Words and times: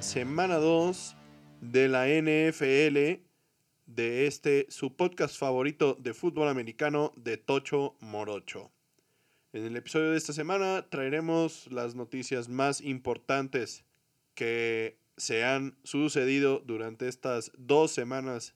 semana 0.00 0.56
2 0.56 1.16
de 1.60 1.88
la 1.88 2.06
NFL 2.06 3.20
de 3.86 4.26
este 4.26 4.66
su 4.68 4.94
podcast 4.94 5.36
favorito 5.36 5.96
de 5.98 6.14
fútbol 6.14 6.48
americano 6.48 7.12
de 7.16 7.36
Tocho 7.36 7.96
Morocho. 8.00 8.70
En 9.52 9.64
el 9.64 9.76
episodio 9.76 10.12
de 10.12 10.16
esta 10.16 10.32
semana 10.32 10.86
traeremos 10.88 11.66
las 11.72 11.96
noticias 11.96 12.48
más 12.48 12.80
importantes 12.80 13.84
que 14.34 14.98
se 15.16 15.44
han 15.44 15.76
sucedido 15.82 16.60
durante 16.60 17.08
estas 17.08 17.50
dos 17.58 17.90
semanas 17.90 18.54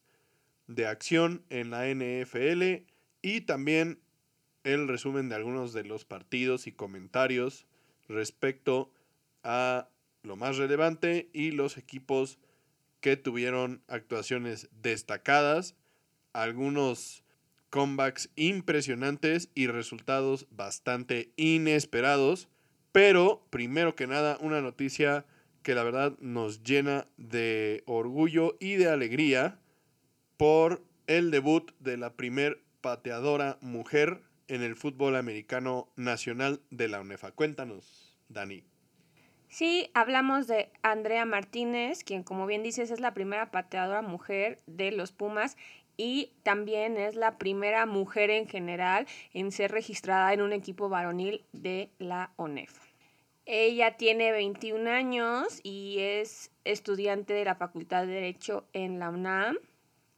de 0.69 0.87
acción 0.87 1.45
en 1.51 1.71
la 1.71 1.89
NFL 1.89 2.85
y 3.21 3.41
también 3.43 3.99
el 4.63 4.87
resumen 4.87 5.29
de 5.29 5.35
algunos 5.35 5.73
de 5.73 5.83
los 5.83 6.05
partidos 6.05 6.69
y 6.69 6.73
comentarios 6.73 7.67
respecto 8.07 8.93
a 9.43 9.89
lo 10.23 10.37
más 10.37 10.57
relevante 10.57 11.29
y 11.33 11.51
los 11.51 11.77
equipos 11.77 12.39
que 13.01 13.17
tuvieron 13.17 13.83
actuaciones 13.89 14.69
destacadas, 14.81 15.75
algunos 16.33 17.25
comebacks 17.71 18.31
impresionantes 18.37 19.51
y 19.55 19.67
resultados 19.67 20.47
bastante 20.51 21.33
inesperados, 21.37 22.49
pero 22.93 23.45
primero 23.51 23.97
que 23.97 24.07
nada 24.07 24.39
una 24.41 24.61
noticia 24.61 25.27
que 25.63 25.75
la 25.75 25.83
verdad 25.83 26.17
nos 26.21 26.63
llena 26.63 27.07
de 27.17 27.83
orgullo 27.87 28.57
y 28.61 28.75
de 28.75 28.89
alegría 28.89 29.59
por 30.37 30.85
el 31.07 31.31
debut 31.31 31.73
de 31.81 31.97
la 31.97 32.15
primer 32.15 32.63
pateadora 32.81 33.59
mujer 33.61 34.23
en 34.49 34.63
el 34.63 34.77
fútbol 34.77 35.17
americano 35.17 35.89
nacional 35.97 36.61
de 36.71 36.89
la 36.89 37.01
UNEFA. 37.01 37.33
Cuéntanos, 37.33 38.19
Dani. 38.29 38.72
Sí, 39.53 39.91
hablamos 39.93 40.47
de 40.47 40.71
Andrea 40.81 41.27
Martínez, 41.27 42.05
quien 42.05 42.23
como 42.23 42.47
bien 42.47 42.63
dices 42.63 42.91
es 42.91 43.01
la 43.01 43.13
primera 43.13 43.51
pateadora 43.51 44.01
mujer 44.01 44.63
de 44.67 44.93
los 44.93 45.13
Pumas 45.13 45.59
y 45.99 46.33
también 46.43 46.97
es 46.97 47.17
la 47.17 47.37
primera 47.37 47.85
mujer 47.85 48.31
en 48.31 48.49
general 48.49 49.07
en 49.35 49.53
ser 49.53 49.71
registrada 49.71 50.33
en 50.33 50.41
un 50.41 50.55
equipo 50.55 50.89
varonil 50.89 51.45
de 51.53 51.91
la 51.99 52.33
ONEF. 52.37 52.73
Ella 53.45 53.99
tiene 53.99 54.33
21 54.33 54.89
años 54.89 55.61
y 55.63 55.99
es 55.99 56.51
estudiante 56.65 57.35
de 57.35 57.45
la 57.45 57.55
Facultad 57.55 58.07
de 58.07 58.15
Derecho 58.15 58.65
en 58.73 58.99
la 58.99 59.11
UNAM 59.11 59.59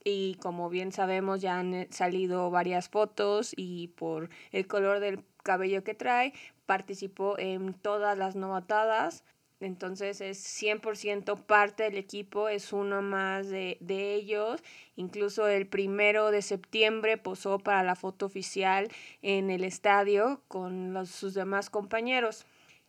y 0.05 0.37
como 0.37 0.71
bien 0.71 0.93
sabemos 0.93 1.41
ya 1.41 1.59
han 1.59 1.91
salido 1.91 2.53
varias 2.53 2.89
fotos 2.89 3.53
y 3.57 3.89
por 3.89 4.31
el 4.53 4.69
color 4.69 5.01
del 5.01 5.25
cabello 5.43 5.83
que 5.83 5.95
trae 5.95 6.33
participó 6.67 7.39
en 7.39 7.75
todas 7.75 8.17
las 8.19 8.37
novatadas. 8.37 9.25
Entonces 9.61 10.21
es 10.21 10.45
100% 10.63 11.41
parte 11.47 11.85
del 11.85 11.97
equipo, 11.97 12.49
es 12.49 12.73
uno 12.73 13.03
más 13.03 13.49
de, 13.49 13.79
ellos. 13.81 14.63
Incluso 14.97 15.47
el 15.47 15.67
primero 15.67 16.31
de 16.31 16.43
septiembre 16.43 17.17
posó 17.17 17.59
para 17.59 17.83
la 17.83 17.95
foto 17.95 18.27
oficial 18.27 18.89
en 19.23 19.51
el 19.51 19.65
estadio 19.65 20.43
con 20.49 21.07
sus 21.07 21.35
demás 21.35 21.71
compañeros. 21.71 22.47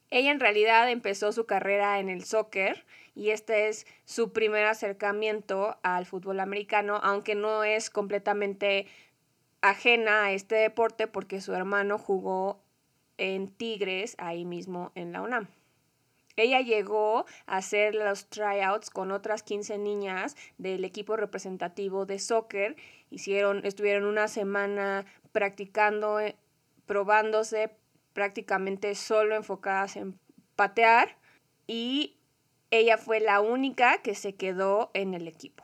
Ella 0.09 0.31
en 0.31 0.39
realidad 0.39 0.89
empezó 0.89 1.31
su 1.31 1.45
carrera 1.45 1.99
en 1.99 2.09
el 2.09 2.23
soccer 2.25 2.85
y 3.15 3.29
este 3.29 3.69
es 3.69 3.87
su 4.05 4.33
primer 4.33 4.65
acercamiento 4.65 5.77
al 5.81 6.05
fútbol 6.05 6.39
americano, 6.39 6.99
aunque 7.02 7.35
no 7.35 7.64
es 7.64 7.89
completamente 7.89 8.87
ajena 9.61 10.25
a 10.25 10.31
este 10.31 10.55
deporte 10.55 11.08
porque 11.08 11.41
su 11.41 11.53
hermano 11.53 11.97
jugó 11.97 12.59
en 13.17 13.48
Tigres, 13.48 14.15
ahí 14.17 14.45
mismo 14.45 14.92
en 14.95 15.11
la 15.11 15.21
UNAM. 15.21 15.48
Ella 16.37 16.59
llegó 16.59 17.26
a 17.45 17.58
hacer 17.58 17.95
los 17.95 18.27
tryouts 18.30 18.89
con 18.89 19.11
otras 19.11 19.42
15 19.43 19.77
niñas 19.77 20.36
del 20.58 20.83
equipo 20.83 21.15
representativo 21.15 22.05
de 22.05 22.20
soccer. 22.20 22.76
Hicieron, 23.09 23.65
estuvieron 23.65 24.05
una 24.05 24.27
semana 24.27 25.05
practicando, 25.31 26.20
eh, 26.20 26.36
probándose 26.86 27.71
prácticamente 28.14 28.95
solo 28.95 29.36
enfocadas 29.36 29.95
en 29.95 30.20
patear 30.55 31.17
y 31.67 32.15
ella 32.71 32.97
fue 32.97 33.20
la 33.20 33.42
única 33.42 34.02
que 34.02 34.15
se 34.15 34.36
quedó 34.36 34.92
en 34.93 35.14
el 35.14 35.27
equipo. 35.27 35.64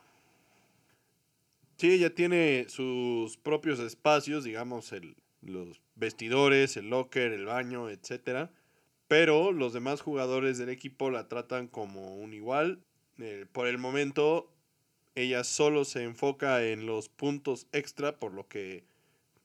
Sí, 1.77 1.93
ella 1.93 2.13
tiene 2.13 2.65
sus 2.69 3.37
propios 3.37 3.79
espacios, 3.79 4.43
digamos, 4.43 4.91
el, 4.91 5.15
los 5.41 5.81
vestidores, 6.01 6.75
el 6.75 6.89
locker, 6.89 7.31
el 7.31 7.45
baño, 7.45 7.89
etcétera. 7.89 8.51
Pero 9.07 9.53
los 9.53 9.71
demás 9.71 10.01
jugadores 10.01 10.57
del 10.57 10.69
equipo 10.69 11.09
la 11.09 11.29
tratan 11.29 11.67
como 11.67 12.17
un 12.17 12.33
igual. 12.33 12.83
Eh, 13.19 13.45
por 13.53 13.67
el 13.67 13.77
momento, 13.77 14.51
ella 15.15 15.45
solo 15.45 15.85
se 15.85 16.03
enfoca 16.03 16.65
en 16.65 16.85
los 16.85 17.07
puntos 17.07 17.67
extra, 17.71 18.19
por 18.19 18.33
lo 18.33 18.47
que 18.47 18.83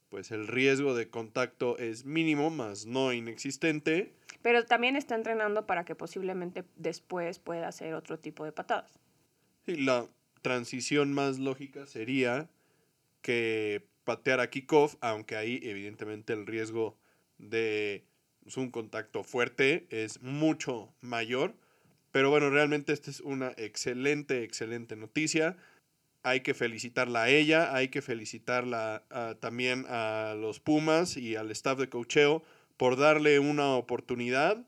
pues 0.09 0.31
el 0.31 0.47
riesgo 0.47 0.95
de 0.95 1.09
contacto 1.09 1.79
es 1.79 2.05
mínimo, 2.05 2.49
más 2.49 2.87
no 2.87 3.13
inexistente. 3.13 4.15
Pero 4.41 4.65
también 4.65 4.97
está 4.97 5.15
entrenando 5.15 5.67
para 5.67 5.85
que 5.85 5.95
posiblemente 5.95 6.65
después 6.77 7.39
pueda 7.39 7.69
hacer 7.69 7.95
otro 7.95 8.19
tipo 8.19 8.45
de 8.45 8.53
patadas. 8.53 8.99
Y 9.67 9.77
la 9.77 10.07
transición 10.43 11.13
más 11.13 11.39
lógica 11.39 11.87
sería 11.87 12.49
que 13.21 13.85
patear 14.07 14.41
a 14.41 14.49
kickoff, 14.49 14.95
aunque 15.03 15.37
ahí 15.37 15.61
evidentemente 15.63 16.33
el 16.33 16.47
riesgo 16.47 16.97
de 17.37 18.07
pues, 18.43 18.57
un 18.57 18.71
contacto 18.71 19.25
fuerte 19.25 19.87
es 19.91 20.23
mucho 20.23 20.95
mayor. 21.03 21.55
Pero 22.13 22.31
bueno, 22.31 22.49
realmente 22.49 22.95
esta 22.95 23.11
es 23.11 23.21
una 23.21 23.53
excelente, 23.59 24.45
excelente 24.45 24.97
noticia. 24.97 25.59
Hay 26.23 26.41
que 26.41 26.55
felicitarla 26.55 27.25
a 27.25 27.29
ella, 27.29 27.75
hay 27.75 27.89
que 27.89 28.01
felicitarla 28.01 29.05
también 29.41 29.85
a 29.89 30.35
los 30.39 30.61
Pumas 30.61 31.17
y 31.17 31.37
al 31.37 31.51
staff 31.51 31.79
de 31.79 31.89
cocheo 31.89 32.43
por 32.77 32.97
darle 32.97 33.39
una 33.39 33.75
oportunidad 33.75 34.67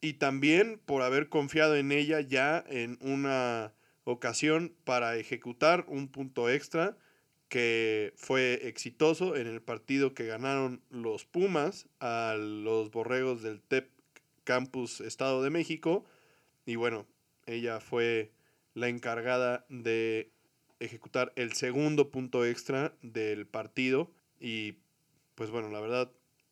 y 0.00 0.14
también 0.14 0.80
por 0.84 1.02
haber 1.02 1.28
confiado 1.28 1.76
en 1.76 1.90
ella 1.90 2.20
ya 2.20 2.62
en 2.68 2.98
una 3.00 3.72
ocasión 4.04 4.74
para 4.84 5.16
ejecutar 5.16 5.84
un 5.88 6.08
punto 6.08 6.50
extra 6.50 6.96
que 7.48 8.12
fue 8.16 8.66
exitoso 8.68 9.36
en 9.36 9.46
el 9.46 9.62
partido 9.62 10.14
que 10.14 10.26
ganaron 10.26 10.82
los 10.90 11.24
Pumas 11.24 11.86
a 12.00 12.36
los 12.38 12.90
Borregos 12.90 13.42
del 13.42 13.60
TEP 13.60 13.88
Campus 14.44 15.00
Estado 15.00 15.42
de 15.42 15.50
México. 15.50 16.04
Y 16.66 16.76
bueno, 16.76 17.06
ella 17.46 17.80
fue 17.80 18.32
la 18.74 18.88
encargada 18.88 19.66
de 19.68 20.30
ejecutar 20.80 21.32
el 21.36 21.52
segundo 21.52 22.10
punto 22.10 22.44
extra 22.44 22.94
del 23.02 23.46
partido. 23.46 24.10
Y 24.40 24.78
pues 25.34 25.50
bueno, 25.50 25.70
la 25.70 25.80
verdad 25.80 26.10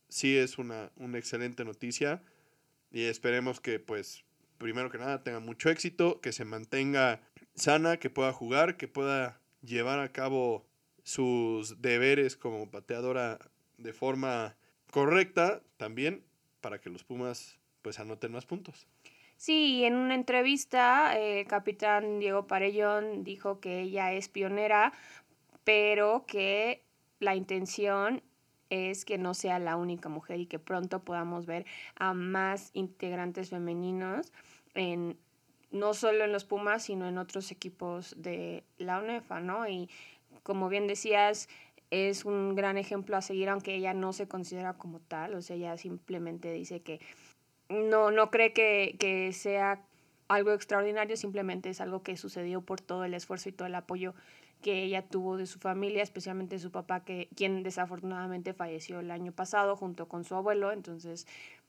sí 0.08 0.36
es 0.36 0.58
una, 0.58 0.90
una 0.96 1.18
excelente 1.18 1.64
noticia. 1.64 2.22
Y 2.90 3.04
esperemos 3.04 3.60
que 3.60 3.78
pues 3.80 4.24
primero 4.58 4.90
que 4.90 4.98
nada 4.98 5.22
tenga 5.24 5.40
mucho 5.40 5.70
éxito, 5.70 6.20
que 6.20 6.32
se 6.32 6.44
mantenga 6.44 7.20
sana, 7.54 7.96
que 7.96 8.10
pueda 8.10 8.32
jugar, 8.32 8.76
que 8.76 8.88
pueda 8.88 9.40
llevar 9.62 9.98
a 9.98 10.12
cabo 10.12 10.66
sus 11.02 11.80
deberes 11.82 12.36
como 12.36 12.70
pateadora 12.70 13.38
de 13.78 13.92
forma 13.92 14.56
correcta 14.90 15.62
también 15.76 16.24
para 16.60 16.80
que 16.80 16.90
los 16.90 17.04
Pumas 17.04 17.58
pues 17.82 17.98
anoten 17.98 18.32
más 18.32 18.46
puntos. 18.46 18.86
Sí, 19.36 19.84
en 19.84 19.96
una 19.96 20.14
entrevista 20.14 21.18
el 21.18 21.46
capitán 21.48 22.20
Diego 22.20 22.46
Parellón 22.46 23.24
dijo 23.24 23.58
que 23.58 23.80
ella 23.80 24.12
es 24.12 24.28
pionera, 24.28 24.92
pero 25.64 26.24
que 26.26 26.84
la 27.18 27.34
intención 27.34 28.22
es 28.70 29.04
que 29.04 29.18
no 29.18 29.34
sea 29.34 29.58
la 29.58 29.76
única 29.76 30.08
mujer 30.08 30.40
y 30.40 30.46
que 30.46 30.58
pronto 30.58 31.02
podamos 31.02 31.44
ver 31.46 31.66
a 31.96 32.14
más 32.14 32.70
integrantes 32.72 33.50
femeninos 33.50 34.32
en 34.74 35.18
no 35.72 35.94
solo 35.94 36.24
en 36.24 36.32
los 36.32 36.44
Pumas, 36.44 36.84
sino 36.84 37.08
en 37.08 37.18
otros 37.18 37.50
equipos 37.50 38.14
de 38.18 38.62
la 38.78 39.00
UNEFA, 39.00 39.40
¿no? 39.40 39.66
Y 39.66 39.90
como 40.42 40.68
bien 40.68 40.86
decías, 40.86 41.48
es 41.90 42.24
un 42.24 42.54
gran 42.54 42.78
ejemplo 42.78 43.16
a 43.16 43.22
seguir, 43.22 43.48
aunque 43.48 43.74
ella 43.74 43.94
no 43.94 44.12
se 44.12 44.26
considera 44.26 44.74
como 44.74 45.00
tal, 45.00 45.34
o 45.34 45.42
sea, 45.42 45.56
ella 45.56 45.76
simplemente 45.76 46.50
dice 46.52 46.80
que 46.80 47.00
no, 47.68 48.10
no 48.10 48.30
cree 48.30 48.52
que, 48.52 48.96
que 48.98 49.32
sea 49.32 49.84
algo 50.28 50.52
extraordinario, 50.52 51.16
simplemente 51.16 51.68
es 51.68 51.80
algo 51.80 52.02
que 52.02 52.16
sucedió 52.16 52.62
por 52.62 52.80
todo 52.80 53.04
el 53.04 53.14
esfuerzo 53.14 53.48
y 53.48 53.52
todo 53.52 53.66
el 53.66 53.74
apoyo 53.74 54.14
que 54.62 54.84
ella 54.84 55.02
tuvo 55.02 55.36
de 55.36 55.46
su 55.46 55.58
familia, 55.58 56.02
especialmente 56.02 56.54
de 56.54 56.60
su 56.60 56.70
papá, 56.70 57.04
que, 57.04 57.28
quien 57.36 57.62
desafortunadamente 57.62 58.54
falleció 58.54 59.00
el 59.00 59.10
año 59.10 59.32
pasado 59.32 59.76
junto 59.76 60.08
con 60.08 60.24
su 60.24 60.34
abuelo, 60.34 60.72
entonces 60.72 61.26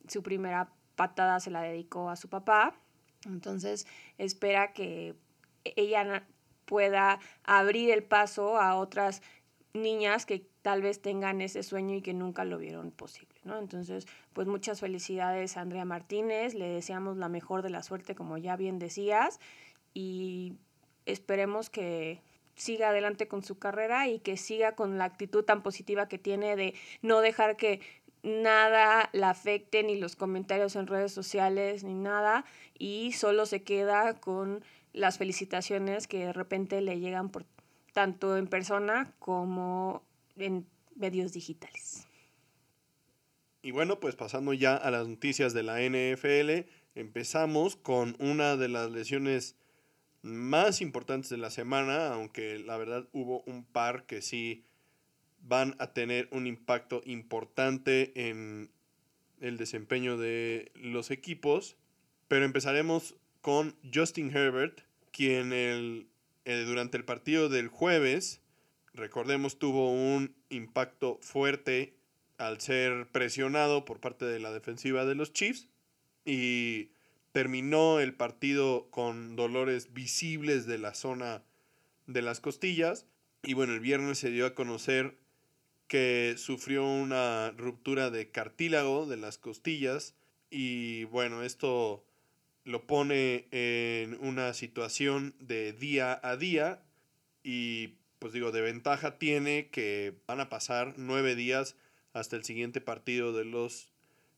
su 0.08 0.24
primera 0.24 0.70
patada 0.96 1.40
se 1.40 1.52
la 1.52 1.62
dedicó 1.62 2.10
a 2.10 2.16
su 2.16 2.30
papá, 2.30 2.76
entonces 3.26 3.88
espera 4.18 4.74
que 4.74 5.16
ella 5.64 6.24
pueda 6.66 7.20
abrir 7.44 7.92
el 7.92 8.04
paso 8.04 8.58
a 8.58 8.76
otras 8.76 9.22
niñas 9.74 10.26
que 10.26 10.46
tal 10.62 10.82
vez 10.82 11.02
tengan 11.02 11.42
ese 11.42 11.64
sueño 11.64 11.96
y 11.96 12.02
que 12.02 12.14
nunca 12.14 12.46
lo 12.46 12.58
vieron 12.58 12.92
posible, 12.92 13.36
¿no? 13.44 13.58
Entonces, 13.58 14.08
pues 14.34 14.48
muchas 14.48 14.80
felicidades 14.80 15.58
Andrea 15.58 15.86
Martínez, 15.86 16.54
le 16.54 16.68
deseamos 16.68 17.18
la 17.18 17.28
mejor 17.28 17.64
de 17.64 17.70
la 17.70 17.84
suerte, 17.84 18.16
como 18.16 18.38
ya 18.38 18.56
bien 18.56 18.80
decías, 18.80 19.40
y 19.94 20.54
esperemos 21.06 21.70
que 21.70 22.22
siga 22.56 22.90
adelante 22.90 23.28
con 23.28 23.44
su 23.44 23.58
carrera 23.58 24.08
y 24.08 24.20
que 24.20 24.38
siga 24.38 24.76
con 24.76 24.98
la 24.98 25.06
actitud 25.06 25.44
tan 25.44 25.64
positiva 25.64 26.08
que 26.08 26.20
tiene 26.20 26.56
de 26.56 26.76
no 27.02 27.22
dejar 27.22 27.58
que 27.58 27.82
nada 28.22 29.10
la 29.12 29.32
afecte, 29.32 29.84
ni 29.84 29.98
los 29.98 30.16
comentarios 30.16 30.76
en 30.76 30.88
redes 30.88 31.12
sociales, 31.12 31.84
ni 31.84 31.94
nada, 31.94 32.46
y 32.78 33.12
solo 33.12 33.46
se 33.46 33.64
queda 33.64 34.20
con 34.20 34.64
las 34.94 35.18
felicitaciones 35.18 36.08
que 36.08 36.26
de 36.26 36.34
repente 36.34 36.80
le 36.82 37.00
llegan 37.00 37.30
por 37.30 37.46
tanto 37.94 38.38
en 38.38 38.48
persona 38.48 39.14
como 39.20 40.04
en 40.38 40.66
medios 40.96 41.34
digitales. 41.34 42.08
Y 43.62 43.72
bueno, 43.72 44.00
pues 44.00 44.16
pasando 44.16 44.54
ya 44.54 44.76
a 44.76 44.92
las 44.92 45.08
noticias 45.08 45.54
de 45.54 45.64
la 45.64 45.80
NFL, 45.82 46.70
empezamos 46.96 47.76
con 47.76 48.16
una 48.20 48.58
de 48.58 48.68
las 48.68 48.92
lesiones 48.92 49.56
más 50.22 50.82
importantes 50.82 51.30
de 51.30 51.38
la 51.38 51.50
semana, 51.50 52.14
aunque 52.14 52.60
la 52.60 52.78
verdad 52.78 53.08
hubo 53.14 53.42
un 53.46 53.64
par 53.64 54.06
que 54.06 54.22
sí 54.22 54.64
van 55.42 55.76
a 55.80 55.94
tener 55.94 56.30
un 56.32 56.48
impacto 56.48 57.02
importante 57.06 58.30
en 58.30 58.70
el 59.42 59.58
desempeño 59.58 60.18
de 60.18 60.72
los 60.76 61.12
equipos. 61.12 61.76
Pero 62.28 62.46
empezaremos 62.46 63.16
con 63.44 63.76
Justin 63.94 64.36
Herbert, 64.36 64.80
quien 65.12 65.52
el, 65.52 66.08
eh, 66.46 66.64
durante 66.66 66.96
el 66.96 67.04
partido 67.04 67.50
del 67.50 67.68
jueves, 67.68 68.40
recordemos, 68.94 69.60
tuvo 69.60 69.92
un 69.92 70.34
impacto 70.50 71.20
fuerte 71.22 71.94
al 72.38 72.62
ser 72.62 73.10
presionado 73.12 73.84
por 73.84 74.00
parte 74.00 74.24
de 74.24 74.40
la 74.40 74.54
defensiva 74.54 75.04
de 75.04 75.16
los 75.16 75.34
Chiefs 75.34 75.68
y 76.24 76.92
terminó 77.34 78.00
el 78.00 78.14
partido 78.14 78.88
con 78.92 79.36
dolores 79.36 79.94
visibles 79.94 80.66
de 80.66 80.78
la 80.78 80.94
zona 80.94 81.44
de 82.08 82.22
las 82.22 82.40
costillas. 82.40 83.08
Y 83.44 83.56
bueno, 83.56 83.74
el 83.74 83.82
viernes 83.82 84.20
se 84.20 84.32
dio 84.32 84.46
a 84.46 84.56
conocer 84.56 85.18
que 85.90 86.36
sufrió 86.38 86.86
una 86.86 87.52
ruptura 87.52 88.10
de 88.10 88.32
cartílago 88.32 89.06
de 89.06 89.18
las 89.18 89.38
costillas 89.38 90.16
y 90.50 91.04
bueno, 91.06 91.44
esto 91.44 92.06
lo 92.66 92.88
pone 92.88 93.48
en 93.52 94.18
una 94.22 94.54
situación 94.54 95.36
de 95.40 95.74
día 95.74 96.20
a 96.24 96.38
día 96.38 96.82
y 97.44 97.96
pues 98.20 98.32
digo, 98.32 98.52
de 98.52 98.62
ventaja 98.62 99.18
tiene 99.18 99.68
que 99.70 100.16
van 100.28 100.40
a 100.40 100.50
pasar 100.50 100.94
nueve 100.98 101.36
días 101.36 101.76
hasta 102.14 102.36
el 102.36 102.46
siguiente 102.46 102.80
partido 102.80 103.34
de 103.34 103.44
los 103.44 103.90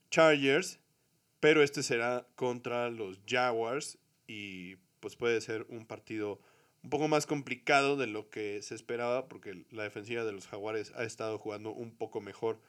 Chargers, 0.09 0.79
pero 1.39 1.61
este 1.61 1.83
será 1.83 2.25
contra 2.35 2.89
los 2.89 3.19
Jaguars 3.27 3.99
y 4.27 4.77
pues 5.01 5.15
puede 5.15 5.39
ser 5.41 5.67
un 5.69 5.85
partido 5.85 6.39
un 6.81 6.89
poco 6.89 7.07
más 7.07 7.25
complicado 7.25 7.97
de 7.97 8.07
lo 8.07 8.29
que 8.29 8.61
se 8.61 8.75
esperaba 8.75 9.27
porque 9.27 9.65
la 9.71 9.83
defensiva 9.83 10.23
de 10.23 10.31
los 10.31 10.47
Jaguares 10.47 10.93
ha 10.95 11.03
estado 11.03 11.37
jugando 11.37 11.71
un 11.71 11.91
poco 11.95 12.21
mejor 12.21 12.59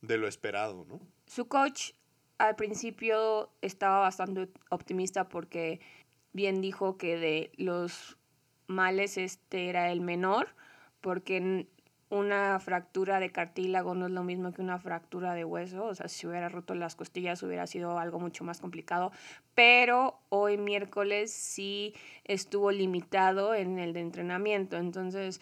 de 0.00 0.18
lo 0.18 0.28
esperado, 0.28 0.84
¿no? 0.88 1.00
Su 1.26 1.46
coach 1.46 1.92
al 2.38 2.56
principio 2.56 3.50
estaba 3.62 4.00
bastante 4.00 4.48
optimista 4.70 5.28
porque 5.28 5.80
bien 6.32 6.60
dijo 6.60 6.96
que 6.96 7.16
de 7.16 7.52
los 7.56 8.16
males 8.66 9.18
este 9.18 9.68
era 9.68 9.92
el 9.92 10.00
menor, 10.00 10.48
porque 11.00 11.66
una 12.10 12.58
fractura 12.60 13.18
de 13.18 13.32
cartílago 13.32 13.94
no 13.94 14.06
es 14.06 14.12
lo 14.12 14.22
mismo 14.22 14.52
que 14.52 14.62
una 14.62 14.78
fractura 14.78 15.34
de 15.34 15.44
hueso, 15.44 15.84
o 15.84 15.94
sea, 15.94 16.08
si 16.08 16.26
hubiera 16.26 16.48
roto 16.48 16.74
las 16.74 16.94
costillas 16.96 17.42
hubiera 17.42 17.66
sido 17.66 17.98
algo 17.98 18.20
mucho 18.20 18.44
más 18.44 18.60
complicado, 18.60 19.10
pero 19.54 20.18
hoy 20.28 20.56
miércoles 20.56 21.32
sí 21.32 21.94
estuvo 22.24 22.70
limitado 22.70 23.54
en 23.54 23.78
el 23.78 23.92
de 23.92 24.00
entrenamiento, 24.00 24.76
entonces 24.76 25.40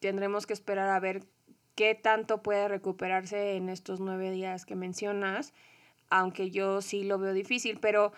tendremos 0.00 0.46
que 0.46 0.52
esperar 0.52 0.90
a 0.90 1.00
ver 1.00 1.24
qué 1.74 1.94
tanto 1.94 2.42
puede 2.42 2.68
recuperarse 2.68 3.56
en 3.56 3.68
estos 3.68 4.00
nueve 4.00 4.30
días 4.30 4.66
que 4.66 4.76
mencionas, 4.76 5.52
aunque 6.12 6.50
yo 6.50 6.82
sí 6.82 7.04
lo 7.04 7.18
veo 7.18 7.32
difícil, 7.32 7.78
pero 7.80 8.12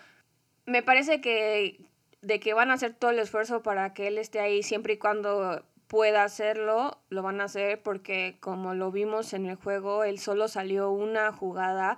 me 0.65 0.83
parece 0.83 1.21
que 1.21 1.79
de 2.21 2.39
que 2.39 2.53
van 2.53 2.71
a 2.71 2.73
hacer 2.73 2.93
todo 2.93 3.11
el 3.11 3.19
esfuerzo 3.19 3.61
para 3.61 3.93
que 3.93 4.07
él 4.07 4.17
esté 4.17 4.39
ahí 4.39 4.63
siempre 4.63 4.93
y 4.93 4.97
cuando 4.97 5.63
pueda 5.87 6.23
hacerlo, 6.23 6.97
lo 7.09 7.21
van 7.21 7.39
a 7.39 7.45
hacer 7.45 7.81
porque 7.81 8.37
como 8.39 8.73
lo 8.73 8.91
vimos 8.91 9.33
en 9.33 9.45
el 9.45 9.55
juego, 9.55 10.03
él 10.03 10.19
solo 10.19 10.47
salió 10.47 10.91
una 10.91 11.31
jugada 11.31 11.97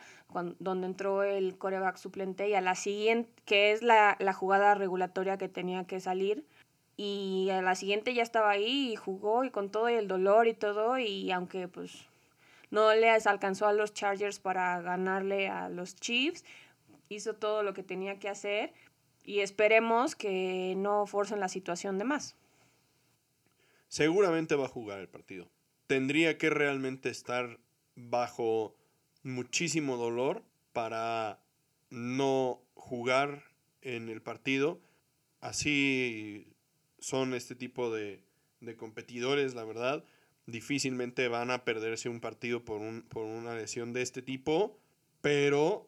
donde 0.59 0.87
entró 0.87 1.23
el 1.23 1.57
coreback 1.57 1.95
suplente 1.97 2.49
y 2.49 2.53
a 2.53 2.61
la 2.61 2.75
siguiente, 2.75 3.31
que 3.45 3.71
es 3.71 3.81
la, 3.81 4.17
la, 4.19 4.33
jugada 4.33 4.75
regulatoria 4.75 5.37
que 5.37 5.47
tenía 5.47 5.85
que 5.85 5.99
salir, 6.01 6.45
y 6.97 7.49
a 7.51 7.61
la 7.61 7.75
siguiente 7.75 8.13
ya 8.13 8.23
estaba 8.23 8.51
ahí 8.51 8.91
y 8.91 8.95
jugó 8.97 9.45
y 9.45 9.49
con 9.49 9.71
todo 9.71 9.87
el 9.87 10.07
dolor 10.07 10.47
y 10.47 10.53
todo, 10.53 10.99
y 10.99 11.31
aunque 11.31 11.67
pues 11.67 12.07
no 12.71 12.93
les 12.93 13.27
alcanzó 13.27 13.67
a 13.67 13.73
los 13.73 13.93
Chargers 13.93 14.39
para 14.39 14.81
ganarle 14.81 15.47
a 15.47 15.69
los 15.69 15.95
Chiefs, 15.95 16.43
hizo 17.09 17.35
todo 17.35 17.63
lo 17.63 17.73
que 17.73 17.83
tenía 17.83 18.19
que 18.19 18.29
hacer 18.29 18.73
y 19.23 19.39
esperemos 19.39 20.15
que 20.15 20.73
no 20.77 21.05
forcen 21.05 21.39
la 21.39 21.49
situación 21.49 21.97
de 21.97 22.05
más 22.05 22.35
seguramente 23.87 24.55
va 24.55 24.65
a 24.65 24.69
jugar 24.69 24.99
el 24.99 25.07
partido. 25.07 25.49
Tendría 25.87 26.37
que 26.37 26.49
realmente 26.49 27.09
estar 27.09 27.59
bajo 27.95 28.75
muchísimo 29.23 29.97
dolor 29.97 30.43
para 30.73 31.39
no 31.89 32.61
jugar 32.75 33.43
en 33.81 34.09
el 34.09 34.21
partido. 34.21 34.79
Así 35.39 36.47
son 36.99 37.33
este 37.33 37.55
tipo 37.55 37.91
de, 37.91 38.23
competidores, 38.77 39.55
la 39.55 39.63
verdad. 39.63 40.03
Difícilmente 40.47 41.27
van 41.27 41.51
a 41.51 41.63
perderse 41.63 42.09
un 42.09 42.19
partido 42.19 42.65
por, 42.65 42.81
un, 42.81 43.03
por 43.03 43.23
una 43.23 43.55
lesión 43.55 43.93
de 43.93 44.01
este 44.01 44.21
tipo, 44.21 44.79
pero 45.21 45.87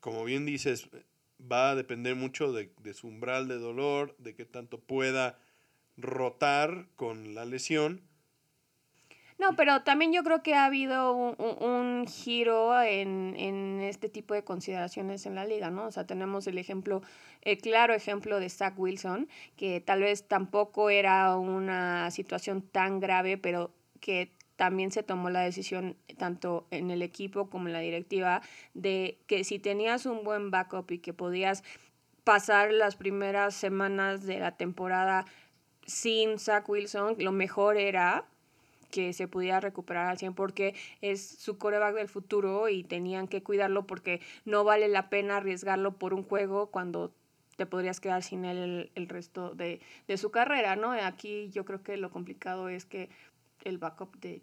como 0.00 0.24
bien 0.24 0.44
dices, 0.44 0.88
va 1.40 1.70
a 1.70 1.74
depender 1.76 2.16
mucho 2.16 2.52
de, 2.52 2.72
de 2.82 2.94
su 2.94 3.06
umbral 3.06 3.46
de 3.46 3.58
dolor, 3.58 4.16
de 4.18 4.34
qué 4.34 4.44
tanto 4.44 4.80
pueda 4.80 5.38
rotar 5.96 6.86
con 6.96 7.34
la 7.34 7.44
lesión. 7.44 8.02
No, 9.38 9.54
pero 9.54 9.82
también 9.82 10.12
yo 10.12 10.24
creo 10.24 10.42
que 10.42 10.54
ha 10.54 10.64
habido 10.64 11.14
un, 11.14 12.06
giro 12.08 12.82
en, 12.82 13.80
este 13.80 14.08
tipo 14.08 14.34
de 14.34 14.42
consideraciones 14.42 15.26
en 15.26 15.36
la 15.36 15.44
liga, 15.44 15.70
¿no? 15.70 15.86
O 15.86 15.92
sea, 15.92 16.06
tenemos 16.06 16.48
el 16.48 16.58
ejemplo, 16.58 17.02
el 17.42 17.58
claro 17.58 17.94
ejemplo 17.94 18.40
de 18.40 18.50
Zach 18.50 18.74
Wilson, 18.76 19.28
que 19.56 19.80
tal 19.80 20.00
vez 20.00 20.26
tampoco 20.26 20.90
era 20.90 21.36
una 21.36 22.10
situación 22.10 22.62
tan 22.62 22.98
grave, 22.98 23.38
pero 23.38 23.70
que 24.00 24.32
también 24.56 24.90
se 24.90 25.04
tomó 25.04 25.30
la 25.30 25.40
decisión, 25.40 25.96
tanto 26.16 26.66
en 26.70 26.90
el 26.90 27.02
equipo 27.02 27.48
como 27.48 27.68
en 27.68 27.72
la 27.72 27.80
directiva, 27.80 28.42
de 28.74 29.18
que 29.26 29.44
si 29.44 29.58
tenías 29.58 30.04
un 30.04 30.24
buen 30.24 30.50
backup 30.50 30.90
y 30.90 30.98
que 30.98 31.12
podías 31.12 31.62
pasar 32.24 32.72
las 32.72 32.96
primeras 32.96 33.54
semanas 33.54 34.26
de 34.26 34.40
la 34.40 34.56
temporada 34.56 35.24
sin 35.86 36.38
Zach 36.38 36.68
Wilson, 36.68 37.16
lo 37.18 37.32
mejor 37.32 37.76
era 37.76 38.26
que 38.90 39.12
se 39.12 39.28
pudiera 39.28 39.60
recuperar 39.60 40.08
al 40.08 40.18
100 40.18 40.34
porque 40.34 40.74
es 41.00 41.26
su 41.26 41.58
coreback 41.58 41.94
del 41.94 42.08
futuro 42.08 42.68
y 42.68 42.84
tenían 42.84 43.28
que 43.28 43.42
cuidarlo 43.42 43.86
porque 43.86 44.20
no 44.44 44.64
vale 44.64 44.88
la 44.88 45.08
pena 45.08 45.36
arriesgarlo 45.36 45.92
por 45.92 46.14
un 46.14 46.24
juego 46.24 46.66
cuando 46.66 47.12
te 47.56 47.66
podrías 47.66 47.98
quedar 47.98 48.22
sin 48.22 48.44
él 48.44 48.90
el, 48.94 49.08
resto 49.08 49.54
de, 49.54 49.80
su 50.16 50.30
carrera, 50.30 50.76
¿no? 50.76 50.92
Aquí 50.92 51.50
yo 51.50 51.64
creo 51.64 51.82
que 51.82 51.96
lo 51.96 52.10
complicado 52.10 52.68
es 52.68 52.84
que 52.84 53.10
el 53.64 53.78
backup 53.78 54.18
de 54.20 54.42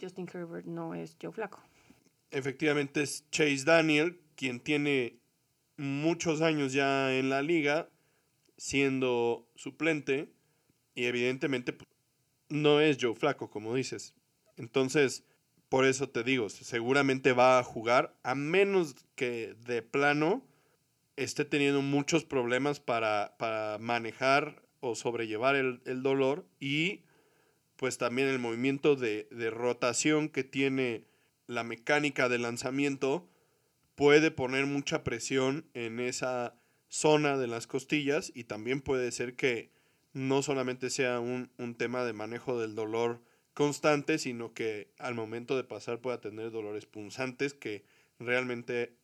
Justin 0.00 0.28
Herbert 0.32 0.66
no 0.66 0.94
es 0.94 1.16
Joe 1.20 1.32
Flaco. 1.32 1.62
Efectivamente 2.30 3.02
es 3.02 3.28
Chase 3.30 3.64
Daniel, 3.64 4.20
quien 4.36 4.60
tiene 4.60 5.18
muchos 5.76 6.40
años 6.40 6.72
ya 6.72 7.14
en 7.14 7.28
la 7.28 7.42
liga, 7.42 7.88
siendo 8.56 9.46
suplente 9.54 10.32
y 10.94 11.04
evidentemente 11.04 11.72
pues, 11.72 11.88
no 12.48 12.80
es 12.80 12.98
Joe 13.00 13.14
Flaco, 13.14 13.50
como 13.50 13.74
dices. 13.74 14.14
Entonces, 14.56 15.24
por 15.68 15.86
eso 15.86 16.08
te 16.08 16.22
digo, 16.22 16.50
seguramente 16.50 17.32
va 17.32 17.58
a 17.58 17.64
jugar, 17.64 18.14
a 18.22 18.34
menos 18.34 18.94
que 19.14 19.54
de 19.66 19.82
plano 19.82 20.44
esté 21.16 21.44
teniendo 21.44 21.82
muchos 21.82 22.24
problemas 22.24 22.80
para, 22.80 23.34
manejar 23.80 24.62
o 24.80 24.94
sobrellevar 24.94 25.56
el, 25.56 26.02
dolor 26.02 26.46
y 26.60 27.00
pues 27.82 27.98
también 27.98 28.28
el 28.28 28.38
movimiento 28.38 28.94
de, 28.94 29.26
de, 29.32 29.50
rotación 29.50 30.28
que 30.28 30.44
tiene 30.44 31.02
la 31.48 31.64
mecánica 31.64 32.28
de 32.28 32.38
lanzamiento 32.38 33.28
puede 33.96 34.30
poner 34.30 34.66
mucha 34.66 35.02
presión 35.02 35.66
en 35.74 35.98
esa 35.98 36.54
zona 36.86 37.36
de 37.36 37.48
las 37.48 37.66
costillas 37.66 38.30
y 38.36 38.44
también 38.44 38.82
puede 38.82 39.10
ser 39.10 39.34
que 39.34 39.72
no 40.12 40.42
solamente 40.42 40.90
sea 40.90 41.18
un, 41.18 41.50
tema 41.76 42.04
de 42.04 42.12
manejo 42.12 42.56
del 42.56 42.76
dolor 42.76 43.20
constante, 43.52 44.18
sino 44.18 44.54
que 44.54 44.92
al 45.00 45.16
momento 45.16 45.56
de 45.56 45.64
pasar 45.64 45.98
pueda 45.98 46.20
tener 46.20 46.52
dolores 46.52 46.86
punzantes 46.86 47.52
que 47.52 47.82
realmente 48.20 48.94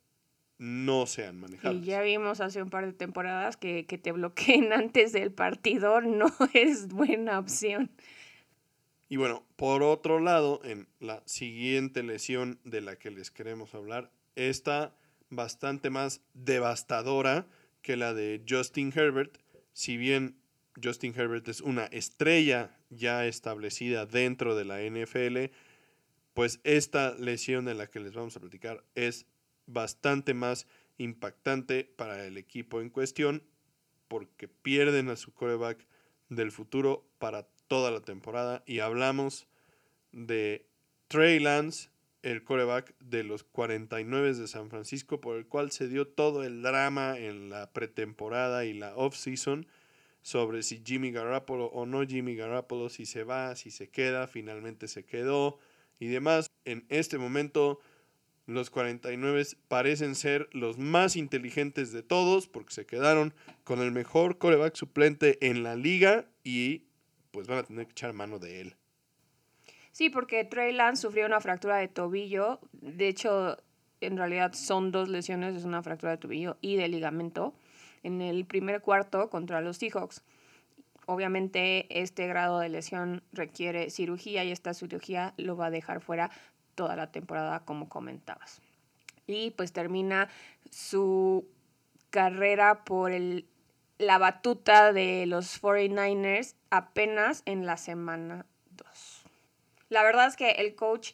no 0.57 1.07
sean 1.07 1.41
manejables. 1.41 1.83
Y 1.83 1.87
ya 1.87 2.01
vimos 2.03 2.41
hace 2.41 2.63
un 2.63 2.71
par 2.71 2.87
de 2.87 2.93
temporadas 2.93 3.57
que, 3.57 3.87
que 3.87 3.99
te 3.99 4.13
bloqueen 4.13 4.73
antes 4.73 5.11
del 5.13 5.33
partido 5.33 6.01
no 6.01 6.29
es 6.55 6.87
buena 6.87 7.41
opción. 7.41 7.91
Y 9.09 9.17
bueno, 9.17 9.47
por 9.57 9.83
otro 9.83 10.21
lado, 10.21 10.61
en 10.65 10.87
la 11.01 11.23
siguiente 11.27 12.03
lesión 12.03 12.61
de 12.65 12.83
la 12.83 12.97
que 12.97 13.11
les 13.11 13.31
queremos 13.31 13.75
hablar, 13.75 14.11
está 14.37 14.95
bastante 15.31 15.91
más 15.91 16.21
devastadora 16.35 17.47
que 17.81 17.97
la 17.97 18.13
de 18.13 18.45
Justin 18.47 18.93
Herbert. 18.95 19.39
Si 19.73 19.97
bien 19.97 20.37
Justin 20.83 21.15
Herbert 21.17 21.49
es 21.49 21.61
una 21.61 21.87
estrella 21.87 22.77
ya 22.91 23.27
establecida 23.27 24.07
dentro 24.07 24.55
de 24.55 24.65
la 24.65 24.83
NFL, 24.83 25.55
pues 26.35 26.61
esta 26.65 27.15
lesión 27.15 27.65
de 27.65 27.75
la 27.75 27.89
que 27.89 28.01
les 28.01 28.15
vamos 28.15 28.37
a 28.37 28.41
platicar 28.41 28.85
es 28.95 29.27
bastante 29.67 30.35
más 30.35 30.67
impactante 30.99 31.85
para 31.85 32.25
el 32.27 32.37
equipo 32.37 32.81
en 32.81 32.91
cuestión 32.91 33.43
porque 34.09 34.49
pierden 34.49 35.09
a 35.11 35.17
su 35.17 35.33
coreback 35.33 35.87
del 36.29 36.53
futuro 36.53 37.09
para 37.19 37.47
toda 37.69 37.91
la 37.91 38.01
temporada 38.01 38.63
y 38.67 38.81
hablamos 38.81 39.47
de 40.13 40.67
Trey 41.07 41.39
Lance, 41.39 41.91
el 42.23 42.43
coreback 42.43 42.95
de 42.99 43.23
los 43.23 43.45
49 43.45 44.35
de 44.35 44.49
San 44.49 44.71
Francisco, 44.71 45.21
por 45.21 45.37
el 45.37 45.47
cual 45.47 45.71
se 45.71 45.89
dio 45.89 46.09
todo 46.09 46.43
el 46.43 46.63
drama 46.63 47.17
en 47.19 47.51
la 47.51 47.71
pretemporada 47.73 48.65
y 48.65 48.73
la 48.73 48.97
off-season 48.97 49.67
sobre 50.23 50.63
si 50.63 50.83
Jimmy 50.85 51.13
Garoppolo 51.13 51.67
o 51.67 51.87
no 51.87 52.05
Jimmy 52.05 52.35
Garoppolo, 52.35 52.89
si 52.89 53.07
se 53.07 53.25
va, 53.25 53.55
si 53.55 53.71
se 53.71 53.89
queda, 53.89 54.27
finalmente 54.27 54.89
se 54.89 55.05
quedó 55.05 55.59
y 56.01 56.09
demás. 56.09 56.51
En 56.65 56.85
este 56.89 57.19
momento 57.19 57.81
los 58.47 58.71
49 58.71 59.47
parecen 59.69 60.15
ser 60.15 60.49
los 60.53 60.79
más 60.79 61.17
inteligentes 61.17 61.93
de 61.93 62.03
todos 62.03 62.49
porque 62.49 62.73
se 62.73 62.87
quedaron 62.87 63.35
con 63.65 63.81
el 63.81 63.93
mejor 63.93 64.39
coreback 64.39 64.75
suplente 64.75 65.39
en 65.47 65.63
la 65.63 65.77
liga 65.77 66.27
y 66.45 66.88
pues 67.39 67.47
van 67.47 67.59
a 67.59 67.63
tener 67.63 67.87
que 67.87 67.93
echar 67.93 68.13
mano 68.15 68.41
de 68.41 68.61
él. 68.61 68.75
Sí, 69.93 70.11
porque 70.11 70.45
Trey 70.45 70.73
Lance 70.73 71.03
sufrió 71.03 71.25
una 71.25 71.41
fractura 71.41 71.77
de 71.77 71.87
tobillo. 71.87 72.59
De 72.73 73.07
hecho, 73.07 73.57
en 74.01 74.17
realidad 74.17 74.55
son 74.55 74.91
dos 74.91 75.09
lesiones, 75.09 75.55
es 75.55 75.63
una 75.63 75.81
fractura 75.85 76.11
de 76.11 76.19
tobillo 76.19 76.57
y 76.61 76.75
de 76.75 76.89
ligamento 76.89 77.55
en 78.03 78.23
el 78.23 78.45
primer 78.45 78.81
cuarto 78.81 79.31
contra 79.31 79.61
los 79.61 79.77
Seahawks. 79.77 80.25
Obviamente 81.07 81.87
este 82.03 82.27
grado 82.27 82.59
de 82.59 82.71
lesión 82.71 83.23
requiere 83.33 83.91
cirugía 83.91 84.43
y 84.43 84.51
esta 84.51 84.75
cirugía 84.75 85.33
lo 85.37 85.57
va 85.57 85.67
a 85.67 85.71
dejar 85.71 86.01
fuera 86.01 86.33
toda 86.75 86.97
la 86.97 87.13
temporada, 87.13 87.61
como 87.61 87.89
comentabas. 87.89 88.61
Y 89.29 89.53
pues 89.53 89.73
termina 89.73 90.29
su 90.73 91.47
carrera 92.11 92.83
por 92.83 93.13
el, 93.13 93.47
la 93.99 94.19
batuta 94.19 94.93
de 94.93 95.27
los 95.27 95.61
49ers 95.61 96.55
apenas 96.71 97.43
en 97.47 97.67
la 97.67 97.77
semana 97.77 98.47
2. 98.71 99.25
La 99.89 100.03
verdad 100.03 100.29
es 100.29 100.37
que 100.37 100.51
el 100.53 100.75
coach 100.75 101.13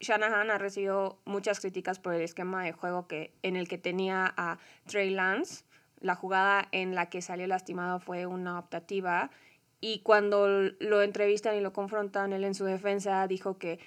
Shanahan 0.00 0.50
ha 0.50 0.58
recibido 0.58 1.18
muchas 1.24 1.60
críticas 1.60 1.98
por 1.98 2.14
el 2.14 2.22
esquema 2.22 2.64
de 2.64 2.72
juego 2.72 3.06
que, 3.06 3.32
en 3.42 3.56
el 3.56 3.68
que 3.68 3.78
tenía 3.78 4.34
a 4.36 4.58
Trey 4.86 5.10
Lance. 5.10 5.64
La 6.00 6.14
jugada 6.14 6.68
en 6.72 6.94
la 6.94 7.08
que 7.08 7.22
salió 7.22 7.46
lastimado 7.46 8.00
fue 8.00 8.26
una 8.26 8.58
optativa 8.58 9.30
y 9.80 10.00
cuando 10.00 10.46
lo 10.78 11.02
entrevistan 11.02 11.56
y 11.56 11.60
lo 11.60 11.72
confrontan, 11.72 12.32
él 12.32 12.44
en 12.44 12.54
su 12.54 12.64
defensa 12.64 13.26
dijo 13.26 13.56
que 13.58 13.78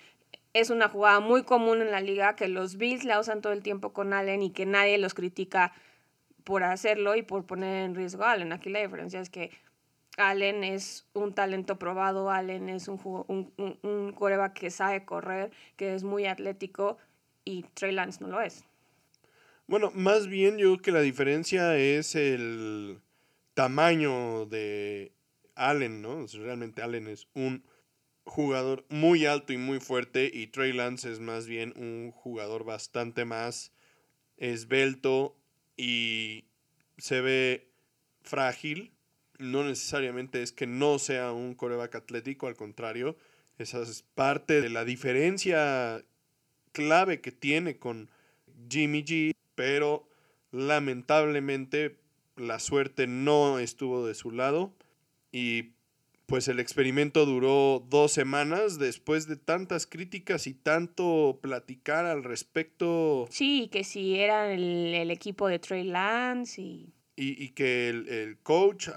es 0.53 0.69
una 0.69 0.89
jugada 0.89 1.19
muy 1.19 1.43
común 1.43 1.81
en 1.81 1.91
la 1.91 2.01
liga, 2.01 2.36
que 2.36 2.48
los 2.48 2.77
Bills 2.77 3.03
la 3.03 3.19
usan 3.19 3.41
todo 3.41 3.53
el 3.53 3.62
tiempo 3.62 3.93
con 3.93 4.13
Allen 4.13 4.41
y 4.41 4.51
que 4.51 4.65
nadie 4.65 4.98
los 4.98 5.13
critica 5.13 5.74
por 6.43 6.63
hacerlo 6.63 7.15
y 7.15 7.22
por 7.22 7.46
poner 7.46 7.86
en 7.86 7.96
riesgo 7.96 8.24
a 8.24 8.31
Allen. 8.31 8.51
Aquí 8.51 8.69
la 8.69 8.79
diferencia 8.79 9.19
es 9.19 9.29
que 9.29 9.51
Allen 10.17 10.63
es 10.63 11.08
un 11.13 11.34
talento 11.34 11.79
probado, 11.79 12.29
Allen 12.29 12.69
es 12.69 12.88
un, 12.88 13.00
un, 13.27 13.79
un, 13.81 14.12
coreback 14.12 14.53
que 14.53 14.69
sabe 14.69 15.05
correr, 15.05 15.51
que 15.77 15.96
es 15.96 16.03
muy 16.03 16.25
atlético 16.25 16.98
y 17.46 17.63
Trey 17.74 17.93
Lance 17.93 18.22
no 18.22 18.27
lo 18.27 18.41
es. 18.41 18.63
Bueno, 19.67 19.91
más 19.93 20.27
bien 20.27 20.58
yo 20.58 20.74
creo 20.74 20.81
que 20.81 20.91
la 20.91 21.01
diferencia 21.01 21.77
es 21.77 22.15
el 22.15 23.00
tamaño 23.53 24.46
de 24.46 25.13
Allen, 25.55 26.01
¿no? 26.01 26.25
Realmente 26.34 26.81
Allen 26.81 27.08
es 27.08 27.27
un 27.34 27.63
jugador 28.24 28.86
muy 28.89 29.25
alto 29.25 29.53
y 29.53 29.58
muy 29.58 29.79
fuerte 29.79 30.29
y 30.34 30.48
Trey 30.48 30.74
Lance 30.74 31.12
es 31.12 31.19
más 31.19 31.48
bien 31.48 31.74
un 31.75 32.12
jugador 32.12 32.63
bastante 32.63 33.25
más 33.25 33.72
esbelto 34.38 35.38
y 35.79 36.43
se 36.98 37.21
ve 37.21 37.69
frágil. 38.21 38.91
No 39.38 39.63
necesariamente 39.63 40.43
es 40.43 40.51
que 40.51 40.67
no 40.67 41.00
sea 41.00 41.31
un 41.31 41.55
coreback 41.55 41.95
atlético, 41.95 42.48
al 42.48 42.57
contrario, 42.57 43.15
esa 43.57 43.81
es 43.81 44.03
parte 44.13 44.59
de 44.59 44.69
la 44.69 44.83
diferencia 44.83 46.03
clave 46.74 47.21
que 47.21 47.31
tiene 47.31 47.77
con 47.77 48.09
Jimmy 48.69 49.03
G, 49.03 49.33
pero 49.55 50.09
lamentablemente 50.51 51.98
la 52.36 52.59
suerte 52.59 53.07
no 53.07 53.59
estuvo 53.59 54.05
de 54.05 54.15
su 54.15 54.31
lado 54.31 54.74
y 55.31 55.71
pues 56.29 56.48
el 56.48 56.59
experimento 56.59 57.25
duró 57.25 57.83
dos 57.89 58.12
semanas 58.12 58.77
después 58.77 59.27
de 59.27 59.36
tantas 59.36 59.88
críticas 59.88 60.45
y 60.45 60.53
tanto 60.53 61.39
platicar 61.41 62.05
al 62.05 62.24
respecto. 62.24 63.27
Sí, 63.31 63.67
que 63.71 63.83
si 63.83 64.19
era 64.19 64.53
el, 64.53 65.09
equipo 65.09 65.48
de 65.48 65.57
Trey 65.57 65.83
Lance 65.83 66.62
y... 66.62 66.93
Y, 67.21 67.50
que 67.50 67.89
el, 67.89 68.38
coach 68.43 68.88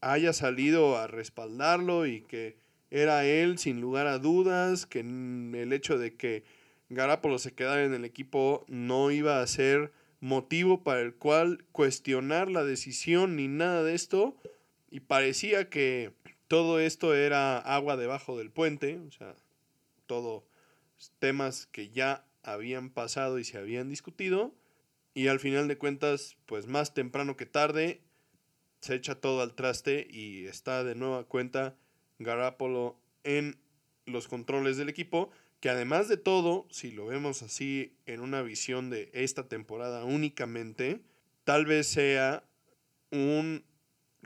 haya 0.00 0.32
salido 0.32 0.96
a 0.96 1.06
respaldarlo 1.06 2.06
y 2.06 2.22
que 2.22 2.56
era 2.90 3.26
él 3.26 3.58
sin 3.58 3.82
lugar 3.82 4.06
a 4.06 4.18
dudas, 4.18 4.86
que 4.86 5.00
el 5.00 5.72
hecho 5.74 5.98
de 5.98 6.14
que 6.14 6.44
Garapolo 6.88 7.38
se 7.38 7.52
quedara 7.52 7.84
en 7.84 7.92
el 7.92 8.06
equipo 8.06 8.64
no 8.68 9.10
iba 9.10 9.42
a 9.42 9.46
ser 9.46 9.92
motivo 10.20 10.82
para 10.82 11.00
el 11.00 11.14
cual 11.14 11.64
cuestionar 11.72 12.50
la 12.50 12.64
decisión 12.64 13.36
ni 13.36 13.48
nada 13.48 13.82
de 13.82 13.94
esto. 13.94 14.36
Y 14.88 15.00
parecía 15.00 15.68
que 15.68 16.12
todo 16.48 16.80
esto 16.80 17.14
era 17.14 17.58
agua 17.58 17.96
debajo 17.96 18.38
del 18.38 18.50
puente, 18.50 18.98
o 18.98 19.10
sea, 19.10 19.34
todo 20.06 20.46
temas 21.18 21.66
que 21.66 21.90
ya 21.90 22.24
habían 22.42 22.90
pasado 22.90 23.38
y 23.38 23.44
se 23.44 23.58
habían 23.58 23.88
discutido. 23.88 24.54
Y 25.14 25.28
al 25.28 25.40
final 25.40 25.66
de 25.68 25.78
cuentas, 25.78 26.36
pues 26.46 26.66
más 26.66 26.94
temprano 26.94 27.36
que 27.36 27.46
tarde, 27.46 28.02
se 28.80 28.94
echa 28.94 29.16
todo 29.16 29.40
al 29.42 29.54
traste 29.54 30.06
y 30.10 30.46
está 30.46 30.84
de 30.84 30.94
nueva 30.94 31.24
cuenta 31.24 31.76
Garapolo 32.18 32.98
en 33.24 33.58
los 34.04 34.28
controles 34.28 34.76
del 34.76 34.88
equipo, 34.88 35.30
que 35.60 35.70
además 35.70 36.08
de 36.08 36.16
todo, 36.16 36.66
si 36.70 36.92
lo 36.92 37.06
vemos 37.06 37.42
así 37.42 37.96
en 38.06 38.20
una 38.20 38.42
visión 38.42 38.90
de 38.90 39.10
esta 39.12 39.48
temporada 39.48 40.04
únicamente, 40.04 41.00
tal 41.44 41.66
vez 41.66 41.86
sea 41.88 42.44
un 43.10 43.64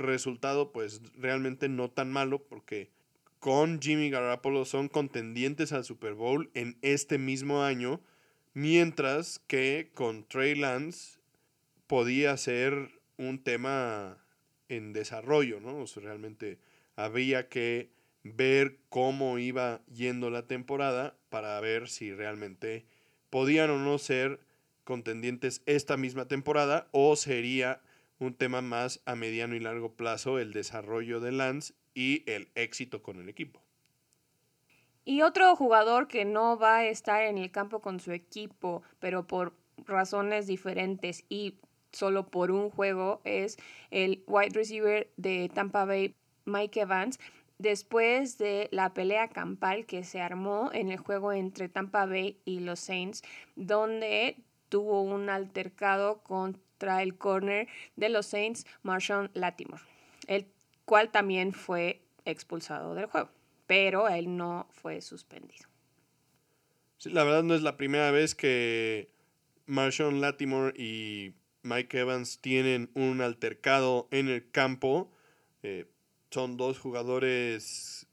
resultado 0.01 0.73
pues 0.73 1.01
realmente 1.17 1.69
no 1.69 1.91
tan 1.91 2.11
malo 2.11 2.43
porque 2.43 2.91
con 3.39 3.81
Jimmy 3.81 4.11
Garoppolo 4.11 4.65
son 4.65 4.89
contendientes 4.89 5.73
al 5.73 5.85
Super 5.85 6.15
Bowl 6.15 6.51
en 6.55 6.77
este 6.83 7.17
mismo 7.17 7.63
año, 7.63 8.01
mientras 8.53 9.39
que 9.47 9.91
con 9.95 10.29
Trey 10.29 10.55
Lance 10.55 11.19
podía 11.87 12.37
ser 12.37 13.01
un 13.17 13.43
tema 13.43 14.19
en 14.69 14.93
desarrollo, 14.93 15.59
¿no? 15.61 15.79
O 15.79 15.87
sea, 15.87 16.03
realmente 16.03 16.59
había 16.97 17.49
que 17.49 17.91
ver 18.23 18.79
cómo 18.91 19.39
iba 19.39 19.81
yendo 19.87 20.29
la 20.31 20.47
temporada 20.47 21.17
para 21.31 21.59
ver 21.61 21.89
si 21.89 22.13
realmente 22.13 22.85
podían 23.31 23.71
o 23.71 23.79
no 23.79 23.99
ser 23.99 24.41
contendientes 24.85 25.63
esta 25.67 25.97
misma 25.97 26.27
temporada 26.27 26.89
o 26.93 27.17
sería 27.17 27.81
un 28.21 28.35
tema 28.35 28.61
más 28.61 29.01
a 29.07 29.17
mediano 29.17 29.57
y 29.57 29.61
largo 29.61 29.95
plazo, 29.95 30.39
el 30.39 30.53
desarrollo 30.53 31.21
de 31.21 31.33
Lance 31.33 31.75
y 31.95 32.23
el 32.31 32.51
éxito 32.55 33.03
con 33.03 33.19
el 33.21 33.29
equipo. 33.29 33.61
Y 35.05 35.23
otro 35.23 35.57
jugador 35.57 36.07
que 36.07 36.25
no 36.25 36.59
va 36.59 36.77
a 36.77 36.87
estar 36.87 37.25
en 37.25 37.39
el 37.39 37.51
campo 37.51 37.81
con 37.81 37.99
su 37.99 38.13
equipo, 38.13 38.83
pero 39.01 39.27
por 39.27 39.55
razones 39.87 40.47
diferentes 40.47 41.25
y 41.29 41.57
solo 41.93 42.29
por 42.29 42.51
un 42.51 42.71
juego, 42.71 43.21
es 43.25 43.57
el 43.91 44.23
wide 44.27 44.51
receiver 44.51 45.11
de 45.17 45.51
Tampa 45.53 45.85
Bay, 45.85 46.15
Mike 46.45 46.83
Evans, 46.83 47.19
después 47.59 48.39
de 48.39 48.69
la 48.71 48.95
pelea 48.95 49.29
campal 49.29 49.87
que 49.87 50.05
se 50.05 50.21
armó 50.21 50.71
en 50.73 50.91
el 50.91 50.99
juego 50.99 51.33
entre 51.33 51.69
Tampa 51.69 52.07
Bay 52.07 52.39
y 52.45 52.61
los 52.61 52.81
Saints, 52.81 53.23
donde 53.57 54.37
tuvo 54.69 55.03
un 55.03 55.29
altercado 55.29 56.23
con 56.23 56.61
el 56.83 57.17
corner 57.17 57.69
de 57.97 58.09
los 58.09 58.27
Saints, 58.27 58.67
Marshawn 58.83 59.31
Latimore, 59.35 59.83
el 60.27 60.47
cual 60.85 61.11
también 61.11 61.53
fue 61.53 62.01
expulsado 62.25 62.95
del 62.95 63.07
juego. 63.07 63.31
pero 63.67 64.09
él 64.09 64.37
no 64.37 64.67
fue 64.71 65.01
suspendido. 65.01 65.69
La 67.05 67.23
verdad 67.23 67.45
no 67.45 67.55
es 67.55 67.63
la 67.63 67.77
primera 67.77 68.11
vez 68.11 68.35
que 68.35 69.09
Marshawn 69.67 70.21
Latimore 70.21 70.75
y 70.77 71.35
Mike 71.63 72.01
Evans 72.01 72.41
tienen 72.41 72.91
un 72.95 73.21
altercado 73.21 74.09
en 74.11 74.29
el 74.29 74.51
campo. 74.51 75.09
Eh, 75.63 75.87
son 76.31 76.57
dos 76.57 76.81
jugadores 76.81 78.09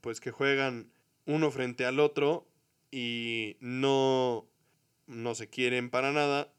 pues 0.00 0.20
que 0.20 0.30
juegan 0.30 0.90
uno 1.26 1.50
frente 1.50 1.84
al 1.84 2.00
otro 2.00 2.46
y 2.90 3.56
no, 3.60 4.46
no 5.06 5.34
se 5.34 5.48
quieren 5.48 5.90
para 5.90 6.12
nada. 6.12 6.52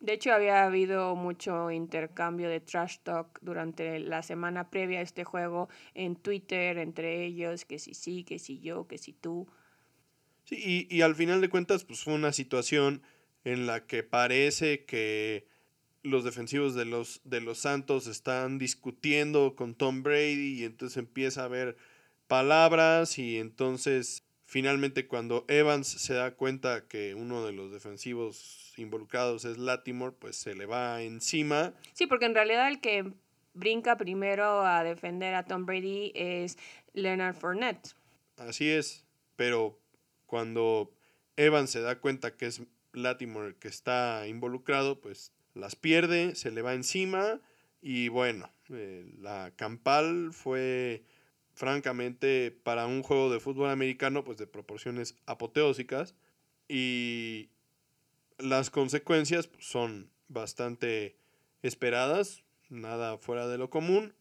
De 0.00 0.12
hecho, 0.12 0.32
había 0.32 0.64
habido 0.64 1.16
mucho 1.16 1.70
intercambio 1.70 2.48
de 2.48 2.60
trash 2.60 2.98
talk 3.02 3.38
durante 3.40 3.98
la 3.98 4.22
semana 4.22 4.70
previa 4.70 4.98
a 4.98 5.02
este 5.02 5.24
juego 5.24 5.68
en 5.94 6.16
Twitter 6.16 6.78
entre 6.78 7.24
ellos, 7.24 7.64
que 7.64 7.78
si 7.78 7.94
sí, 7.94 8.24
que 8.24 8.38
si 8.38 8.60
yo, 8.60 8.86
que 8.86 8.98
si 8.98 9.12
tú. 9.12 9.48
Sí, 10.44 10.86
y, 10.90 10.94
y 10.94 11.00
al 11.00 11.14
final 11.14 11.40
de 11.40 11.48
cuentas, 11.48 11.84
pues 11.84 12.04
fue 12.04 12.14
una 12.14 12.32
situación 12.32 13.02
en 13.44 13.66
la 13.66 13.86
que 13.86 14.02
parece 14.02 14.84
que 14.84 15.46
los 16.02 16.24
defensivos 16.24 16.74
de 16.74 16.84
los, 16.84 17.20
de 17.24 17.40
los 17.40 17.58
Santos 17.58 18.06
están 18.06 18.58
discutiendo 18.58 19.56
con 19.56 19.74
Tom 19.74 20.02
Brady 20.02 20.60
y 20.60 20.64
entonces 20.64 20.98
empieza 20.98 21.42
a 21.42 21.46
haber 21.46 21.76
palabras 22.28 23.18
y 23.18 23.38
entonces 23.38 24.25
finalmente 24.46 25.06
cuando 25.06 25.44
Evans 25.48 25.88
se 25.88 26.14
da 26.14 26.34
cuenta 26.34 26.86
que 26.86 27.14
uno 27.14 27.44
de 27.44 27.52
los 27.52 27.72
defensivos 27.72 28.72
involucrados 28.76 29.44
es 29.44 29.58
Latimore, 29.58 30.14
pues 30.18 30.36
se 30.36 30.54
le 30.54 30.66
va 30.66 31.02
encima. 31.02 31.74
Sí, 31.92 32.06
porque 32.06 32.26
en 32.26 32.34
realidad 32.34 32.68
el 32.68 32.80
que 32.80 33.12
brinca 33.52 33.96
primero 33.96 34.64
a 34.64 34.84
defender 34.84 35.34
a 35.34 35.44
Tom 35.44 35.66
Brady 35.66 36.12
es 36.14 36.56
Leonard 36.94 37.34
Fournette. 37.34 37.94
Así 38.36 38.70
es, 38.70 39.04
pero 39.34 39.78
cuando 40.26 40.92
Evans 41.36 41.70
se 41.70 41.80
da 41.80 41.98
cuenta 41.98 42.36
que 42.36 42.46
es 42.46 42.62
Latimore 42.92 43.48
el 43.48 43.54
que 43.56 43.68
está 43.68 44.26
involucrado, 44.28 45.00
pues 45.00 45.32
las 45.54 45.74
pierde, 45.74 46.34
se 46.34 46.50
le 46.50 46.62
va 46.62 46.74
encima 46.74 47.40
y 47.80 48.08
bueno, 48.08 48.50
eh, 48.70 49.10
la 49.18 49.52
campal 49.56 50.30
fue 50.32 51.04
francamente 51.56 52.50
para 52.50 52.86
un 52.86 53.02
juego 53.02 53.32
de 53.32 53.40
fútbol 53.40 53.70
americano 53.70 54.22
pues 54.22 54.36
de 54.36 54.46
proporciones 54.46 55.16
apoteósicas 55.24 56.14
y 56.68 57.48
las 58.38 58.70
consecuencias 58.70 59.48
pues, 59.48 59.66
son 59.66 60.10
bastante 60.28 61.16
esperadas, 61.62 62.44
nada 62.68 63.16
fuera 63.16 63.48
de 63.48 63.56
lo 63.56 63.70
común. 63.70 64.14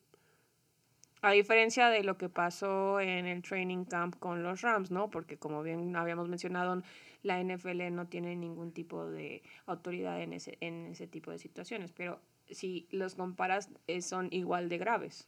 A 1.22 1.32
diferencia 1.32 1.90
de 1.90 2.04
lo 2.04 2.18
que 2.18 2.30
pasó 2.30 3.02
en 3.02 3.26
el 3.26 3.42
training 3.42 3.84
camp 3.84 4.16
con 4.18 4.42
los 4.42 4.62
Rams, 4.62 4.90
¿no? 4.90 5.10
Porque 5.10 5.38
como 5.38 5.62
bien 5.62 5.96
habíamos 5.96 6.30
mencionado, 6.30 6.84
la 7.22 7.44
NFL 7.44 7.92
no 7.92 8.08
tiene 8.08 8.36
ningún 8.36 8.72
tipo 8.72 9.06
de 9.08 9.44
autoridad 9.66 10.22
en 10.22 10.32
ese, 10.32 10.58
en 10.62 10.86
ese 10.86 11.08
tipo 11.08 11.32
de 11.32 11.40
situaciones, 11.40 11.92
pero 11.92 12.22
si 12.50 12.88
los 12.92 13.16
comparas 13.16 13.70
eh, 13.88 14.02
son 14.02 14.30
igual 14.32 14.70
de 14.70 14.78
graves. 14.78 15.28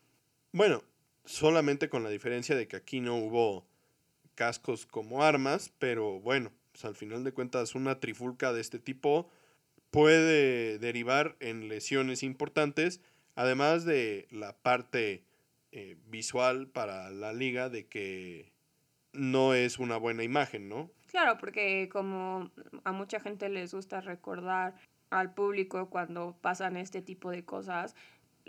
Bueno, 0.54 0.84
solamente 1.28 1.90
con 1.90 2.04
la 2.04 2.10
diferencia 2.10 2.56
de 2.56 2.68
que 2.68 2.78
aquí 2.78 3.02
no 3.02 3.18
hubo 3.18 3.68
cascos 4.36 4.86
como 4.86 5.24
armas, 5.24 5.74
pero 5.78 6.20
bueno, 6.20 6.52
pues 6.72 6.86
al 6.86 6.96
final 6.96 7.24
de 7.24 7.34
cuentas 7.34 7.76
una 7.76 8.00
trifulca 8.00 8.54
de 8.54 8.62
este 8.62 8.80
tipo 8.80 9.30
puede 9.92 10.80
derivar 10.80 11.36
en 11.40 11.68
lesiones 11.68 12.24
importantes, 12.24 13.02
además 13.36 13.84
de 13.84 14.28
la 14.32 14.56
parte 14.58 15.24
eh, 15.72 15.98
visual 16.08 16.68
para 16.68 17.10
la 17.10 17.34
liga 17.34 17.70
de 17.70 17.88
que 17.88 18.52
no 19.12 19.54
es 19.54 19.80
una 19.80 19.98
buena 19.98 20.24
imagen, 20.24 20.70
¿no? 20.70 20.92
Claro, 21.08 21.38
porque 21.38 21.90
como 21.92 22.52
a 22.84 22.92
mucha 22.92 23.20
gente 23.20 23.50
les 23.50 23.74
gusta 23.74 24.02
recordar 24.02 24.76
al 25.10 25.34
público 25.34 25.90
cuando 25.90 26.38
pasan 26.42 26.78
este 26.78 27.02
tipo 27.02 27.32
de 27.32 27.44
cosas, 27.44 27.96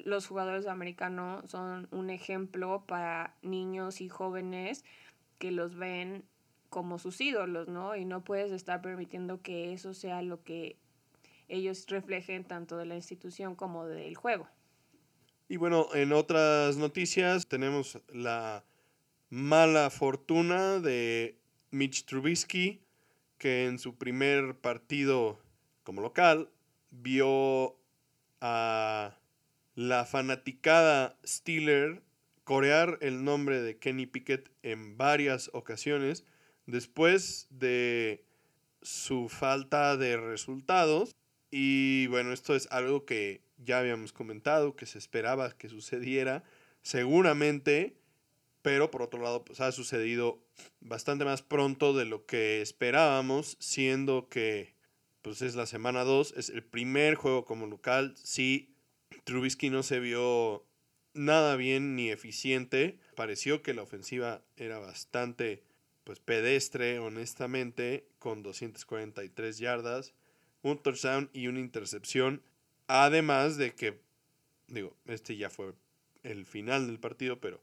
los 0.04 0.26
jugadores 0.26 0.66
americanos 0.66 1.50
son 1.50 1.88
un 1.90 2.11
ejemplo 2.11 2.84
para 2.87 3.37
niños 3.42 4.00
y 4.00 4.08
jóvenes 4.08 4.84
que 5.38 5.50
los 5.50 5.76
ven 5.76 6.24
como 6.68 6.98
sus 6.98 7.20
ídolos, 7.20 7.68
¿no? 7.68 7.96
Y 7.96 8.04
no 8.04 8.24
puedes 8.24 8.52
estar 8.52 8.82
permitiendo 8.82 9.40
que 9.40 9.72
eso 9.72 9.94
sea 9.94 10.22
lo 10.22 10.42
que 10.42 10.76
ellos 11.48 11.87
reflejen 11.88 12.44
tanto 12.44 12.76
de 12.76 12.87
la 12.87 12.94
institución 12.96 13.54
como 13.54 13.87
del 13.87 14.14
juego. 14.16 14.48
Y 15.48 15.56
bueno, 15.56 15.88
en 15.94 16.12
otras 16.12 16.76
noticias 16.76 17.48
tenemos 17.48 17.98
la 18.12 18.64
mala 19.30 19.88
fortuna 19.88 20.78
de 20.78 21.38
Mitch 21.70 22.04
Trubisky, 22.04 22.82
que 23.38 23.66
en 23.66 23.78
su 23.78 23.96
primer 23.96 24.56
partido 24.56 25.38
como 25.84 26.02
local 26.02 26.50
vio 26.90 27.76
a 28.40 29.16
la 29.78 30.04
fanaticada 30.04 31.16
Steeler 31.24 32.02
corear 32.42 32.98
el 33.00 33.22
nombre 33.22 33.62
de 33.62 33.78
Kenny 33.78 34.06
Pickett 34.06 34.50
en 34.64 34.96
varias 34.96 35.50
ocasiones 35.52 36.24
después 36.66 37.46
de 37.50 38.24
su 38.82 39.28
falta 39.28 39.96
de 39.96 40.16
resultados. 40.16 41.14
Y 41.52 42.08
bueno, 42.08 42.32
esto 42.32 42.56
es 42.56 42.66
algo 42.72 43.04
que 43.04 43.40
ya 43.56 43.78
habíamos 43.78 44.12
comentado, 44.12 44.74
que 44.74 44.84
se 44.84 44.98
esperaba 44.98 45.56
que 45.56 45.68
sucediera. 45.68 46.42
Seguramente 46.82 47.94
pero 48.62 48.90
por 48.90 49.02
otro 49.02 49.22
lado 49.22 49.44
pues 49.44 49.60
ha 49.60 49.70
sucedido 49.70 50.42
bastante 50.80 51.24
más 51.24 51.42
pronto 51.42 51.94
de 51.94 52.04
lo 52.04 52.26
que 52.26 52.62
esperábamos, 52.62 53.56
siendo 53.60 54.28
que 54.28 54.74
pues 55.22 55.40
es 55.40 55.54
la 55.54 55.66
semana 55.66 56.02
2, 56.02 56.34
es 56.36 56.50
el 56.50 56.64
primer 56.64 57.14
juego 57.14 57.44
como 57.44 57.68
local, 57.68 58.16
sí, 58.16 58.74
Trubisky 59.24 59.70
no 59.70 59.82
se 59.82 60.00
vio 60.00 60.64
nada 61.14 61.56
bien 61.56 61.96
ni 61.96 62.10
eficiente, 62.10 62.98
pareció 63.14 63.62
que 63.62 63.74
la 63.74 63.82
ofensiva 63.82 64.42
era 64.56 64.78
bastante 64.78 65.62
pues 66.04 66.20
pedestre, 66.20 66.98
honestamente, 66.98 68.08
con 68.18 68.42
243 68.42 69.58
yardas, 69.58 70.14
un 70.62 70.78
touchdown 70.78 71.28
y 71.34 71.48
una 71.48 71.60
intercepción, 71.60 72.42
además 72.86 73.58
de 73.58 73.74
que, 73.74 74.00
digo, 74.68 74.96
este 75.04 75.36
ya 75.36 75.50
fue 75.50 75.74
el 76.22 76.46
final 76.46 76.86
del 76.86 76.98
partido, 76.98 77.40
pero 77.40 77.60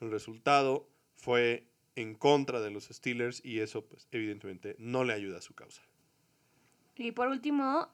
el 0.00 0.10
resultado 0.10 0.88
fue 1.14 1.68
en 1.94 2.16
contra 2.16 2.60
de 2.60 2.72
los 2.72 2.86
Steelers 2.86 3.40
y 3.44 3.60
eso 3.60 3.86
pues 3.86 4.08
evidentemente 4.10 4.74
no 4.78 5.04
le 5.04 5.12
ayuda 5.12 5.38
a 5.38 5.42
su 5.42 5.54
causa. 5.54 5.82
Y 6.96 7.12
por 7.12 7.28
último, 7.28 7.88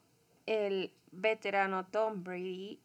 el 0.47 0.95
veterano 1.13 1.87
Tom 1.87 2.25
Brady 2.25 2.81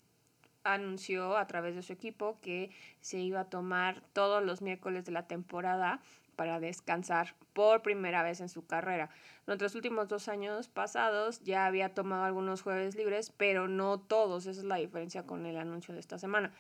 anunció 0.65 1.37
a 1.37 1.47
través 1.47 1.75
de 1.75 1.83
su 1.83 1.93
equipo 1.93 2.37
que 2.41 2.71
se 2.99 3.19
iba 3.19 3.41
a 3.41 3.49
tomar 3.49 4.01
todos 4.11 4.43
los 4.43 4.61
miércoles 4.61 5.05
de 5.05 5.11
la 5.13 5.27
temporada 5.27 6.01
para 6.35 6.59
descansar 6.59 7.35
por 7.53 7.81
primera 7.81 8.23
vez 8.23 8.41
en 8.41 8.49
su 8.49 8.65
carrera. 8.65 9.09
En 9.47 9.57
los 9.57 9.75
últimos 9.75 10.09
dos 10.09 10.27
años 10.27 10.67
pasados 10.67 11.41
ya 11.43 11.65
había 11.65 11.93
tomado 11.93 12.25
algunos 12.25 12.61
jueves 12.61 12.95
libres, 12.95 13.31
pero 13.31 13.67
no 13.67 13.99
todos. 13.99 14.45
Esa 14.45 14.59
es 14.59 14.65
la 14.65 14.75
diferencia 14.75 15.23
con 15.23 15.45
el 15.45 15.57
anuncio 15.57 15.93
de 15.93 15.99
esta 15.99 16.17
semana. 16.17 16.51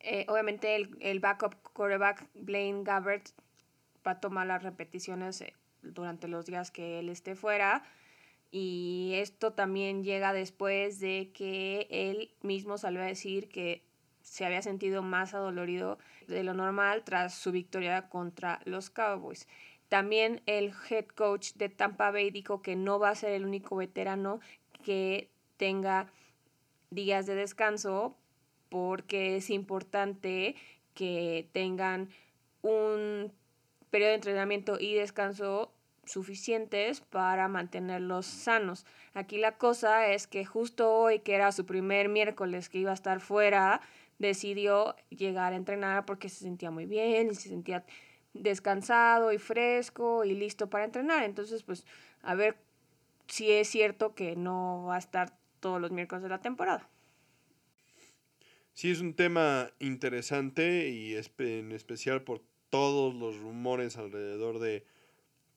Eh, 0.00 0.26
obviamente 0.28 0.74
el, 0.74 0.96
el, 1.00 1.20
backup 1.20 1.54
quarterback 1.72 2.26
Blaine 2.34 2.82
Gabbert 2.82 3.28
va 4.06 4.12
a 4.12 4.20
tomar 4.20 4.46
las 4.46 4.62
repeticiones 4.62 5.40
eh, 5.42 5.54
durante 5.82 6.28
los 6.28 6.46
días 6.46 6.70
que 6.70 6.98
él 6.98 7.08
esté 7.08 7.34
fuera. 7.34 7.82
Y 8.50 9.12
esto 9.14 9.52
también 9.52 10.02
llega 10.02 10.32
después 10.32 10.98
de 10.98 11.30
que 11.32 11.86
él 11.90 12.32
mismo 12.42 12.78
salió 12.78 13.00
a 13.00 13.06
decir 13.06 13.48
que 13.48 13.82
se 14.22 14.44
había 14.44 14.62
sentido 14.62 15.02
más 15.02 15.34
adolorido 15.34 15.98
de 16.26 16.42
lo 16.42 16.54
normal 16.54 17.02
tras 17.04 17.34
su 17.34 17.52
victoria 17.52 18.08
contra 18.08 18.60
los 18.64 18.90
Cowboys. 18.90 19.46
También 19.88 20.40
el 20.46 20.72
head 20.88 21.06
coach 21.06 21.52
de 21.54 21.68
Tampa 21.68 22.10
Bay 22.10 22.30
dijo 22.30 22.62
que 22.62 22.76
no 22.76 22.98
va 22.98 23.10
a 23.10 23.14
ser 23.14 23.32
el 23.32 23.44
único 23.44 23.76
veterano 23.76 24.40
que 24.84 25.28
tenga 25.56 26.10
días 26.90 27.26
de 27.26 27.34
descanso 27.34 28.16
porque 28.68 29.36
es 29.36 29.50
importante 29.50 30.54
que 30.94 31.48
tengan 31.52 32.08
un 32.62 33.32
periodo 33.90 34.10
de 34.10 34.16
entrenamiento 34.16 34.78
y 34.78 34.94
descanso 34.94 35.72
suficientes 36.10 37.00
para 37.00 37.48
mantenerlos 37.48 38.26
sanos. 38.26 38.86
Aquí 39.14 39.38
la 39.38 39.56
cosa 39.56 40.08
es 40.08 40.26
que 40.26 40.44
justo 40.44 40.92
hoy, 40.92 41.20
que 41.20 41.34
era 41.34 41.52
su 41.52 41.64
primer 41.66 42.08
miércoles 42.08 42.68
que 42.68 42.78
iba 42.78 42.90
a 42.90 42.94
estar 42.94 43.20
fuera, 43.20 43.80
decidió 44.18 44.96
llegar 45.08 45.52
a 45.52 45.56
entrenar 45.56 46.04
porque 46.04 46.28
se 46.28 46.44
sentía 46.44 46.70
muy 46.70 46.86
bien 46.86 47.30
y 47.30 47.34
se 47.34 47.48
sentía 47.48 47.84
descansado 48.34 49.32
y 49.32 49.38
fresco 49.38 50.24
y 50.24 50.34
listo 50.34 50.68
para 50.68 50.84
entrenar. 50.84 51.24
Entonces, 51.24 51.62
pues, 51.62 51.86
a 52.22 52.34
ver 52.34 52.56
si 53.26 53.50
es 53.50 53.68
cierto 53.68 54.14
que 54.14 54.36
no 54.36 54.84
va 54.88 54.96
a 54.96 54.98
estar 54.98 55.38
todos 55.60 55.80
los 55.80 55.90
miércoles 55.90 56.22
de 56.22 56.28
la 56.28 56.40
temporada. 56.40 56.88
Sí, 58.72 58.90
es 58.90 59.00
un 59.00 59.14
tema 59.14 59.70
interesante 59.78 60.88
y 60.88 61.14
en 61.38 61.72
especial 61.72 62.22
por 62.22 62.42
todos 62.70 63.14
los 63.14 63.38
rumores 63.38 63.96
alrededor 63.96 64.58
de 64.58 64.84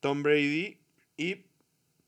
Tom 0.04 0.22
Brady 0.22 0.80
y 1.16 1.46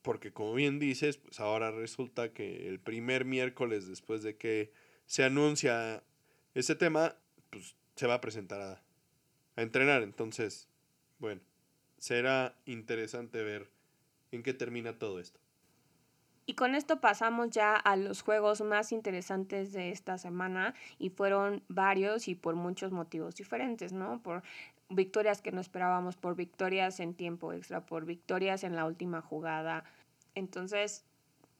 porque 0.01 0.33
como 0.33 0.53
bien 0.53 0.79
dices, 0.79 1.15
pues 1.15 1.39
ahora 1.39 1.71
resulta 1.71 2.33
que 2.33 2.67
el 2.67 2.77
primer 2.77 3.23
miércoles 3.23 3.87
después 3.87 4.21
de 4.21 4.35
que 4.35 4.73
se 5.05 5.23
anuncia 5.23 6.03
ese 6.55 6.75
tema, 6.75 7.15
pues 7.49 7.73
se 7.95 8.05
va 8.05 8.15
a 8.15 8.21
presentar 8.21 8.61
a, 8.61 8.83
a 9.55 9.61
entrenar. 9.61 10.03
Entonces, 10.03 10.67
bueno, 11.19 11.39
será 11.97 12.57
interesante 12.65 13.41
ver 13.43 13.71
en 14.33 14.43
qué 14.43 14.53
termina 14.53 14.99
todo 14.99 15.21
esto. 15.21 15.39
Y 16.47 16.53
con 16.53 16.75
esto 16.75 16.99
pasamos 16.99 17.49
ya 17.49 17.75
a 17.75 17.95
los 17.95 18.21
juegos 18.21 18.61
más 18.61 18.91
interesantes 18.91 19.71
de 19.71 19.89
esta 19.89 20.17
semana 20.17 20.75
y 20.99 21.09
fueron 21.09 21.63
varios 21.69 22.27
y 22.27 22.35
por 22.35 22.55
muchos 22.55 22.91
motivos 22.91 23.35
diferentes, 23.35 23.93
¿no? 23.93 24.21
Por 24.21 24.43
victorias 24.89 25.41
que 25.41 25.51
no 25.51 25.61
esperábamos, 25.61 26.15
por 26.17 26.35
victorias 26.35 26.99
en 26.99 27.13
tiempo 27.13 27.53
extra, 27.53 27.85
por 27.85 28.05
victorias 28.05 28.63
en 28.63 28.75
la 28.75 28.85
última 28.85 29.21
jugada. 29.21 29.83
Entonces, 30.35 31.05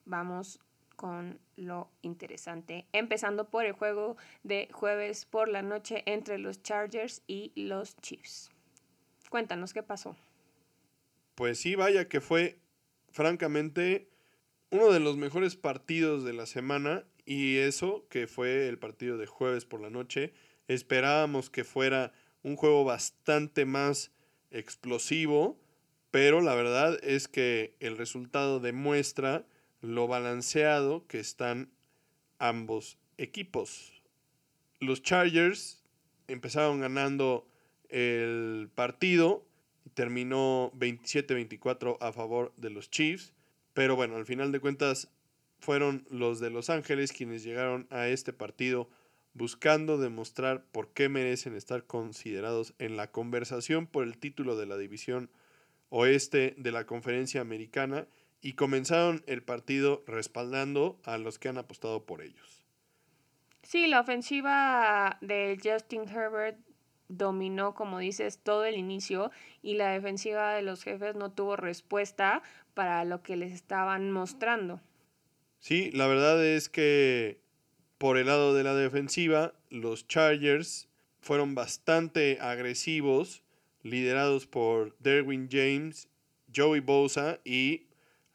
vamos 0.06 0.60
con 0.96 1.40
lo 1.56 1.90
interesante, 2.02 2.86
empezando 2.94 3.50
por 3.50 3.66
el 3.66 3.74
juego 3.74 4.16
de 4.44 4.70
jueves 4.72 5.26
por 5.26 5.50
la 5.50 5.62
noche 5.62 6.04
entre 6.06 6.38
los 6.38 6.62
Chargers 6.64 7.22
y 7.28 7.52
los 7.56 7.98
Chiefs. 7.98 8.50
Cuéntanos 9.30 9.74
qué 9.74 9.84
pasó. 9.84 10.16
Pues 11.36 11.60
sí, 11.60 11.76
vaya 11.76 12.08
que 12.08 12.22
fue 12.22 12.60
francamente 13.10 14.10
uno 14.72 14.92
de 14.92 15.00
los 15.00 15.18
mejores 15.18 15.56
partidos 15.56 16.24
de 16.24 16.34
la 16.34 16.46
semana 16.46 17.04
y 17.26 17.58
eso 17.58 18.06
que 18.10 18.28
fue 18.28 18.68
el 18.68 18.78
partido 18.78 19.18
de 19.18 19.28
jueves 19.28 19.66
por 19.66 19.82
la 19.82 19.90
noche. 19.90 20.34
Esperábamos 20.68 21.50
que 21.50 21.64
fuera 21.64 22.14
un 22.46 22.58
juego 22.58 22.84
bastante 22.84 23.66
más 23.66 24.12
explosivo, 24.52 25.60
pero 26.12 26.42
la 26.42 26.54
verdad 26.54 26.96
es 27.04 27.28
que 27.28 27.74
el 27.80 27.98
resultado 27.98 28.60
demuestra 28.60 29.48
lo 29.82 30.08
balanceado 30.08 31.08
que 31.08 31.20
están 31.20 31.72
ambos 32.38 33.00
equipos. 33.18 34.04
Los 34.80 35.02
Chargers 35.02 35.84
empezaron 36.28 36.82
ganando 36.82 37.48
el 37.90 38.70
partido 38.76 39.44
terminó 39.96 40.72
27-24 40.76 41.98
a 42.00 42.12
favor 42.14 42.54
de 42.58 42.70
los 42.70 42.92
Chiefs, 42.92 43.34
pero 43.74 43.96
bueno, 43.96 44.18
al 44.18 44.26
final 44.26 44.52
de 44.52 44.60
cuentas 44.60 45.10
fueron 45.60 46.06
los 46.12 46.40
de 46.40 46.52
Los 46.52 46.70
Ángeles 46.70 47.12
quienes 47.12 47.44
llegaron 47.44 47.88
a 47.90 48.08
este 48.08 48.34
partido 48.34 48.88
buscando 49.36 49.98
demostrar 49.98 50.64
por 50.72 50.94
qué 50.94 51.10
merecen 51.10 51.56
estar 51.56 51.84
considerados 51.84 52.74
en 52.80 52.98
la 52.98 53.12
conversación 53.12 53.86
por 53.86 54.06
el 54.06 54.18
título 54.18 54.56
de 54.56 54.66
la 54.66 54.78
división 54.78 55.30
oeste 55.90 56.56
de 56.58 56.72
la 56.72 56.86
conferencia 56.86 57.42
americana 57.42 58.08
y 58.42 58.54
comenzaron 58.54 59.24
el 59.28 59.44
partido 59.44 60.04
respaldando 60.08 61.00
a 61.04 61.18
los 61.18 61.38
que 61.38 61.50
han 61.50 61.58
apostado 61.58 62.06
por 62.06 62.22
ellos. 62.22 62.66
Sí, 63.62 63.88
la 63.88 64.00
ofensiva 64.00 65.18
de 65.22 65.60
Justin 65.62 66.08
Herbert 66.08 66.58
dominó, 67.10 67.76
como 67.76 68.00
dices, 68.00 68.40
todo 68.42 68.64
el 68.64 68.76
inicio 68.76 69.32
y 69.62 69.76
la 69.76 69.92
defensiva 69.92 70.54
de 70.54 70.62
los 70.62 70.84
jefes 70.84 71.16
no 71.16 71.32
tuvo 71.32 71.56
respuesta 71.56 72.42
para 72.74 73.04
lo 73.04 73.22
que 73.22 73.36
les 73.36 73.52
estaban 73.54 74.12
mostrando. 74.12 74.80
Sí, 75.60 75.92
la 75.92 76.08
verdad 76.08 76.44
es 76.46 76.70
que 76.70 77.45
por 77.98 78.18
el 78.18 78.28
lado 78.28 78.54
de 78.54 78.64
la 78.64 78.76
defensiva, 78.76 79.54
los 79.70 80.08
Chargers 80.08 80.88
fueron 81.22 81.56
bastante 81.56 82.38
agresivos 82.42 83.44
liderados 83.84 84.48
por 84.48 84.98
Derwin 85.00 85.48
James, 85.52 86.10
Joey 86.54 86.80
Bosa 86.80 87.40
y 87.44 87.88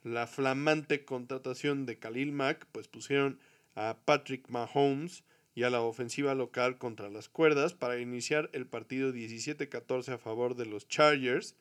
la 0.03 0.27
flamante 0.27 1.05
contratación 1.05 1.87
de 1.87 1.99
Khalil 1.99 2.33
Mack, 2.33 2.67
pues 2.73 2.89
pusieron 2.89 3.39
a 3.75 3.99
Patrick 4.05 4.49
Mahomes 4.49 5.25
y 5.55 5.65
a 5.65 5.71
la 5.71 5.83
ofensiva 5.83 6.35
local 6.35 6.79
contra 6.79 7.11
las 7.11 7.29
cuerdas 7.29 7.75
para 7.75 7.99
iniciar 7.99 8.49
el 8.53 8.67
partido 8.67 9.13
17-14 9.13 10.15
a 10.15 10.19
favor 10.19 10.55
de 10.55 10.67
los 10.67 10.89
Chargers. 10.89 11.57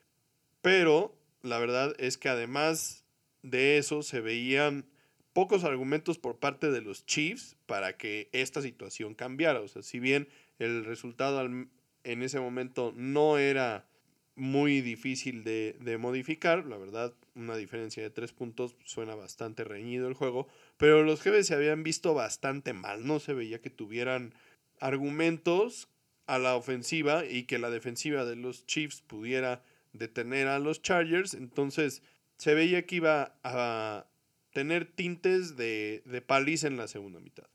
Pero 0.62 1.16
la 1.42 1.58
verdad 1.60 1.96
es 1.98 2.18
que 2.18 2.30
además 2.30 3.04
de 3.42 3.78
eso 3.78 4.04
se 4.04 4.22
veían 4.22 4.86
pocos 5.34 5.63
argumentos 5.63 6.18
por 6.18 6.39
parte 6.39 6.72
de 6.72 6.82
los 6.82 7.06
Chiefs 7.06 7.56
para 7.65 7.98
que 7.98 8.30
esta 8.32 8.62
situación 8.62 9.15
cambiara. 9.15 9.62
O 9.62 9.68
sea, 9.68 9.84
si 9.84 10.00
bien 10.00 10.28
el 10.58 10.86
resultado 10.86 11.42
en 11.42 12.24
ese 12.24 12.39
momento 12.39 12.94
no 12.96 13.38
era 13.38 13.86
muy 14.36 14.82
difícil 14.82 15.44
de, 15.44 15.76
de, 15.82 15.98
modificar. 15.98 16.65
La 16.65 16.78
verdad, 16.78 17.13
una 17.36 17.58
diferencia 17.58 18.02
de 18.02 18.10
tres 18.10 18.32
puntos 18.32 18.76
suena 18.86 19.13
bastante 19.13 19.63
reñido 19.63 20.08
el 20.08 20.13
juego. 20.13 20.48
Pero 20.78 21.04
los 21.04 21.22
jefes 21.22 21.48
se 21.48 21.56
habían 21.56 21.84
visto 21.84 22.13
bastante 22.13 22.74
mal. 22.74 23.06
No 23.06 23.20
se 23.20 23.34
veía 23.34 23.62
que 23.62 23.70
tuvieran 23.70 24.34
argumentos 24.80 25.89
a 26.26 26.39
la 26.39 26.56
ofensiva 26.56 27.26
y 27.26 27.44
que 27.44 27.60
la 27.60 27.70
defensiva 27.70 28.24
de 28.24 28.36
los 28.36 28.65
Chiefs 28.65 29.02
pudiera 29.02 29.62
detener 29.94 30.48
a 30.48 30.60
los 30.60 30.82
Chargers. 30.82 31.34
Entonces 31.34 32.02
se 32.38 32.54
veía 32.54 32.86
que 32.86 32.96
iba 32.96 33.36
a 33.44 34.06
tener 34.60 34.84
tintes 34.84 35.56
de, 35.56 36.02
de 36.04 36.22
paliza 36.22 36.67
en 36.67 36.76
la 36.76 36.89
segunda 36.89 37.22
mitad. 37.22 37.45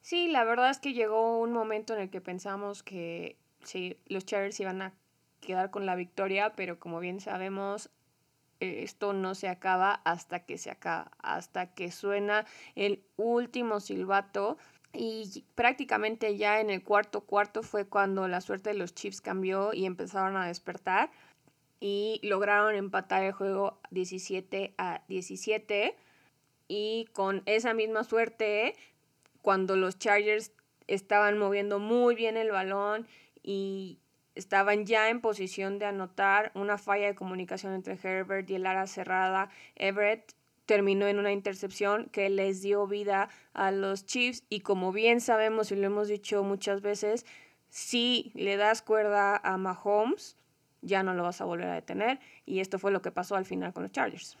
Sí, 0.00 0.28
la 0.28 0.44
verdad 0.44 0.70
es 0.70 0.78
que 0.78 0.92
llegó 0.92 1.40
un 1.40 1.52
momento 1.52 1.92
en 1.92 2.02
el 2.02 2.08
que 2.08 2.20
pensamos 2.20 2.84
que 2.84 3.36
sí, 3.64 3.96
los 4.06 4.26
Chargers 4.26 4.60
iban 4.60 4.80
a 4.80 4.94
quedar 5.40 5.72
con 5.72 5.86
la 5.86 5.96
victoria, 5.96 6.54
pero 6.54 6.78
como 6.78 7.00
bien 7.00 7.18
sabemos, 7.18 7.90
eh, 8.60 8.84
esto 8.84 9.12
no 9.12 9.34
se 9.34 9.48
acaba 9.48 10.02
hasta 10.04 10.44
que 10.44 10.56
se 10.56 10.70
acaba, 10.70 11.10
hasta 11.18 11.74
que 11.74 11.90
suena 11.90 12.46
el 12.76 13.02
último 13.16 13.80
silbato. 13.80 14.56
Y 14.92 15.44
prácticamente 15.56 16.36
ya 16.36 16.60
en 16.60 16.70
el 16.70 16.84
cuarto 16.84 17.22
cuarto 17.22 17.64
fue 17.64 17.88
cuando 17.88 18.28
la 18.28 18.40
suerte 18.40 18.70
de 18.70 18.78
los 18.78 18.94
Chiefs 18.94 19.20
cambió 19.20 19.72
y 19.74 19.84
empezaron 19.84 20.36
a 20.36 20.46
despertar 20.46 21.10
y 21.80 22.20
lograron 22.22 22.76
empatar 22.76 23.24
el 23.24 23.32
juego 23.32 23.80
17 23.90 24.74
a 24.78 25.02
17 25.08 25.96
y 26.70 27.08
con 27.12 27.42
esa 27.46 27.74
misma 27.74 28.04
suerte 28.04 28.76
cuando 29.42 29.74
los 29.74 29.98
Chargers 29.98 30.52
estaban 30.86 31.36
moviendo 31.36 31.80
muy 31.80 32.14
bien 32.14 32.36
el 32.36 32.52
balón 32.52 33.08
y 33.42 33.98
estaban 34.36 34.86
ya 34.86 35.08
en 35.08 35.20
posición 35.20 35.80
de 35.80 35.86
anotar 35.86 36.52
una 36.54 36.78
falla 36.78 37.06
de 37.06 37.16
comunicación 37.16 37.74
entre 37.74 37.98
Herbert 38.00 38.48
y 38.48 38.54
el 38.54 38.66
ara 38.66 38.86
cerrada. 38.86 39.50
Everett 39.74 40.32
terminó 40.64 41.08
en 41.08 41.18
una 41.18 41.32
intercepción 41.32 42.08
que 42.12 42.30
les 42.30 42.62
dio 42.62 42.86
vida 42.86 43.30
a 43.52 43.72
los 43.72 44.06
Chiefs 44.06 44.44
y 44.48 44.60
como 44.60 44.92
bien 44.92 45.20
sabemos 45.20 45.72
y 45.72 45.74
lo 45.74 45.86
hemos 45.86 46.06
dicho 46.06 46.44
muchas 46.44 46.82
veces, 46.82 47.26
si 47.68 48.30
le 48.36 48.56
das 48.56 48.80
cuerda 48.80 49.36
a 49.38 49.56
Mahomes, 49.56 50.36
ya 50.82 51.02
no 51.02 51.14
lo 51.14 51.24
vas 51.24 51.40
a 51.40 51.46
volver 51.46 51.66
a 51.66 51.74
detener 51.74 52.20
y 52.46 52.60
esto 52.60 52.78
fue 52.78 52.92
lo 52.92 53.02
que 53.02 53.10
pasó 53.10 53.34
al 53.34 53.44
final 53.44 53.72
con 53.72 53.82
los 53.82 53.90
Chargers. 53.90 54.38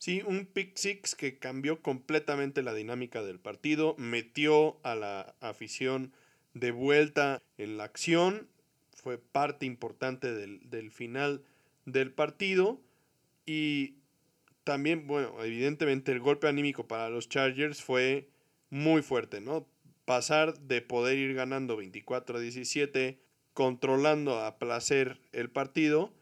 Sí, 0.00 0.22
un 0.26 0.46
pick 0.46 0.76
six 0.76 1.14
que 1.14 1.38
cambió 1.38 1.80
completamente 1.80 2.62
la 2.62 2.74
dinámica 2.74 3.22
del 3.22 3.38
partido, 3.38 3.94
metió 3.98 4.80
a 4.82 4.96
la 4.96 5.36
afición 5.40 6.12
de 6.54 6.72
vuelta 6.72 7.42
en 7.58 7.76
la 7.76 7.84
acción 7.84 8.48
fue 9.00 9.18
parte 9.18 9.66
importante 9.66 10.32
del, 10.32 10.90
final 10.90 11.42
del 11.86 12.12
partido. 12.12 12.80
Y 13.46 13.96
también, 14.64 15.06
bueno, 15.06 15.42
evidentemente 15.42 16.12
el 16.12 16.20
golpe 16.20 16.48
anímico 16.48 16.86
para 16.86 17.08
los 17.08 17.28
Chargers 17.28 17.82
fue 17.82 18.28
muy 18.68 19.02
fuerte, 19.02 19.40
¿no? 19.40 19.66
Pasar 20.04 20.58
de 20.60 20.82
poder 20.82 21.18
ir 21.18 21.34
ganando 21.34 21.76
24 21.76 22.38
a 22.38 22.40
17, 22.40 23.20
controlando 23.54 24.38
a 24.40 24.58
placer 24.58 25.20
el 25.32 25.50
partido, 25.50 26.12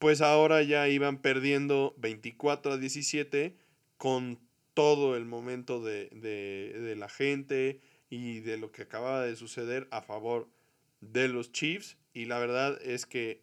pues 0.00 0.22
ahora 0.22 0.62
ya 0.62 0.88
iban 0.88 1.18
perdiendo 1.18 1.94
24 1.98 2.72
a 2.72 2.78
17 2.78 3.54
con 3.98 4.40
todo 4.72 5.14
el 5.14 5.26
momento 5.26 5.84
de, 5.84 6.08
de 6.08 6.96
la 6.96 7.10
gente 7.10 7.80
y 8.08 8.40
de 8.40 8.56
lo 8.56 8.72
que 8.72 8.82
acababa 8.82 9.22
de 9.26 9.36
suceder 9.36 9.86
a 9.90 10.00
favor 10.00 10.48
de 11.02 11.28
los 11.28 11.52
Chiefs. 11.52 11.98
Y 12.14 12.24
la 12.24 12.38
verdad 12.38 12.80
es 12.82 13.04
que 13.04 13.42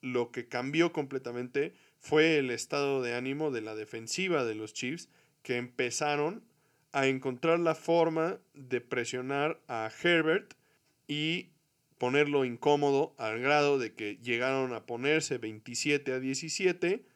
lo 0.00 0.32
que 0.32 0.48
cambió 0.48 0.92
completamente 0.92 1.72
fue 2.00 2.36
el 2.36 2.50
estado 2.50 3.00
de 3.00 3.14
ánimo 3.14 3.52
de 3.52 3.60
la 3.60 3.76
defensiva 3.76 4.44
de 4.44 4.56
los 4.56 4.74
Chiefs 4.74 5.08
que 5.44 5.56
empezaron 5.56 6.42
a 6.90 7.06
encontrar 7.06 7.60
la 7.60 7.76
forma 7.76 8.40
de 8.54 8.80
presionar 8.80 9.60
a 9.68 9.88
Herbert 10.02 10.54
y 11.06 11.51
ponerlo 12.02 12.44
incómodo 12.44 13.14
al 13.16 13.38
grado 13.38 13.78
de 13.78 13.94
que 13.94 14.16
llegaron 14.16 14.72
a 14.72 14.86
ponerse 14.86 15.38
27 15.38 16.14
a 16.14 16.18
17 16.18 17.06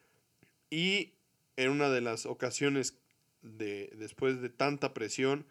y 0.69 1.11
en 1.57 1.71
una 1.71 1.89
de 1.89 1.99
las 1.99 2.25
ocasiones 2.25 2.97
de, 3.41 3.91
después 3.97 4.41
de 4.41 4.47
tanta 4.47 4.93
presión 4.93 5.45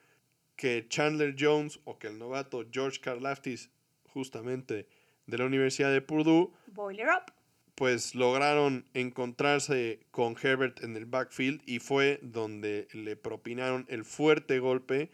que 0.56 0.86
Chandler 0.88 1.36
Jones 1.38 1.80
o 1.84 1.98
que 1.98 2.06
el 2.06 2.18
novato 2.18 2.64
George 2.72 2.98
Karlaftis 3.02 3.68
justamente 4.06 4.88
de 5.26 5.36
la 5.36 5.44
Universidad 5.44 5.92
de 5.92 6.00
Purdue, 6.00 6.50
Boiler 6.68 7.08
up. 7.08 7.30
pues 7.74 8.14
lograron 8.14 8.86
encontrarse 8.94 10.00
con 10.12 10.34
Herbert 10.42 10.82
en 10.82 10.96
el 10.96 11.04
backfield 11.04 11.60
y 11.66 11.80
fue 11.80 12.20
donde 12.22 12.88
le 12.94 13.16
propinaron 13.16 13.84
el 13.90 14.06
fuerte 14.06 14.60
golpe 14.60 15.10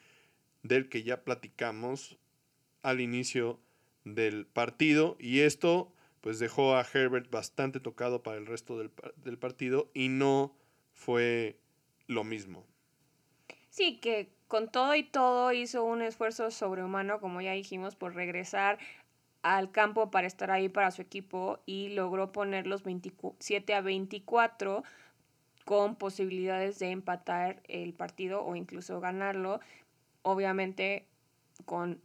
del 0.63 0.89
que 0.89 1.03
ya 1.03 1.25
platicamos 1.25 2.19
al 2.83 3.01
inicio 3.01 3.59
del 4.05 4.47
partido 4.47 5.17
y 5.19 5.41
esto 5.41 5.93
pues 6.21 6.39
dejó 6.39 6.77
a 6.77 6.87
Herbert 6.93 7.31
bastante 7.31 7.81
tocado 7.81 8.23
para 8.23 8.39
el 8.39 8.47
resto 8.47 8.79
del, 8.79 8.91
del 9.17 9.39
partido 9.39 9.91
y 9.93 10.09
no 10.09 10.55
fue 10.93 11.59
lo 12.07 12.25
mismo. 12.25 12.65
Sí, 13.71 13.99
que 13.99 14.31
con 14.49 14.71
todo 14.71 14.95
y 14.95 15.03
todo 15.03 15.53
hizo 15.53 15.83
un 15.83 16.03
esfuerzo 16.03 16.51
sobrehumano, 16.51 17.21
como 17.21 17.41
ya 17.41 17.53
dijimos, 17.53 17.97
por 17.97 18.15
regresar 18.15 18.79
al 19.43 19.73
campo 19.73 20.11
para 20.11 20.27
estar 20.27 20.51
ahí 20.51 20.69
para 20.69 20.91
su 20.91 21.03
equipo 21.03 21.61
y 21.67 21.89
logró 21.89 22.33
poner 22.33 22.67
los 22.67 22.83
27 22.85 23.75
a 23.75 23.81
24 23.81 24.85
con 25.65 25.97
posibilidades 25.97 26.79
de 26.79 26.91
empatar 26.91 27.63
el 27.67 27.93
partido 27.95 28.45
o 28.45 28.55
incluso 28.57 29.01
ganarlo. 29.01 29.61
Obviamente 30.23 31.07
con 31.65 32.01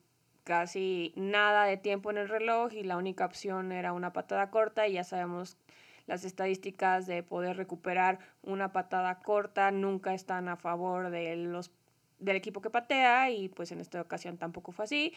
casi 0.48 1.12
nada 1.18 1.66
de 1.66 1.76
tiempo 1.76 2.10
en 2.10 2.18
el 2.18 2.30
reloj 2.30 2.72
y 2.72 2.84
la 2.84 2.96
única 2.96 3.26
opción 3.26 3.74
era 3.74 3.92
una 3.92 4.14
patada 4.14 4.50
corta 4.50 4.88
y 4.88 4.94
ya 4.94 5.04
sabemos 5.04 5.58
las 6.06 6.24
estadísticas 6.24 7.06
de 7.06 7.22
poder 7.22 7.58
recuperar 7.58 8.20
una 8.44 8.72
patada 8.72 9.20
corta 9.20 9.72
nunca 9.72 10.14
están 10.14 10.48
a 10.48 10.56
favor 10.56 11.10
de 11.10 11.36
los, 11.36 11.72
del 12.20 12.38
equipo 12.38 12.62
que 12.62 12.70
patea 12.70 13.30
y 13.30 13.50
pues 13.50 13.74
en 13.74 13.82
esta 13.82 14.00
ocasión 14.00 14.38
tampoco 14.38 14.72
fue 14.72 14.86
así 14.86 15.14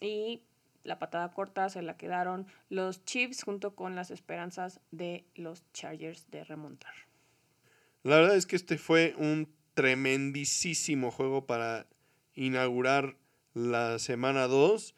y 0.00 0.40
la 0.82 0.98
patada 0.98 1.30
corta 1.30 1.68
se 1.68 1.82
la 1.82 1.98
quedaron 1.98 2.46
los 2.70 3.04
Chiefs 3.04 3.42
junto 3.42 3.74
con 3.74 3.94
las 3.94 4.10
esperanzas 4.10 4.80
de 4.92 5.26
los 5.34 5.62
Chargers 5.74 6.30
de 6.30 6.42
remontar. 6.42 6.94
La 8.02 8.16
verdad 8.16 8.34
es 8.34 8.46
que 8.46 8.56
este 8.56 8.78
fue 8.78 9.14
un 9.18 9.46
tremendísimo 9.74 11.10
juego 11.10 11.44
para 11.44 11.86
inaugurar 12.32 13.19
la 13.54 13.98
semana 13.98 14.46
2. 14.46 14.94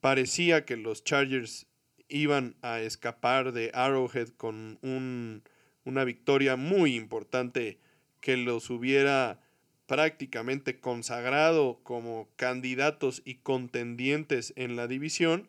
Parecía 0.00 0.64
que 0.64 0.76
los 0.76 1.04
Chargers 1.04 1.66
iban 2.08 2.56
a 2.62 2.80
escapar 2.80 3.52
de 3.52 3.70
Arrowhead 3.74 4.28
con 4.28 4.78
un- 4.82 5.42
una 5.84 6.04
victoria 6.04 6.56
muy 6.56 6.94
importante 6.94 7.78
que 8.20 8.36
los 8.36 8.70
hubiera 8.70 9.40
prácticamente 9.86 10.80
consagrado 10.80 11.80
como 11.82 12.28
candidatos 12.36 13.22
y 13.24 13.36
contendientes 13.36 14.52
en 14.56 14.76
la 14.76 14.86
división. 14.86 15.48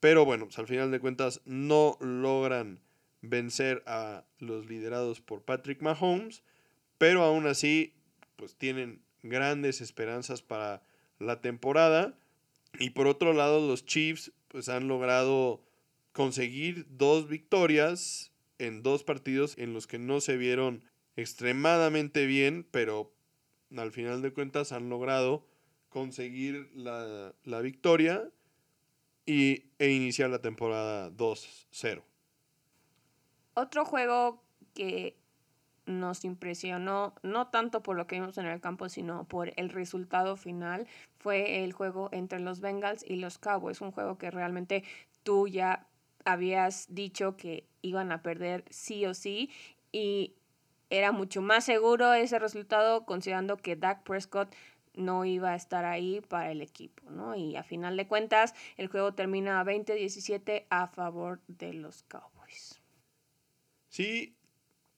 Pero 0.00 0.24
bueno, 0.24 0.46
pues, 0.46 0.58
al 0.58 0.66
final 0.66 0.90
de 0.90 1.00
cuentas 1.00 1.40
no 1.44 1.96
logran 2.00 2.80
vencer 3.22 3.82
a 3.86 4.24
los 4.38 4.66
liderados 4.66 5.20
por 5.20 5.42
Patrick 5.42 5.82
Mahomes, 5.82 6.42
pero 6.98 7.22
aún 7.22 7.46
así 7.46 7.94
pues 8.36 8.54
tienen 8.54 9.02
grandes 9.22 9.82
esperanzas 9.82 10.40
para 10.40 10.82
la 11.20 11.40
temporada 11.40 12.18
y 12.80 12.90
por 12.90 13.06
otro 13.06 13.32
lado 13.32 13.64
los 13.64 13.84
Chiefs 13.84 14.32
pues 14.48 14.68
han 14.68 14.88
logrado 14.88 15.62
conseguir 16.12 16.86
dos 16.90 17.28
victorias 17.28 18.32
en 18.58 18.82
dos 18.82 19.04
partidos 19.04 19.56
en 19.58 19.72
los 19.72 19.86
que 19.86 19.98
no 19.98 20.20
se 20.20 20.36
vieron 20.36 20.82
extremadamente 21.16 22.26
bien, 22.26 22.66
pero 22.70 23.12
al 23.76 23.92
final 23.92 24.22
de 24.22 24.32
cuentas 24.32 24.72
han 24.72 24.88
logrado 24.88 25.46
conseguir 25.88 26.70
la, 26.74 27.34
la 27.44 27.60
victoria 27.60 28.28
y, 29.26 29.64
e 29.78 29.90
iniciar 29.90 30.30
la 30.30 30.40
temporada 30.40 31.10
2-0. 31.10 32.02
Otro 33.54 33.84
juego 33.84 34.42
que 34.74 35.16
nos 35.86 36.24
impresionó, 36.24 37.14
no 37.22 37.48
tanto 37.48 37.82
por 37.82 37.96
lo 37.96 38.06
que 38.06 38.16
vimos 38.16 38.38
en 38.38 38.46
el 38.46 38.60
campo, 38.60 38.88
sino 38.88 39.24
por 39.24 39.52
el 39.56 39.70
resultado 39.70 40.36
final, 40.36 40.86
fue 41.18 41.64
el 41.64 41.72
juego 41.72 42.08
entre 42.12 42.40
los 42.40 42.60
Bengals 42.60 43.04
y 43.06 43.16
los 43.16 43.38
Cowboys. 43.38 43.80
Un 43.80 43.92
juego 43.92 44.18
que 44.18 44.30
realmente 44.30 44.84
tú 45.22 45.48
ya 45.48 45.86
habías 46.24 46.86
dicho 46.94 47.36
que 47.36 47.64
iban 47.82 48.12
a 48.12 48.22
perder 48.22 48.64
sí 48.70 49.06
o 49.06 49.14
sí 49.14 49.50
y 49.92 50.34
era 50.90 51.12
mucho 51.12 51.40
más 51.40 51.64
seguro 51.64 52.12
ese 52.12 52.38
resultado 52.38 53.04
considerando 53.04 53.56
que 53.56 53.76
Dak 53.76 54.02
Prescott 54.02 54.54
no 54.94 55.24
iba 55.24 55.50
a 55.50 55.54
estar 55.54 55.84
ahí 55.84 56.20
para 56.20 56.50
el 56.50 56.62
equipo, 56.62 57.10
¿no? 57.10 57.36
Y 57.36 57.56
a 57.56 57.62
final 57.62 57.96
de 57.96 58.08
cuentas, 58.08 58.54
el 58.76 58.88
juego 58.88 59.14
termina 59.14 59.62
20-17 59.64 60.66
a 60.68 60.88
favor 60.88 61.40
de 61.46 61.74
los 61.74 62.02
Cowboys. 62.02 62.80
Sí, 63.88 64.36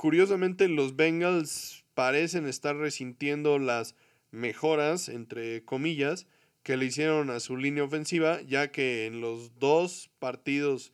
curiosamente 0.02 0.68
los 0.68 0.96
Bengals 0.96 1.84
parecen 1.94 2.48
estar 2.48 2.74
resintiendo 2.74 3.60
las 3.60 3.94
mejoras, 4.32 5.08
entre 5.08 5.64
comillas, 5.64 6.26
que 6.64 6.76
le 6.76 6.86
hicieron 6.86 7.30
a 7.30 7.38
su 7.38 7.56
línea 7.56 7.84
ofensiva, 7.84 8.40
ya 8.42 8.72
que 8.72 9.06
en 9.06 9.20
los 9.20 9.60
dos 9.60 10.10
partidos 10.18 10.92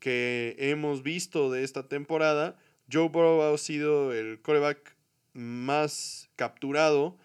que 0.00 0.56
hemos 0.58 1.04
visto 1.04 1.52
de 1.52 1.62
esta 1.62 1.86
temporada, 1.86 2.58
Joe 2.92 3.08
Burrow 3.08 3.54
ha 3.54 3.56
sido 3.56 4.12
el 4.12 4.42
coreback 4.42 4.96
más 5.32 6.28
capturado 6.34 7.16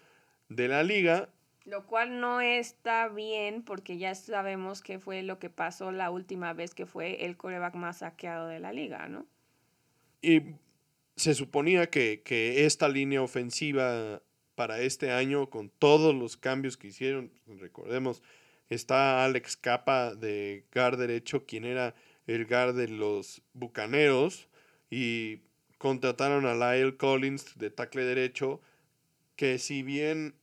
de 0.48 0.68
la 0.68 0.84
liga. 0.84 1.28
Lo 1.64 1.86
cual 1.86 2.20
no 2.20 2.40
está 2.40 3.08
bien 3.08 3.64
porque 3.64 3.98
ya 3.98 4.14
sabemos 4.14 4.80
qué 4.80 5.00
fue 5.00 5.24
lo 5.24 5.40
que 5.40 5.50
pasó 5.50 5.90
la 5.90 6.12
última 6.12 6.52
vez 6.52 6.72
que 6.72 6.86
fue 6.86 7.24
el 7.24 7.36
coreback 7.36 7.74
más 7.74 7.98
saqueado 7.98 8.46
de 8.46 8.60
la 8.60 8.72
liga, 8.72 9.08
¿no? 9.08 9.26
Y 10.22 10.54
se 11.16 11.34
suponía 11.34 11.88
que, 11.88 12.22
que 12.22 12.66
esta 12.66 12.88
línea 12.88 13.22
ofensiva 13.22 14.22
para 14.54 14.80
este 14.80 15.10
año, 15.10 15.50
con 15.50 15.70
todos 15.70 16.14
los 16.14 16.36
cambios 16.36 16.76
que 16.76 16.88
hicieron, 16.88 17.30
recordemos, 17.58 18.22
está 18.68 19.24
Alex 19.24 19.56
Capa 19.56 20.14
de 20.14 20.64
guard 20.74 20.98
derecho, 20.98 21.44
quien 21.44 21.64
era 21.64 21.94
el 22.26 22.46
guard 22.46 22.74
de 22.74 22.88
los 22.88 23.42
Bucaneros, 23.52 24.48
y 24.90 25.40
contrataron 25.78 26.46
a 26.46 26.54
Lyle 26.54 26.96
Collins 26.96 27.58
de 27.58 27.70
tackle 27.70 28.04
derecho, 28.04 28.60
que 29.36 29.58
si 29.58 29.82
bien 29.82 30.34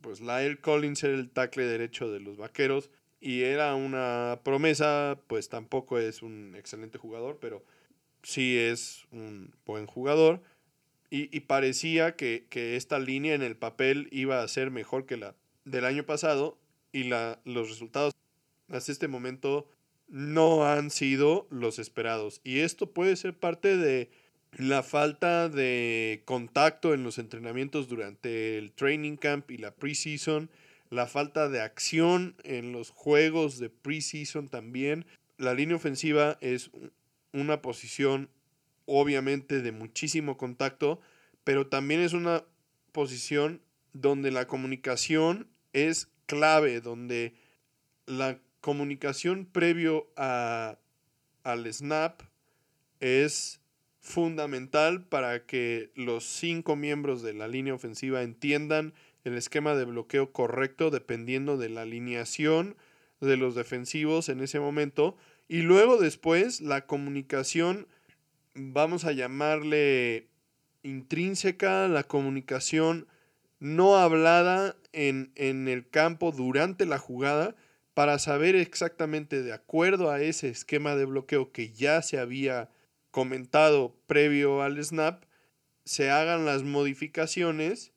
pues 0.00 0.20
Lyle 0.20 0.58
Collins 0.58 1.04
era 1.04 1.14
el 1.14 1.30
tackle 1.30 1.64
derecho 1.64 2.10
de 2.10 2.20
los 2.20 2.36
Vaqueros 2.36 2.90
y 3.20 3.42
era 3.42 3.74
una 3.74 4.40
promesa, 4.44 5.20
pues 5.26 5.48
tampoco 5.48 5.98
es 5.98 6.22
un 6.22 6.54
excelente 6.56 6.98
jugador, 6.98 7.38
pero 7.40 7.62
sí 8.22 8.58
es 8.58 9.04
un 9.10 9.54
buen 9.64 9.86
jugador. 9.86 10.42
Y, 11.10 11.34
y 11.36 11.40
parecía 11.40 12.14
que, 12.14 12.46
que, 12.48 12.76
esta 12.76 13.00
línea 13.00 13.34
en 13.34 13.42
el 13.42 13.56
papel 13.56 14.08
iba 14.12 14.42
a 14.42 14.48
ser 14.48 14.70
mejor 14.70 15.06
que 15.06 15.16
la 15.16 15.34
del 15.64 15.84
año 15.84 16.04
pasado 16.04 16.56
y 16.92 17.04
la, 17.04 17.40
los 17.44 17.68
resultados 17.68 18.14
hasta 18.70 18.92
este 18.92 19.08
momento 19.08 19.68
no 20.08 20.66
han 20.66 20.90
sido 20.90 21.46
los 21.50 21.78
esperados. 21.78 22.40
Y 22.44 22.60
esto 22.60 22.90
puede 22.90 23.16
ser 23.16 23.34
parte 23.34 23.76
de 23.76 24.10
la 24.56 24.82
falta 24.82 25.48
de 25.48 26.22
contacto 26.24 26.92
en 26.94 27.04
los 27.04 27.18
entrenamientos 27.18 27.88
durante 27.88 28.58
el 28.58 28.72
training 28.72 29.16
camp 29.16 29.50
y 29.50 29.58
la 29.58 29.70
preseason, 29.72 30.50
la 30.90 31.06
falta 31.06 31.48
de 31.48 31.60
acción 31.60 32.34
en 32.42 32.72
los 32.72 32.90
juegos 32.90 33.58
de 33.58 33.70
preseason 33.70 34.48
también. 34.48 35.06
La 35.38 35.54
línea 35.54 35.76
ofensiva 35.76 36.36
es 36.40 36.70
una 37.32 37.62
posición 37.62 38.28
obviamente 38.86 39.62
de 39.62 39.72
muchísimo 39.72 40.36
contacto, 40.36 41.00
pero 41.44 41.68
también 41.68 42.00
es 42.00 42.12
una 42.12 42.44
posición 42.92 43.60
donde 43.92 44.30
la 44.30 44.46
comunicación 44.46 45.48
es 45.72 46.08
clave, 46.26 46.80
donde 46.80 47.34
la 48.06 48.38
comunicación 48.60 49.46
previo 49.46 50.08
a, 50.16 50.78
al 51.44 51.72
snap 51.72 52.22
es 53.00 53.60
fundamental 54.00 55.04
para 55.04 55.46
que 55.46 55.90
los 55.94 56.24
cinco 56.24 56.76
miembros 56.76 57.22
de 57.22 57.34
la 57.34 57.48
línea 57.48 57.74
ofensiva 57.74 58.22
entiendan 58.22 58.94
el 59.24 59.36
esquema 59.36 59.74
de 59.74 59.84
bloqueo 59.84 60.32
correcto 60.32 60.90
dependiendo 60.90 61.58
de 61.58 61.68
la 61.68 61.82
alineación 61.82 62.76
de 63.20 63.36
los 63.36 63.54
defensivos 63.54 64.28
en 64.30 64.40
ese 64.40 64.60
momento 64.60 65.16
y 65.50 65.62
luego 65.62 65.96
después 65.96 66.60
la 66.60 66.86
comunicación 66.86 67.88
vamos 68.54 69.04
a 69.04 69.10
llamarle 69.10 70.28
intrínseca, 70.84 71.88
la 71.88 72.04
comunicación 72.04 73.08
no 73.58 73.96
hablada 73.96 74.76
en, 74.92 75.32
en 75.34 75.66
el 75.66 75.88
campo 75.88 76.30
durante 76.30 76.86
la 76.86 76.98
jugada 76.98 77.56
para 77.94 78.20
saber 78.20 78.54
exactamente 78.54 79.42
de 79.42 79.52
acuerdo 79.52 80.12
a 80.12 80.22
ese 80.22 80.48
esquema 80.48 80.94
de 80.94 81.04
bloqueo 81.04 81.50
que 81.50 81.72
ya 81.72 82.00
se 82.00 82.20
había 82.20 82.70
comentado 83.10 83.96
previo 84.06 84.62
al 84.62 84.80
snap, 84.84 85.24
se 85.84 86.10
hagan 86.10 86.46
las 86.46 86.62
modificaciones 86.62 87.90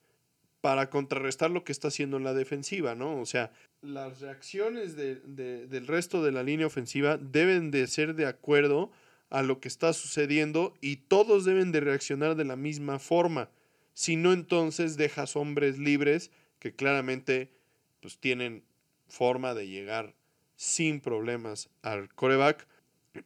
para 0.59 0.89
contrarrestar 0.89 1.51
lo 1.51 1.63
que 1.63 1.71
está 1.71 1.89
haciendo 1.89 2.17
la 2.17 2.33
defensiva, 2.33 2.95
¿no? 2.95 3.21
O 3.21 3.27
sea, 3.27 3.51
las 3.83 4.21
reacciones 4.21 4.95
del 4.95 5.87
resto 5.87 6.23
de 6.23 6.31
la 6.31 6.43
línea 6.43 6.67
ofensiva 6.67 7.17
deben 7.17 7.69
de 7.69 7.85
ser 7.87 8.15
de 8.15 8.25
acuerdo 8.25 8.91
a 9.29 9.41
lo 9.41 9.59
que 9.59 9.67
está 9.67 9.93
sucediendo 9.93 10.73
y 10.79 10.97
todos 10.97 11.43
deben 11.43 11.71
de 11.71 11.81
reaccionar 11.81 12.35
de 12.35 12.45
la 12.45 12.55
misma 12.55 12.99
forma. 12.99 13.49
Si 13.93 14.15
no, 14.15 14.31
entonces 14.31 14.95
dejas 14.95 15.35
hombres 15.35 15.77
libres 15.77 16.31
que 16.59 16.73
claramente 16.73 17.51
pues 17.99 18.17
tienen 18.17 18.63
forma 19.07 19.53
de 19.53 19.67
llegar 19.67 20.15
sin 20.55 21.01
problemas 21.01 21.69
al 21.81 22.13
coreback. 22.13 22.67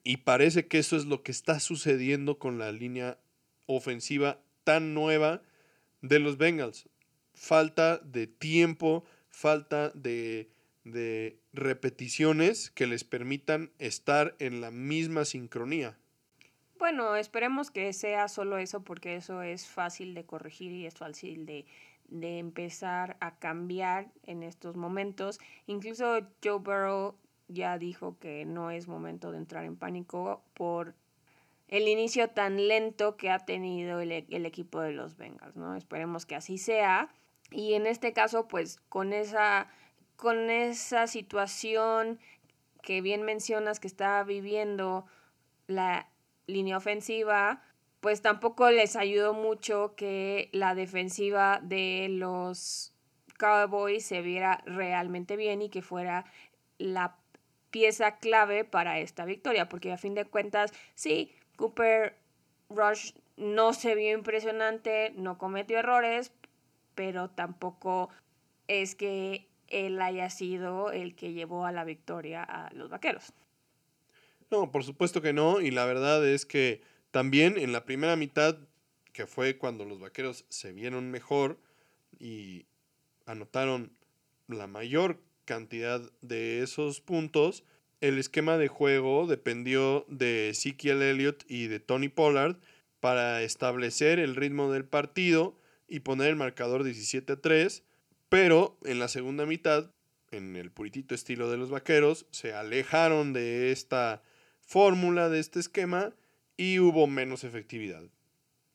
Y 0.04 0.18
parece 0.18 0.68
que 0.68 0.80
eso 0.80 0.98
es 0.98 1.06
lo 1.06 1.24
que 1.24 1.32
está 1.32 1.60
sucediendo 1.60 2.40
con 2.40 2.58
la 2.58 2.72
línea 2.72 3.18
ofensiva 3.68 4.42
tan 4.64 4.94
nueva 4.94 5.42
de 6.02 6.20
los 6.20 6.38
Bengals. 6.38 6.90
Falta 7.34 7.98
de 7.98 8.28
tiempo, 8.28 9.06
falta 9.38 9.92
de, 9.92 10.50
de 10.84 11.38
repeticiones 11.54 12.72
que 12.72 12.88
les 12.88 13.04
permitan 13.04 13.72
estar 13.78 14.36
en 14.40 14.62
la 14.62 14.72
misma 14.72 15.26
sincronía. 15.26 15.96
Bueno, 16.80 17.16
esperemos 17.16 17.70
que 17.70 17.94
sea 17.94 18.30
solo 18.30 18.58
eso 18.58 18.84
porque 18.84 19.16
eso 19.16 19.44
es 19.44 19.68
fácil 19.68 20.16
de 20.16 20.26
corregir 20.26 20.72
y 20.72 20.88
es 20.88 20.96
fácil 20.96 21.46
de, 21.46 21.66
de 22.08 22.40
empezar 22.40 23.16
a 23.20 23.38
cambiar 23.38 24.08
en 24.24 24.42
estos 24.42 24.76
momentos. 24.76 25.40
Incluso 25.68 26.20
Joe 26.44 26.58
Burrow 26.58 27.16
ya 27.48 27.78
dijo 27.78 28.18
que 28.20 28.44
no 28.46 28.72
es 28.72 28.88
momento 28.88 29.32
de 29.32 29.38
entrar 29.38 29.66
en 29.66 29.76
pánico 29.76 30.44
por 30.56 30.96
el 31.68 31.88
inicio 31.88 32.30
tan 32.30 32.68
lento 32.68 33.18
que 33.18 33.30
ha 33.30 33.40
tenido 33.40 34.00
el, 34.00 34.12
el, 34.12 34.46
equipo 34.48 34.82
de 34.82 34.94
los 34.94 35.16
Bengals, 35.16 35.56
¿no? 35.56 35.76
Esperemos 35.76 36.26
que 36.26 36.36
así 36.36 36.58
sea. 36.58 37.12
Y 37.52 37.74
en 37.74 37.88
este 37.88 38.14
caso, 38.14 38.48
pues 38.48 38.80
con 38.90 39.14
esa, 39.14 39.70
con 40.16 40.50
esa 40.50 41.08
situación 41.08 42.20
que 42.82 43.02
bien 43.02 43.24
mencionas 43.24 43.80
que 43.80 43.88
está 43.88 44.24
viviendo 44.24 45.06
la 45.68 46.10
línea 46.46 46.78
ofensiva, 46.78 47.62
pues 48.00 48.22
tampoco 48.22 48.70
les 48.70 48.96
ayudó 48.96 49.34
mucho 49.34 49.94
que 49.96 50.50
la 50.54 50.76
defensiva 50.76 51.60
de 51.62 52.08
los 52.10 52.94
Cowboys 53.38 54.06
se 54.06 54.22
viera 54.22 54.62
realmente 54.66 55.36
bien 55.36 55.62
y 55.62 55.70
que 55.70 55.82
fuera 55.82 56.26
la 56.78 57.18
pieza 57.70 58.18
clave 58.18 58.64
para 58.64 59.00
esta 59.00 59.26
victoria, 59.26 59.68
porque 59.70 59.92
a 59.92 59.98
fin 59.98 60.16
de 60.16 60.26
cuentas, 60.26 60.72
sí, 60.96 61.36
Cooper 61.58 62.18
Rush 62.70 63.14
no 63.36 63.74
se 63.74 63.96
vio 63.96 64.14
impresionante, 64.14 65.12
no 65.16 65.38
cometió 65.38 65.78
errores, 65.78 66.32
pero 66.98 67.30
tampoco 67.30 68.10
es 68.68 68.96
que 68.96 69.48
él 69.68 70.02
haya 70.02 70.32
sido 70.32 70.92
el 70.92 71.16
que 71.16 71.32
llevó 71.32 71.68
a 71.68 71.72
la 71.72 71.84
victoria 71.84 72.44
a 72.44 72.74
los 72.74 72.90
Vaqueros. 72.90 73.34
No, 74.50 74.72
por 74.72 74.84
supuesto 74.84 75.22
que 75.22 75.32
no, 75.32 75.62
y 75.62 75.70
la 75.70 75.86
verdad 75.86 76.28
es 76.28 76.48
que 76.48 76.82
también 77.12 77.60
en 77.60 77.72
la 77.72 77.86
primera 77.86 78.16
mitad, 78.16 78.58
que 79.14 79.28
fue 79.28 79.60
cuando 79.60 79.86
los 79.86 80.00
Vaqueros 80.00 80.46
se 80.50 80.74
vieron 80.74 81.12
mejor 81.12 81.60
y 82.18 82.66
anotaron 83.28 83.92
la 84.48 84.66
mayor 84.66 85.22
cantidad 85.46 86.02
de 86.22 86.64
esos 86.64 87.00
puntos, 87.00 87.64
el 88.02 88.18
esquema 88.18 88.58
de 88.58 88.70
juego 88.70 89.28
dependió 89.28 90.04
de 90.08 90.50
Ezekiel 90.50 91.04
Elliott 91.04 91.44
y 91.48 91.68
de 91.68 91.80
Tony 91.80 92.10
Pollard 92.10 92.56
para 93.02 93.44
establecer 93.44 94.18
el 94.18 94.36
ritmo 94.36 94.72
del 94.72 94.86
partido 94.86 95.56
y 95.88 96.02
poner 96.02 96.30
el 96.30 96.36
marcador 96.36 96.84
17 96.84 97.34
a 97.34 97.42
3, 97.42 97.84
pero 98.30 98.78
en 98.84 99.00
la 99.00 99.08
segunda 99.08 99.46
mitad, 99.46 99.92
en 100.32 100.56
el 100.56 100.72
puritito 100.72 101.16
estilo 101.16 101.50
de 101.50 101.58
los 101.58 101.70
vaqueros, 101.70 102.26
se 102.32 102.54
alejaron 102.54 103.34
de 103.34 103.72
esta 103.72 104.22
fórmula, 104.62 105.30
de 105.30 105.40
este 105.40 105.60
esquema, 105.60 106.14
y 106.58 106.80
hubo 106.80 107.08
menos 107.08 107.44
efectividad. 107.44 108.04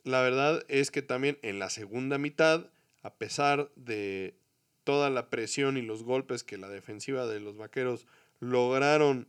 La 0.04 0.22
verdad 0.22 0.64
es 0.68 0.90
que 0.90 1.02
también 1.02 1.38
en 1.42 1.58
la 1.58 1.68
segunda 1.70 2.18
mitad, 2.18 2.70
a 3.02 3.14
pesar 3.14 3.70
de 3.76 4.34
toda 4.84 5.10
la 5.10 5.30
presión 5.30 5.76
y 5.76 5.82
los 5.82 6.02
golpes 6.02 6.44
que 6.44 6.58
la 6.58 6.68
defensiva 6.68 7.26
de 7.26 7.40
los 7.40 7.56
Vaqueros 7.56 8.06
lograron 8.40 9.28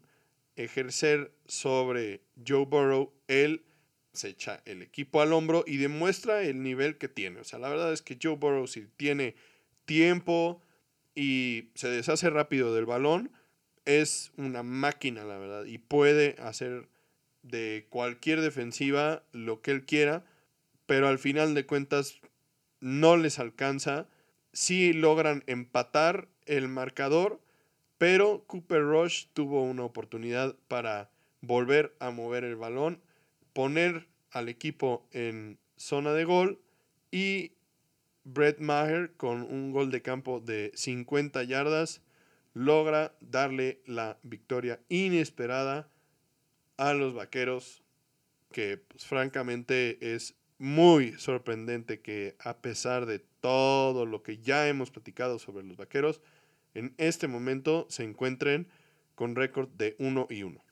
ejercer 0.55 1.31
sobre 1.45 2.21
Joe 2.47 2.65
Burrow, 2.65 3.13
él 3.27 3.63
se 4.13 4.29
echa 4.29 4.61
el 4.65 4.81
equipo 4.81 5.21
al 5.21 5.33
hombro 5.33 5.63
y 5.67 5.77
demuestra 5.77 6.43
el 6.43 6.61
nivel 6.61 6.97
que 6.97 7.07
tiene. 7.07 7.39
O 7.39 7.43
sea, 7.43 7.59
la 7.59 7.69
verdad 7.69 7.91
es 7.91 8.01
que 8.01 8.17
Joe 8.21 8.35
Burrow 8.35 8.67
si 8.67 8.87
tiene 8.97 9.35
tiempo 9.85 10.61
y 11.15 11.69
se 11.75 11.89
deshace 11.89 12.29
rápido 12.29 12.73
del 12.73 12.85
balón, 12.85 13.31
es 13.85 14.31
una 14.37 14.63
máquina, 14.63 15.25
la 15.25 15.37
verdad, 15.37 15.65
y 15.65 15.77
puede 15.77 16.35
hacer 16.39 16.87
de 17.41 17.87
cualquier 17.89 18.41
defensiva 18.41 19.23
lo 19.33 19.61
que 19.61 19.71
él 19.71 19.85
quiera, 19.85 20.23
pero 20.85 21.07
al 21.07 21.19
final 21.19 21.53
de 21.53 21.65
cuentas 21.65 22.19
no 22.79 23.17
les 23.17 23.39
alcanza 23.39 24.07
sí 24.53 24.93
logran 24.93 25.43
empatar 25.47 26.29
el 26.45 26.67
marcador, 26.67 27.41
pero 27.97 28.43
Cooper 28.45 28.83
Rush 28.83 29.25
tuvo 29.33 29.63
una 29.63 29.83
oportunidad 29.83 30.55
para 30.67 31.09
volver 31.41 31.95
a 31.99 32.11
mover 32.11 32.43
el 32.43 32.55
balón, 32.55 33.01
poner 33.53 34.07
al 34.31 34.49
equipo 34.49 35.07
en 35.11 35.59
zona 35.77 36.13
de 36.13 36.25
gol 36.25 36.61
y 37.11 37.53
Brett 38.23 38.59
Maher 38.59 39.13
con 39.15 39.41
un 39.43 39.71
gol 39.71 39.91
de 39.91 40.01
campo 40.01 40.39
de 40.39 40.71
50 40.75 41.43
yardas 41.43 42.01
logra 42.53 43.15
darle 43.19 43.81
la 43.85 44.17
victoria 44.23 44.79
inesperada 44.89 45.89
a 46.77 46.93
los 46.93 47.13
vaqueros 47.13 47.83
que 48.51 48.77
pues, 48.77 49.05
francamente 49.05 50.15
es 50.15 50.35
muy 50.57 51.13
sorprendente 51.13 52.01
que 52.01 52.35
a 52.39 52.57
pesar 52.57 53.05
de 53.05 53.19
todo 53.19 54.05
lo 54.05 54.23
que 54.23 54.37
ya 54.37 54.67
hemos 54.67 54.91
platicado 54.91 55.39
sobre 55.39 55.65
los 55.65 55.75
vaqueros, 55.75 56.21
en 56.73 56.93
este 56.97 57.27
momento 57.27 57.85
se 57.89 58.03
encuentren 58.03 58.69
con 59.15 59.35
récord 59.35 59.69
de 59.69 59.95
1 59.99 60.27
y 60.29 60.43
1. 60.43 60.63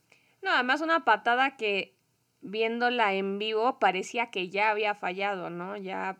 No, 0.42 0.52
además 0.52 0.82
una 0.82 1.04
patada 1.04 1.58
que 1.58 1.96
viéndola 2.42 3.14
en 3.14 3.40
vivo 3.40 3.80
parecía 3.80 4.32
que 4.32 4.50
ya 4.50 4.72
había 4.72 4.96
fallado, 4.96 5.50
¿no? 5.50 5.78
Ya 5.78 6.18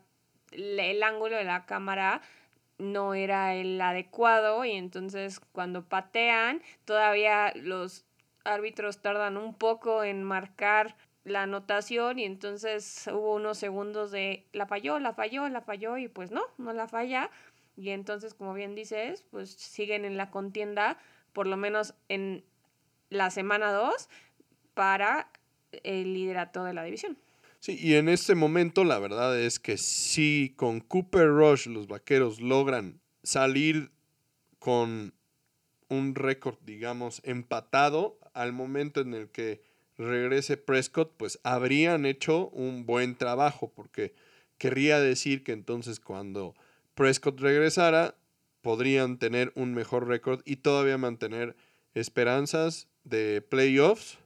el 0.52 1.02
ángulo 1.02 1.36
de 1.36 1.44
la 1.44 1.66
cámara 1.66 2.22
no 2.78 3.14
era 3.14 3.54
el 3.54 3.80
adecuado 3.80 4.64
y 4.64 4.72
entonces 4.72 5.40
cuando 5.52 5.84
patean 5.84 6.62
todavía 6.84 7.52
los 7.54 8.04
árbitros 8.44 9.00
tardan 9.00 9.36
un 9.36 9.54
poco 9.54 10.04
en 10.04 10.22
marcar 10.22 10.96
la 11.24 11.42
anotación 11.42 12.18
y 12.18 12.24
entonces 12.24 13.08
hubo 13.12 13.34
unos 13.34 13.58
segundos 13.58 14.10
de 14.10 14.44
la 14.52 14.66
falló, 14.66 14.98
la 14.98 15.14
falló, 15.14 15.48
la 15.48 15.60
falló 15.60 15.96
y 15.96 16.08
pues 16.08 16.30
no, 16.30 16.42
no 16.58 16.72
la 16.72 16.88
falla. 16.88 17.30
Y 17.76 17.90
entonces, 17.90 18.34
como 18.34 18.52
bien 18.54 18.74
dices, 18.74 19.24
pues 19.30 19.50
siguen 19.52 20.04
en 20.04 20.16
la 20.16 20.30
contienda, 20.30 20.98
por 21.32 21.46
lo 21.46 21.56
menos 21.56 21.94
en 22.08 22.44
la 23.08 23.30
semana 23.30 23.72
2, 23.72 24.08
para 24.74 25.28
el 25.84 26.14
liderato 26.14 26.64
de 26.64 26.74
la 26.74 26.84
división. 26.84 27.16
Sí, 27.60 27.78
y 27.80 27.94
en 27.94 28.08
este 28.08 28.34
momento 28.34 28.84
la 28.84 28.98
verdad 28.98 29.38
es 29.38 29.60
que 29.60 29.76
si 29.78 30.52
con 30.56 30.80
Cooper 30.80 31.28
Rush 31.28 31.68
los 31.68 31.86
vaqueros 31.86 32.40
logran 32.40 33.00
salir 33.22 33.90
con 34.58 35.14
un 35.88 36.14
récord, 36.14 36.56
digamos, 36.64 37.20
empatado 37.24 38.18
al 38.34 38.52
momento 38.52 39.00
en 39.00 39.14
el 39.14 39.28
que 39.28 39.62
regrese 39.98 40.56
Prescott, 40.56 41.12
pues 41.16 41.38
habrían 41.42 42.06
hecho 42.06 42.48
un 42.48 42.86
buen 42.86 43.14
trabajo, 43.14 43.70
porque 43.74 44.14
querría 44.58 45.00
decir 45.00 45.44
que 45.44 45.52
entonces 45.52 46.00
cuando 46.00 46.54
Prescott 46.94 47.40
regresara, 47.40 48.16
podrían 48.60 49.18
tener 49.18 49.52
un 49.54 49.74
mejor 49.74 50.06
récord 50.06 50.40
y 50.44 50.56
todavía 50.56 50.96
mantener 50.98 51.56
esperanzas 51.94 52.88
de 53.04 53.42
playoffs. 53.42 54.18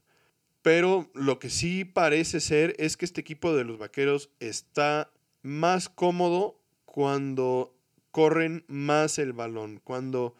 Pero 0.66 1.08
lo 1.14 1.38
que 1.38 1.48
sí 1.48 1.84
parece 1.84 2.40
ser 2.40 2.74
es 2.80 2.96
que 2.96 3.04
este 3.04 3.20
equipo 3.20 3.54
de 3.54 3.62
los 3.62 3.78
Vaqueros 3.78 4.30
está 4.40 5.12
más 5.42 5.88
cómodo 5.88 6.60
cuando 6.84 7.72
corren 8.10 8.64
más 8.66 9.20
el 9.20 9.32
balón, 9.32 9.80
cuando, 9.84 10.34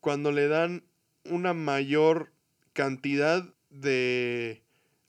cuando 0.00 0.32
le 0.32 0.48
dan 0.48 0.84
una 1.26 1.52
mayor 1.52 2.32
cantidad 2.72 3.46
de 3.68 4.62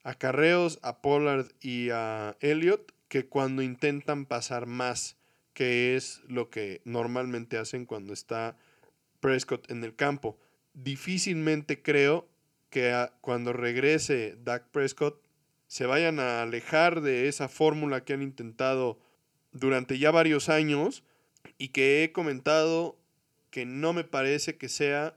acarreos 0.04 0.80
a 0.82 1.02
Pollard 1.02 1.48
y 1.62 1.92
a 1.92 2.36
Elliot 2.42 2.94
que 3.08 3.28
cuando 3.28 3.62
intentan 3.62 4.26
pasar 4.26 4.66
más, 4.66 5.16
que 5.54 5.96
es 5.96 6.20
lo 6.28 6.50
que 6.50 6.82
normalmente 6.84 7.58
hacen 7.58 7.86
cuando 7.86 8.12
está 8.12 8.58
Prescott 9.22 9.72
en 9.72 9.86
el 9.86 9.96
campo. 9.96 10.38
Difícilmente 10.74 11.82
creo 11.82 12.28
que 12.70 13.08
cuando 13.22 13.54
regrese 13.54 14.38
Dak 14.44 14.68
Prescott 14.70 15.22
se 15.68 15.86
vayan 15.86 16.20
a 16.20 16.42
alejar 16.42 17.02
de 17.02 17.28
esa 17.28 17.48
fórmula 17.48 18.04
que 18.04 18.14
han 18.14 18.22
intentado 18.22 19.00
durante 19.52 20.00
ya 20.00 20.12
varios 20.12 20.50
años 20.50 21.04
y 21.58 21.70
que 21.70 22.04
he 22.04 22.12
comentado 22.12 22.98
que 23.52 23.66
no 23.66 23.94
me 23.94 24.04
parece 24.04 24.58
que 24.58 24.70
sea 24.70 25.16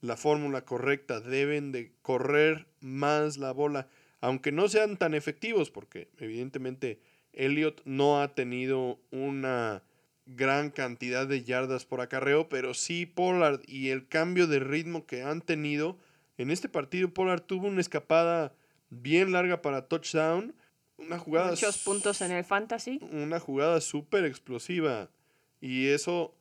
la 0.00 0.16
fórmula 0.16 0.64
correcta. 0.64 1.20
Deben 1.20 1.72
de 1.72 1.92
correr 2.02 2.66
más 2.80 3.36
la 3.38 3.52
bola, 3.52 3.88
aunque 4.20 4.52
no 4.52 4.68
sean 4.68 4.96
tan 4.96 5.14
efectivos, 5.14 5.70
porque 5.70 6.08
evidentemente 6.18 7.00
Elliot 7.32 7.82
no 7.84 8.20
ha 8.20 8.34
tenido 8.34 8.98
una 9.10 9.82
gran 10.26 10.70
cantidad 10.70 11.26
de 11.26 11.42
yardas 11.42 11.84
por 11.84 12.00
acarreo, 12.00 12.48
pero 12.48 12.74
sí 12.74 13.06
Pollard 13.06 13.60
y 13.66 13.88
el 13.88 14.06
cambio 14.06 14.46
de 14.46 14.60
ritmo 14.60 15.06
que 15.06 15.22
han 15.22 15.40
tenido. 15.40 15.98
En 16.38 16.50
este 16.50 16.68
partido 16.68 17.12
Pollard 17.12 17.42
tuvo 17.42 17.66
una 17.66 17.80
escapada 17.80 18.54
bien 18.90 19.32
larga 19.32 19.62
para 19.62 19.88
touchdown. 19.88 20.54
Una 20.98 21.18
jugada... 21.18 21.50
Muchos 21.50 21.78
puntos 21.78 22.20
en 22.20 22.32
el 22.32 22.44
fantasy. 22.44 23.00
Una 23.10 23.40
jugada 23.40 23.80
súper 23.80 24.24
explosiva. 24.24 25.10
Y 25.60 25.88
eso, 25.88 26.34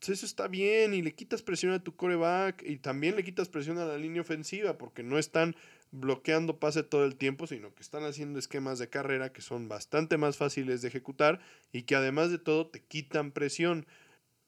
eso 0.00 0.26
está 0.26 0.48
bien 0.48 0.94
y 0.94 1.02
le 1.02 1.14
quitas 1.14 1.42
presión 1.42 1.72
a 1.72 1.82
tu 1.82 1.94
coreback 1.96 2.62
y 2.66 2.76
también 2.76 3.16
le 3.16 3.24
quitas 3.24 3.48
presión 3.48 3.78
a 3.78 3.84
la 3.84 3.98
línea 3.98 4.22
ofensiva 4.22 4.78
porque 4.78 5.02
no 5.02 5.18
están 5.18 5.56
bloqueando 5.92 6.58
pase 6.58 6.82
todo 6.82 7.04
el 7.04 7.16
tiempo, 7.16 7.46
sino 7.46 7.74
que 7.74 7.82
están 7.82 8.04
haciendo 8.04 8.38
esquemas 8.38 8.78
de 8.78 8.88
carrera 8.88 9.32
que 9.32 9.42
son 9.42 9.68
bastante 9.68 10.16
más 10.16 10.36
fáciles 10.38 10.80
de 10.82 10.88
ejecutar 10.88 11.40
y 11.70 11.82
que 11.82 11.94
además 11.94 12.30
de 12.30 12.38
todo 12.38 12.66
te 12.66 12.80
quitan 12.80 13.30
presión. 13.30 13.86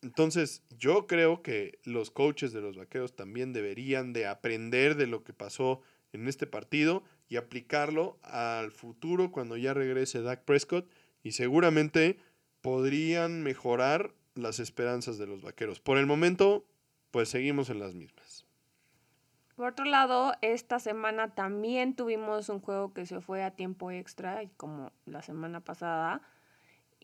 Entonces, 0.05 0.62
yo 0.78 1.07
creo 1.07 1.42
que 1.42 1.78
los 1.82 2.11
coaches 2.11 2.52
de 2.52 2.61
los 2.61 2.76
vaqueros 2.76 3.16
también 3.16 3.55
deberían 3.55 4.12
de 4.12 4.26
aprender 4.26 4.96
de 4.96 5.07
lo 5.07 5.24
que 5.24 5.32
pasó 5.32 5.80
en 6.12 6.28
este 6.28 6.46
partido 6.46 7.02
y 7.30 7.36
aplicarlo 7.36 8.18
al 8.22 8.70
futuro 8.70 9.32
cuando 9.32 9.57
ya 9.57 9.72
regrese 9.72 10.20
Dak 10.20 10.44
Prescott 10.44 10.86
y 11.22 11.32
seguramente 11.32 12.18
podrían 12.61 13.42
mejorar 13.42 14.12
las 14.34 14.59
esperanzas 14.61 15.16
de 15.16 15.26
los 15.26 15.40
vaqueros. 15.40 15.80
Por 15.80 15.96
el 15.96 16.05
momento, 16.05 16.66
pues 17.11 17.30
seguimos 17.30 17.70
en 17.70 17.78
las 17.78 17.94
mismas. 17.94 18.44
Por 19.57 19.68
otro 19.68 19.86
lado, 19.86 20.34
esta 20.42 20.80
semana 20.80 21.34
también 21.34 21.96
tuvimos 21.96 22.50
un 22.50 22.61
juego 22.61 22.92
que 22.92 23.07
se 23.07 23.22
fue 23.22 23.42
a 23.42 23.52
tiempo 23.52 23.90
extra, 23.90 24.42
como 24.59 24.92
la 25.07 25.22
semana 25.22 25.61
pasada. 25.61 26.20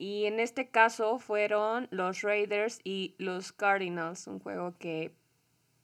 Y 0.00 0.24
en 0.24 0.40
este 0.40 0.70
caso 0.70 1.18
fueron 1.18 1.86
los 1.90 2.22
Raiders 2.22 2.80
y 2.84 3.14
los 3.18 3.52
Cardinals, 3.52 4.28
un 4.28 4.40
juego 4.40 4.74
que 4.78 5.14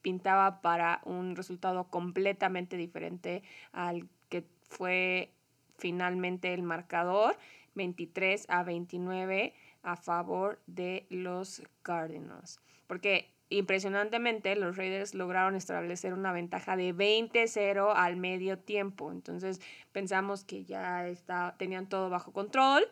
pintaba 0.00 0.62
para 0.62 1.02
un 1.04 1.36
resultado 1.36 1.90
completamente 1.90 2.78
diferente 2.78 3.42
al 3.72 4.08
que 4.30 4.42
fue 4.70 5.34
finalmente 5.76 6.54
el 6.54 6.62
marcador, 6.62 7.36
23 7.74 8.46
a 8.48 8.62
29 8.62 9.52
a 9.82 9.96
favor 9.96 10.62
de 10.66 11.04
los 11.10 11.62
Cardinals. 11.82 12.58
Porque 12.86 13.34
impresionantemente 13.50 14.56
los 14.56 14.78
Raiders 14.78 15.12
lograron 15.12 15.56
establecer 15.56 16.14
una 16.14 16.32
ventaja 16.32 16.74
de 16.74 16.94
20-0 16.94 17.92
al 17.94 18.16
medio 18.16 18.58
tiempo. 18.58 19.12
Entonces 19.12 19.60
pensamos 19.92 20.42
que 20.42 20.64
ya 20.64 21.06
está, 21.06 21.54
tenían 21.58 21.86
todo 21.86 22.08
bajo 22.08 22.32
control 22.32 22.82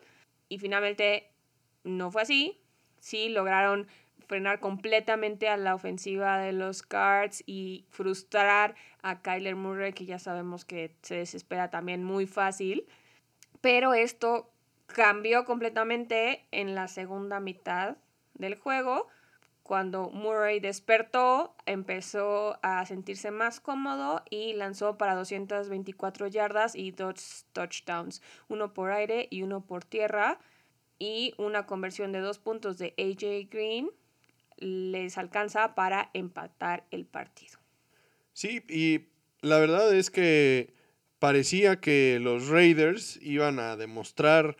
y 0.49 0.59
finalmente 0.59 1.31
no 1.83 2.11
fue 2.11 2.23
así. 2.23 2.61
Sí 2.99 3.29
lograron 3.29 3.87
frenar 4.27 4.59
completamente 4.59 5.47
a 5.49 5.57
la 5.57 5.75
ofensiva 5.75 6.39
de 6.39 6.51
los 6.51 6.81
Cards 6.81 7.43
y 7.45 7.85
frustrar 7.89 8.75
a 9.01 9.21
Kyler 9.21 9.55
Murray, 9.55 9.93
que 9.93 10.05
ya 10.05 10.19
sabemos 10.19 10.65
que 10.65 10.95
se 11.01 11.15
desespera 11.15 11.69
también 11.69 12.03
muy 12.03 12.25
fácil. 12.25 12.87
Pero 13.61 13.93
esto 13.93 14.51
cambió 14.87 15.45
completamente 15.45 16.45
en 16.51 16.75
la 16.75 16.87
segunda 16.87 17.39
mitad 17.39 17.97
del 18.33 18.55
juego. 18.55 19.07
Cuando 19.65 20.11
Murray 20.11 20.59
despertó, 20.59 21.55
empezó 21.65 22.59
a 22.61 22.85
sentirse 22.85 23.31
más 23.31 23.59
cómodo 23.59 24.21
y 24.29 24.53
lanzó 24.53 24.95
para 24.99 25.15
224 25.15 26.27
yardas 26.27 26.75
y 26.75 26.91
dos 26.91 27.47
touchdowns, 27.51 28.21
uno 28.47 28.75
por 28.75 28.91
aire 28.91 29.27
y 29.31 29.41
uno 29.41 29.65
por 29.65 29.83
tierra, 29.83 30.37
y 30.99 31.33
una 31.39 31.65
conversión 31.65 32.11
de 32.11 32.19
dos 32.19 32.37
puntos 32.37 32.77
de 32.77 32.93
AJ 32.99 33.49
Green 33.49 33.89
les 34.57 35.17
alcanza 35.17 35.73
para 35.73 36.11
empatar 36.13 36.85
el 36.91 37.07
partido. 37.07 37.57
Sí, 38.33 38.61
y 38.69 39.07
la 39.41 39.57
verdad 39.57 39.95
es 39.95 40.11
que 40.11 40.75
parecía 41.17 41.81
que 41.81 42.19
los 42.21 42.49
Raiders 42.49 43.17
iban 43.19 43.57
a 43.57 43.77
demostrar 43.77 44.57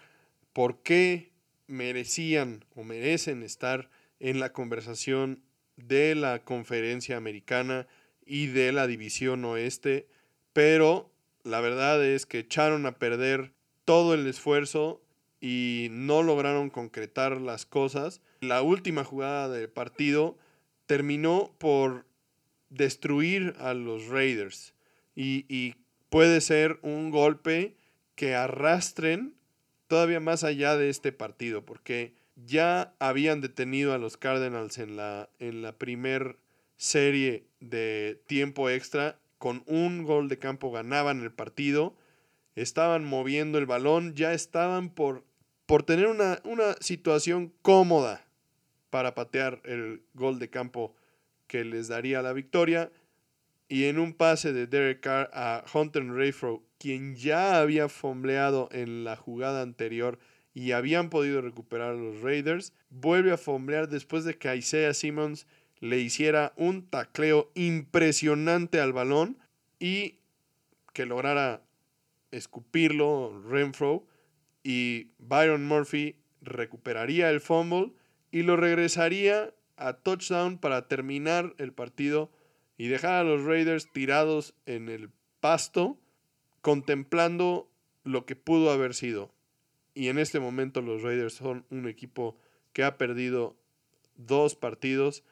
por 0.51 0.81
qué 0.81 1.31
merecían 1.67 2.65
o 2.75 2.83
merecen 2.83 3.43
estar 3.43 3.87
en 4.19 4.39
la 4.39 4.53
conversación 4.53 5.43
de 5.77 6.15
la 6.15 6.43
conferencia 6.43 7.17
americana 7.17 7.87
y 8.25 8.47
de 8.47 8.71
la 8.71 8.87
división 8.87 9.45
oeste, 9.45 10.07
pero 10.53 11.11
la 11.43 11.61
verdad 11.61 12.03
es 12.03 12.25
que 12.25 12.39
echaron 12.39 12.85
a 12.85 12.97
perder 12.97 13.53
todo 13.83 14.13
el 14.13 14.25
esfuerzo 14.27 15.01
y 15.39 15.89
no 15.91 16.23
lograron 16.23 16.69
concretar 16.69 17.39
las 17.39 17.65
cosas. 17.65 18.21
La 18.39 18.61
última 18.61 19.03
jugada 19.03 19.49
del 19.49 19.69
partido 19.69 20.37
terminó 20.87 21.53
por 21.59 22.05
destruir 22.69 23.53
a 23.59 23.73
los 23.73 24.07
Raiders 24.07 24.73
y, 25.15 25.45
y 25.47 25.75
puede 26.09 26.41
ser 26.41 26.79
un 26.81 27.11
golpe 27.11 27.77
que 28.15 28.33
arrastren 28.33 29.35
todavía 29.87 30.19
más 30.19 30.43
allá 30.43 30.77
de 30.77 30.89
este 30.89 31.11
partido, 31.11 31.63
porque 31.63 32.15
ya 32.35 32.93
habían 32.99 33.41
detenido 33.41 33.93
a 33.93 33.97
los 33.97 34.17
Cardinals 34.17 34.77
en 34.77 34.97
la, 34.97 35.29
en 35.39 35.61
la 35.61 35.77
primer 35.77 36.37
serie 36.77 37.47
de 37.59 38.21
tiempo 38.27 38.69
extra, 38.69 39.19
con 39.37 39.63
un 39.67 40.03
gol 40.03 40.27
de 40.27 40.39
campo 40.39 40.71
ganaban 40.71 41.21
el 41.21 41.31
partido, 41.31 41.95
estaban 42.55 43.05
moviendo 43.05 43.57
el 43.57 43.65
balón, 43.65 44.13
ya 44.13 44.33
estaban 44.33 44.89
por, 44.89 45.23
por 45.65 45.83
tener 45.83 46.07
una, 46.07 46.39
una 46.43 46.73
situación 46.79 47.53
cómoda 47.61 48.25
para 48.89 49.15
patear 49.15 49.61
el 49.65 50.03
gol 50.13 50.39
de 50.39 50.49
campo 50.49 50.95
que 51.47 51.63
les 51.63 51.87
daría 51.87 52.21
la 52.21 52.33
victoria. 52.33 52.91
Y 53.67 53.85
en 53.85 53.97
un 53.97 54.13
pase 54.13 54.53
de 54.53 54.67
Derek 54.67 55.01
Carr 55.01 55.29
a 55.33 55.63
Hunter 55.73 56.05
Rayfro 56.05 56.63
quien 56.77 57.15
ya 57.15 57.59
había 57.59 57.89
fombleado 57.89 58.69
en 58.71 59.03
la 59.03 59.15
jugada 59.15 59.63
anterior 59.63 60.19
y 60.55 60.71
habían 60.71 61.09
podido 61.09 61.41
recuperar 61.41 61.91
a 61.91 61.97
los 61.97 62.21
Raiders, 62.21 62.73
vuelve 62.89 63.31
a 63.31 63.37
fomblear 63.37 63.89
después 63.89 64.23
de 64.23 64.37
que 64.37 64.55
Isaiah 64.55 64.93
Simmons 64.93 65.45
le 65.81 65.99
hiciera 65.99 66.53
un 66.55 66.87
tacleo 66.89 67.51
impresionante 67.53 68.79
al 68.79 68.93
balón 68.93 69.37
y 69.79 70.15
que 70.93 71.05
lograra 71.05 71.61
escupirlo 72.31 73.43
Renfro 73.49 74.07
y 74.63 75.11
Byron 75.19 75.67
Murphy 75.67 76.15
recuperaría 76.41 77.29
el 77.29 77.41
fumble 77.41 77.91
y 78.31 78.43
lo 78.43 78.55
regresaría 78.55 79.53
a 79.75 79.93
touchdown 79.93 80.57
para 80.57 80.87
terminar 80.87 81.53
el 81.57 81.73
partido 81.73 82.31
y 82.77 82.87
dejar 82.87 83.13
a 83.13 83.23
los 83.25 83.43
Raiders 83.43 83.91
tirados 83.91 84.53
en 84.65 84.87
el 84.87 85.09
pasto 85.41 85.99
contemplando 86.61 87.69
lo 88.05 88.25
que 88.25 88.37
pudo 88.37 88.71
haber 88.71 88.93
sido. 88.93 89.34
Y 89.95 90.09
en 90.09 90.19
este 90.19 90.39
momento 90.39 90.81
los 90.81 91.01
Raiders 91.01 91.33
son 91.33 91.65
un 91.71 91.87
equipo 91.87 92.37
que 92.73 92.83
ha 92.83 92.97
perdido 92.97 93.55
dos 94.17 94.55
partidos 94.55 95.23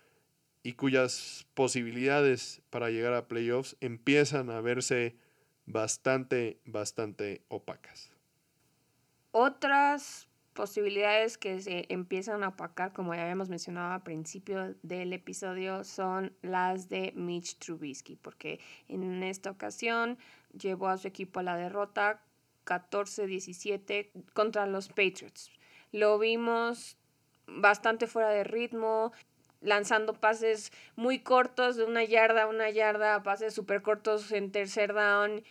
y 0.63 0.73
cuyas 0.73 1.45
posibilidades 1.53 2.61
para 2.69 2.89
llegar 2.89 3.13
a 3.13 3.27
playoffs 3.27 3.75
empiezan 3.81 4.49
a 4.49 4.61
verse 4.61 5.17
bastante, 5.65 6.59
bastante 6.65 7.43
opacas. 7.49 8.11
Otras 9.31 10.27
posibilidades 10.53 11.37
que 11.37 11.59
se 11.61 11.85
empiezan 11.89 12.43
a 12.43 12.49
opacar, 12.49 12.93
como 12.93 13.13
ya 13.13 13.23
habíamos 13.23 13.49
mencionado 13.49 13.93
al 13.93 14.03
principio 14.03 14.75
del 14.83 15.11
episodio, 15.11 15.83
son 15.83 16.33
las 16.41 16.87
de 16.87 17.11
Mitch 17.15 17.57
Trubisky, 17.57 18.15
porque 18.15 18.59
en 18.87 19.23
esta 19.23 19.49
ocasión 19.51 20.17
llevó 20.57 20.87
a 20.87 20.97
su 20.97 21.07
equipo 21.07 21.39
a 21.39 21.43
la 21.43 21.57
derrota 21.57 22.21
14-17 22.65 24.11
contra 24.33 24.65
los 24.65 24.89
Patriots. 24.89 25.51
Lo 25.91 26.17
vimos 26.19 26.97
bastante 27.47 28.07
fuera 28.07 28.29
de 28.29 28.43
ritmo, 28.43 29.11
lanzando 29.61 30.13
pases 30.13 30.71
muy 30.95 31.19
cortos 31.19 31.75
de 31.75 31.85
una 31.85 32.03
yarda 32.03 32.43
a 32.43 32.47
una 32.47 32.69
yarda, 32.69 33.23
pases 33.23 33.53
súper 33.53 33.81
cortos 33.81 34.31
en 34.31 34.51
tercer 34.51 34.93
down, 34.93 35.43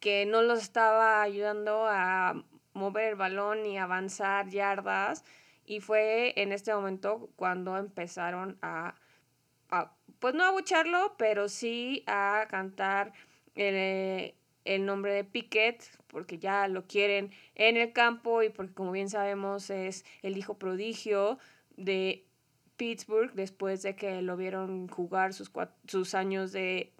que 0.00 0.26
no 0.26 0.42
los 0.42 0.60
estaba 0.60 1.22
ayudando 1.22 1.86
a 1.86 2.42
mover 2.74 3.10
el 3.10 3.14
balón 3.14 3.64
y 3.66 3.78
avanzar 3.78 4.48
yardas. 4.48 5.24
Y 5.64 5.80
fue 5.80 6.32
en 6.36 6.52
este 6.52 6.74
momento 6.74 7.30
cuando 7.36 7.76
empezaron 7.76 8.58
a, 8.62 8.96
pues 10.18 10.34
no 10.34 10.44
a 10.44 10.50
bucharlo, 10.50 11.14
pero 11.16 11.48
sí 11.48 12.02
a 12.06 12.46
cantar 12.50 13.12
el, 13.54 14.34
el 14.64 14.86
nombre 14.86 15.12
de 15.12 15.24
Piquet, 15.24 15.82
porque 16.06 16.38
ya 16.38 16.68
lo 16.68 16.86
quieren 16.86 17.30
en 17.54 17.76
el 17.76 17.92
campo 17.92 18.42
y 18.42 18.48
porque 18.48 18.74
como 18.74 18.92
bien 18.92 19.08
sabemos 19.08 19.70
es 19.70 20.04
el 20.22 20.36
hijo 20.36 20.58
prodigio 20.58 21.38
de 21.76 22.24
Pittsburgh 22.76 23.32
después 23.34 23.82
de 23.82 23.96
que 23.96 24.22
lo 24.22 24.36
vieron 24.36 24.88
jugar 24.88 25.34
sus, 25.34 25.50
sus 25.86 26.14
años 26.14 26.52
de 26.52 26.92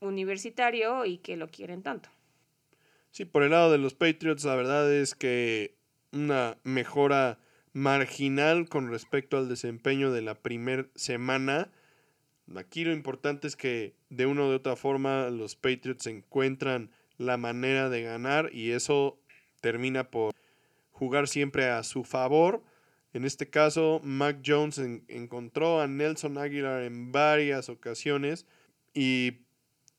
universitario 0.00 1.04
y 1.04 1.18
que 1.18 1.36
lo 1.36 1.48
quieren 1.48 1.82
tanto. 1.82 2.08
Sí, 3.10 3.24
por 3.24 3.42
el 3.42 3.50
lado 3.50 3.72
de 3.72 3.78
los 3.78 3.94
Patriots, 3.94 4.44
la 4.44 4.56
verdad 4.56 4.92
es 4.92 5.14
que 5.14 5.74
una 6.12 6.58
mejora 6.64 7.38
marginal 7.72 8.68
con 8.68 8.90
respecto 8.90 9.36
al 9.36 9.48
desempeño 9.48 10.10
de 10.12 10.22
la 10.22 10.34
primera 10.34 10.86
semana. 10.94 11.70
Aquí 12.54 12.84
lo 12.84 12.92
importante 12.92 13.46
es 13.46 13.56
que 13.56 13.94
de 14.08 14.26
una 14.26 14.42
u 14.42 14.52
otra 14.52 14.76
forma 14.76 15.30
los 15.30 15.56
Patriots 15.56 16.06
encuentran 16.06 16.90
la 17.18 17.36
manera 17.36 17.88
de 17.88 18.02
ganar 18.02 18.50
y 18.52 18.72
eso 18.72 19.18
termina 19.60 20.10
por 20.10 20.34
jugar 20.92 21.28
siempre 21.28 21.68
a 21.68 21.82
su 21.82 22.04
favor. 22.04 22.62
En 23.12 23.24
este 23.24 23.48
caso, 23.48 24.00
Mac 24.02 24.40
Jones 24.44 24.78
encontró 25.08 25.80
a 25.80 25.86
Nelson 25.86 26.38
Aguilar 26.38 26.82
en 26.82 27.12
varias 27.12 27.68
ocasiones 27.68 28.46
y 28.94 29.38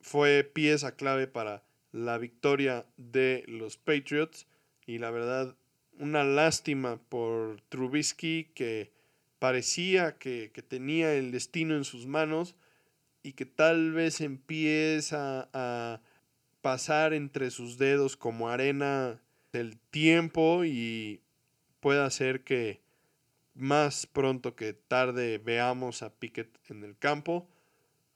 fue 0.02 0.44
pieza 0.44 0.96
clave 0.96 1.28
para 1.28 1.64
la 1.92 2.18
victoria 2.18 2.86
de 2.98 3.44
los 3.48 3.78
Patriots. 3.78 4.48
Y 4.86 5.00
la 5.00 5.12
verdad, 5.12 5.56
una 6.00 6.24
lástima 6.24 7.00
por 7.10 7.62
Trubisky 7.70 8.52
que 8.54 8.92
parecía 9.40 10.18
que, 10.18 10.52
que 10.54 10.62
tenía 10.62 11.14
el 11.14 11.32
destino 11.32 11.76
en 11.76 11.84
sus 11.84 12.06
manos 12.06 12.56
y 13.24 13.34
que 13.34 13.46
tal 13.46 13.92
vez 13.92 14.22
empieza 14.22 15.50
a 15.54 16.02
pasar 16.68 17.14
entre 17.14 17.50
sus 17.50 17.78
dedos 17.78 18.18
como 18.18 18.50
arena 18.50 19.22
el 19.54 19.80
tiempo 19.80 20.66
y 20.66 21.22
pueda 21.80 22.06
hacer 22.06 22.44
que 22.44 22.82
más 23.54 24.06
pronto 24.06 24.54
que 24.58 24.74
tarde 24.74 25.38
veamos 25.38 26.04
a 26.04 26.14
Pickett 26.14 26.60
en 26.70 26.84
el 26.84 26.98
campo. 26.98 27.48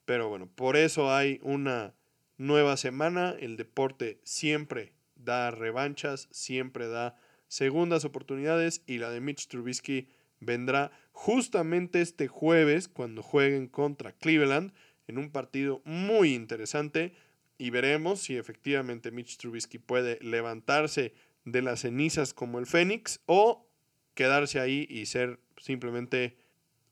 Pero 0.03 0.27
bueno, 0.27 0.49
por 0.53 0.75
eso 0.75 1.15
hay 1.15 1.39
una 1.43 1.93
nueva 2.37 2.75
semana. 2.75 3.33
El 3.39 3.55
deporte 3.55 4.19
siempre 4.25 4.91
da 5.15 5.49
revanchas, 5.51 6.27
siempre 6.31 6.89
da 6.89 7.15
segundas 7.47 8.03
oportunidades 8.03 8.83
y 8.85 8.97
la 8.97 9.11
de 9.11 9.21
Mitch 9.21 9.47
Trubisky 9.47 10.09
vendrá 10.41 10.91
justamente 11.13 12.01
este 12.01 12.27
jueves 12.27 12.89
cuando 12.89 13.23
jueguen 13.23 13.69
contra 13.69 14.11
Cleveland 14.11 14.73
en 15.07 15.19
un 15.19 15.31
partido 15.31 15.81
muy 15.85 16.33
interesante 16.33 17.13
y 17.61 17.69
veremos 17.69 18.21
si 18.21 18.37
efectivamente 18.37 19.11
Mitch 19.11 19.37
Trubisky 19.37 19.77
puede 19.77 20.17
levantarse 20.19 21.13
de 21.45 21.61
las 21.61 21.81
cenizas 21.81 22.33
como 22.33 22.57
el 22.57 22.65
Fénix 22.65 23.19
o 23.27 23.67
quedarse 24.15 24.59
ahí 24.59 24.87
y 24.89 25.05
ser 25.05 25.39
simplemente 25.57 26.35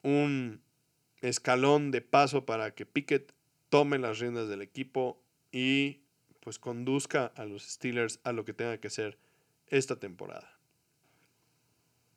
un 0.04 0.62
escalón 1.22 1.90
de 1.90 2.02
paso 2.02 2.46
para 2.46 2.76
que 2.76 2.86
Pickett 2.86 3.34
tome 3.70 3.98
las 3.98 4.20
riendas 4.20 4.48
del 4.48 4.62
equipo 4.62 5.20
y 5.52 6.04
pues 6.40 6.60
conduzca 6.60 7.26
a 7.36 7.46
los 7.46 7.64
Steelers 7.64 8.20
a 8.24 8.32
lo 8.32 8.46
que 8.46 8.54
tenga 8.54 8.78
que 8.78 8.92
ser 8.92 9.18
esta 9.70 9.96
temporada. 10.00 10.60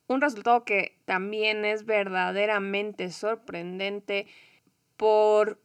Un 0.05 0.21
resultado 0.21 0.63
que 0.63 0.99
también 1.05 1.65
es 1.65 1.87
verdaderamente 1.87 3.09
sorprendente 3.09 4.27
por 4.95 5.59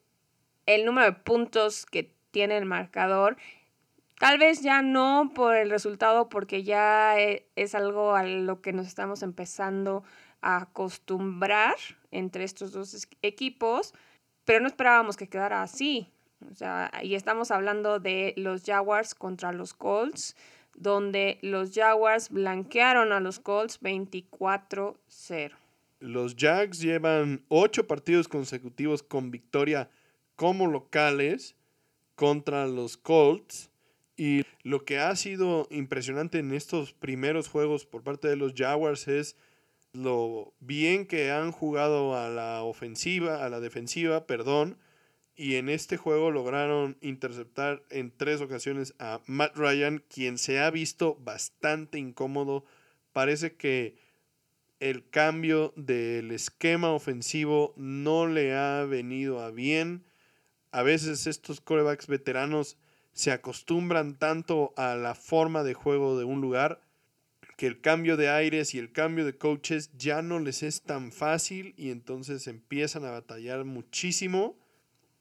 el 0.65 0.87
número 0.87 1.05
de 1.05 1.13
puntos 1.13 1.85
que 1.85 2.17
tiene 2.31 2.57
el 2.57 2.65
marcador. 2.65 3.37
Tal 4.19 4.39
vez 4.39 4.63
ya 4.63 4.83
no 4.83 5.31
por 5.35 5.55
el 5.55 5.71
resultado, 5.71 6.29
porque 6.29 6.65
ya 6.65 7.21
e, 7.21 7.47
es 7.55 7.75
algo 7.75 8.15
a 8.15 8.25
lo 8.25 8.61
que 8.61 8.73
nos 8.73 8.87
estamos 8.87 9.23
empezando 9.23 10.03
a 10.41 10.63
acostumbrar 10.63 11.77
entre 12.11 12.45
estos 12.45 12.73
dos 12.73 13.09
equipos, 13.23 13.95
pero 14.45 14.61
no 14.61 14.67
esperábamos 14.67 15.17
que 15.17 15.29
quedara 15.29 15.63
así. 15.63 16.11
O 16.51 16.55
sea, 16.55 16.91
y 17.03 17.15
estamos 17.15 17.51
hablando 17.51 17.99
de 17.99 18.35
los 18.37 18.65
Jaguars 18.65 19.15
contra 19.15 19.53
los 19.53 19.75
Colts, 19.75 20.37
donde 20.75 21.39
los 21.43 21.73
Jaguars 21.75 22.31
blanquearon 22.31 23.13
a 23.13 23.21
los 23.21 23.41
Colts 23.41 23.81
24-0. 23.81 25.53
Los 26.01 26.37
Jags 26.37 26.81
llevan 26.81 27.45
ocho 27.49 27.87
partidos 27.89 28.29
consecutivos 28.29 29.03
con 29.03 29.33
victoria 29.33 29.91
como 30.37 30.69
locales 30.69 31.57
contra 32.19 32.67
los 32.67 32.97
Colts. 32.97 33.71
Y 34.17 34.43
lo 34.65 34.85
que 34.85 34.99
ha 34.99 35.15
sido 35.15 35.69
impresionante 35.71 36.41
en 36.41 36.53
estos 36.53 36.93
primeros 36.93 37.47
juegos 37.47 37.87
por 37.87 38.03
parte 38.03 38.27
de 38.27 38.35
los 38.35 38.55
Jaguars 38.55 39.07
es 39.07 39.37
lo 39.93 40.53
bien 40.59 41.07
que 41.07 41.31
han 41.31 41.53
jugado 41.53 42.17
a 42.17 42.29
la 42.29 42.65
ofensiva, 42.65 43.45
a 43.45 43.49
la 43.49 43.61
defensiva, 43.61 44.27
perdón, 44.27 44.77
y 45.37 45.55
en 45.55 45.69
este 45.69 45.97
juego 45.97 46.33
lograron 46.33 46.99
interceptar 47.01 47.85
en 47.89 48.11
tres 48.11 48.41
ocasiones 48.41 48.95
a 48.99 49.21
Matt 49.27 49.57
Ryan, 49.57 50.03
quien 50.13 50.39
se 50.39 50.59
ha 50.59 50.73
visto 50.73 51.17
bastante 51.21 52.01
incómodo. 52.01 52.65
Parece 53.13 53.55
que 53.55 53.97
el 54.81 55.09
cambio 55.09 55.73
del 55.77 56.33
esquema 56.33 56.91
ofensivo 56.91 57.75
no 57.77 58.27
le 58.27 58.57
ha 58.57 58.85
venido 58.85 59.41
a 59.41 59.53
bien. 59.53 60.08
A 60.71 60.83
veces 60.83 61.27
estos 61.27 61.61
corebacks 61.61 62.07
veteranos 62.07 62.77
se 63.13 63.33
acostumbran 63.33 64.19
tanto 64.19 64.73
a 64.77 64.95
la 64.95 65.15
forma 65.15 65.63
de 65.65 65.75
juego 65.75 66.19
de 66.19 66.25
un 66.25 66.41
lugar 66.41 66.81
que 67.57 67.67
el 67.67 67.81
cambio 67.81 68.17
de 68.17 68.29
aires 68.29 68.75
y 68.75 68.79
el 68.79 68.93
cambio 68.93 69.25
de 69.25 69.37
coaches 69.37 69.91
ya 69.97 70.23
no 70.23 70.39
les 70.39 70.63
es 70.63 70.83
tan 70.83 71.11
fácil 71.11 71.75
y 71.77 71.91
entonces 71.91 72.47
empiezan 72.47 73.05
a 73.05 73.11
batallar 73.11 73.65
muchísimo 73.65 74.57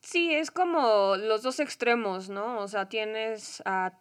Sí, 0.02 0.34
es 0.34 0.52
como 0.52 1.18
los 1.18 1.42
dos 1.42 1.60
extremos, 1.60 2.30
¿no? 2.30 2.60
O 2.60 2.68
sea, 2.70 2.88
tienes 2.88 3.62
a 3.66 4.00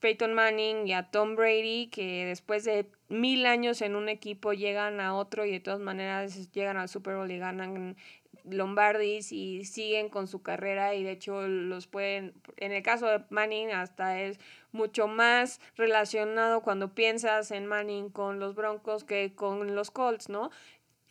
Peyton 0.00 0.32
Manning 0.32 0.86
y 0.86 0.92
a 0.92 1.10
Tom 1.10 1.34
Brady 1.34 1.88
que 1.88 2.26
después 2.26 2.62
de 2.64 2.88
mil 3.08 3.44
años 3.44 3.82
en 3.82 3.96
un 3.96 4.08
equipo 4.08 4.52
llegan 4.52 5.00
a 5.00 5.16
otro 5.16 5.44
y 5.44 5.50
de 5.50 5.60
todas 5.60 5.80
maneras 5.80 6.52
llegan 6.52 6.76
al 6.76 6.88
Super 6.88 7.16
Bowl 7.16 7.30
y 7.30 7.38
ganan 7.38 7.96
Lombardis 8.44 9.32
y 9.32 9.64
siguen 9.64 10.08
con 10.08 10.26
su 10.26 10.42
carrera 10.42 10.94
y 10.94 11.02
de 11.02 11.12
hecho 11.12 11.46
los 11.46 11.86
pueden, 11.86 12.34
en 12.56 12.72
el 12.72 12.82
caso 12.82 13.06
de 13.06 13.24
Manning 13.30 13.70
hasta 13.70 14.20
es 14.20 14.38
mucho 14.72 15.08
más 15.08 15.60
relacionado 15.76 16.62
cuando 16.62 16.94
piensas 16.94 17.50
en 17.50 17.66
Manning 17.66 18.10
con 18.10 18.38
los 18.38 18.54
Broncos 18.54 19.04
que 19.04 19.34
con 19.34 19.74
los 19.74 19.90
Colts, 19.90 20.28
¿no? 20.28 20.50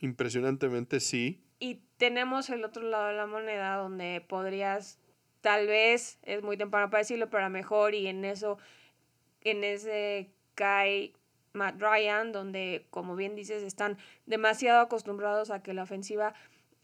Impresionantemente 0.00 1.00
sí. 1.00 1.40
Y 1.58 1.80
tenemos 1.96 2.50
el 2.50 2.64
otro 2.64 2.82
lado 2.82 3.08
de 3.08 3.14
la 3.14 3.26
moneda 3.26 3.76
donde 3.76 4.24
podrías, 4.26 4.98
tal 5.40 5.66
vez, 5.66 6.18
es 6.22 6.42
muy 6.42 6.56
temprano 6.56 6.90
para 6.90 7.00
decirlo, 7.00 7.28
pero 7.30 7.44
a 7.44 7.48
lo 7.48 7.52
mejor 7.52 7.94
y 7.94 8.06
en 8.06 8.24
eso, 8.24 8.58
en 9.42 9.64
ese 9.64 10.30
cae 10.54 11.14
Matt 11.52 11.80
Ryan, 11.80 12.30
donde, 12.30 12.86
como 12.90 13.16
bien 13.16 13.34
dices, 13.34 13.62
están 13.62 13.98
demasiado 14.26 14.80
acostumbrados 14.80 15.50
a 15.50 15.62
que 15.62 15.74
la 15.74 15.82
ofensiva 15.82 16.34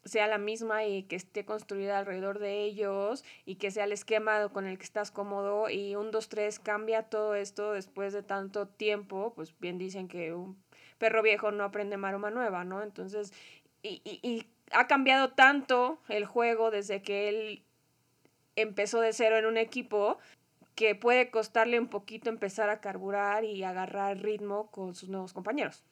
sea 0.04 0.26
la 0.26 0.38
misma 0.38 0.84
y 0.84 1.04
que 1.04 1.16
esté 1.16 1.44
construida 1.44 1.98
alrededor 1.98 2.38
de 2.38 2.62
ellos 2.62 3.24
y 3.44 3.56
que 3.56 3.70
sea 3.70 3.84
el 3.84 3.92
esquema 3.92 4.48
con 4.50 4.66
el 4.66 4.78
que 4.78 4.84
estás 4.84 5.10
cómodo 5.10 5.70
y 5.70 5.96
un 5.96 6.10
2-3 6.10 6.60
cambia 6.62 7.04
todo 7.04 7.34
esto 7.34 7.72
después 7.72 8.12
de 8.12 8.22
tanto 8.22 8.68
tiempo, 8.68 9.32
pues 9.34 9.54
bien 9.58 9.78
dicen 9.78 10.08
que 10.08 10.34
un 10.34 10.62
perro 10.98 11.22
viejo 11.22 11.50
no 11.50 11.64
aprende 11.64 11.96
maroma 11.96 12.30
nueva, 12.30 12.64
¿no? 12.64 12.82
Entonces, 12.82 13.32
y, 13.82 14.02
y 14.04 14.46
ha 14.72 14.86
cambiado 14.86 15.30
tanto 15.30 15.98
el 16.08 16.24
juego 16.24 16.70
desde 16.70 17.02
que 17.02 17.28
él 17.28 17.64
empezó 18.56 19.00
de 19.00 19.12
cero 19.12 19.36
en 19.38 19.46
un 19.46 19.56
equipo 19.56 20.18
que 20.74 20.94
puede 20.94 21.30
costarle 21.30 21.78
un 21.78 21.88
poquito 21.88 22.30
empezar 22.30 22.68
a 22.68 22.80
carburar 22.80 23.44
y 23.44 23.62
agarrar 23.62 24.18
ritmo 24.18 24.70
con 24.70 24.94
sus 24.94 25.08
nuevos 25.08 25.32
compañeros. 25.32 25.84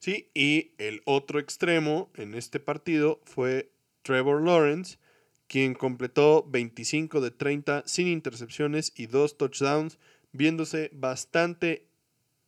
Sí, 0.00 0.30
y 0.32 0.72
el 0.78 1.02
otro 1.04 1.38
extremo 1.38 2.10
en 2.14 2.34
este 2.34 2.58
partido 2.58 3.20
fue 3.24 3.70
Trevor 4.02 4.42
Lawrence, 4.42 4.98
quien 5.46 5.74
completó 5.74 6.42
25 6.48 7.20
de 7.20 7.30
30 7.30 7.82
sin 7.86 8.08
intercepciones 8.08 8.94
y 8.96 9.06
dos 9.06 9.36
touchdowns, 9.36 9.98
viéndose 10.32 10.90
bastante 10.94 11.86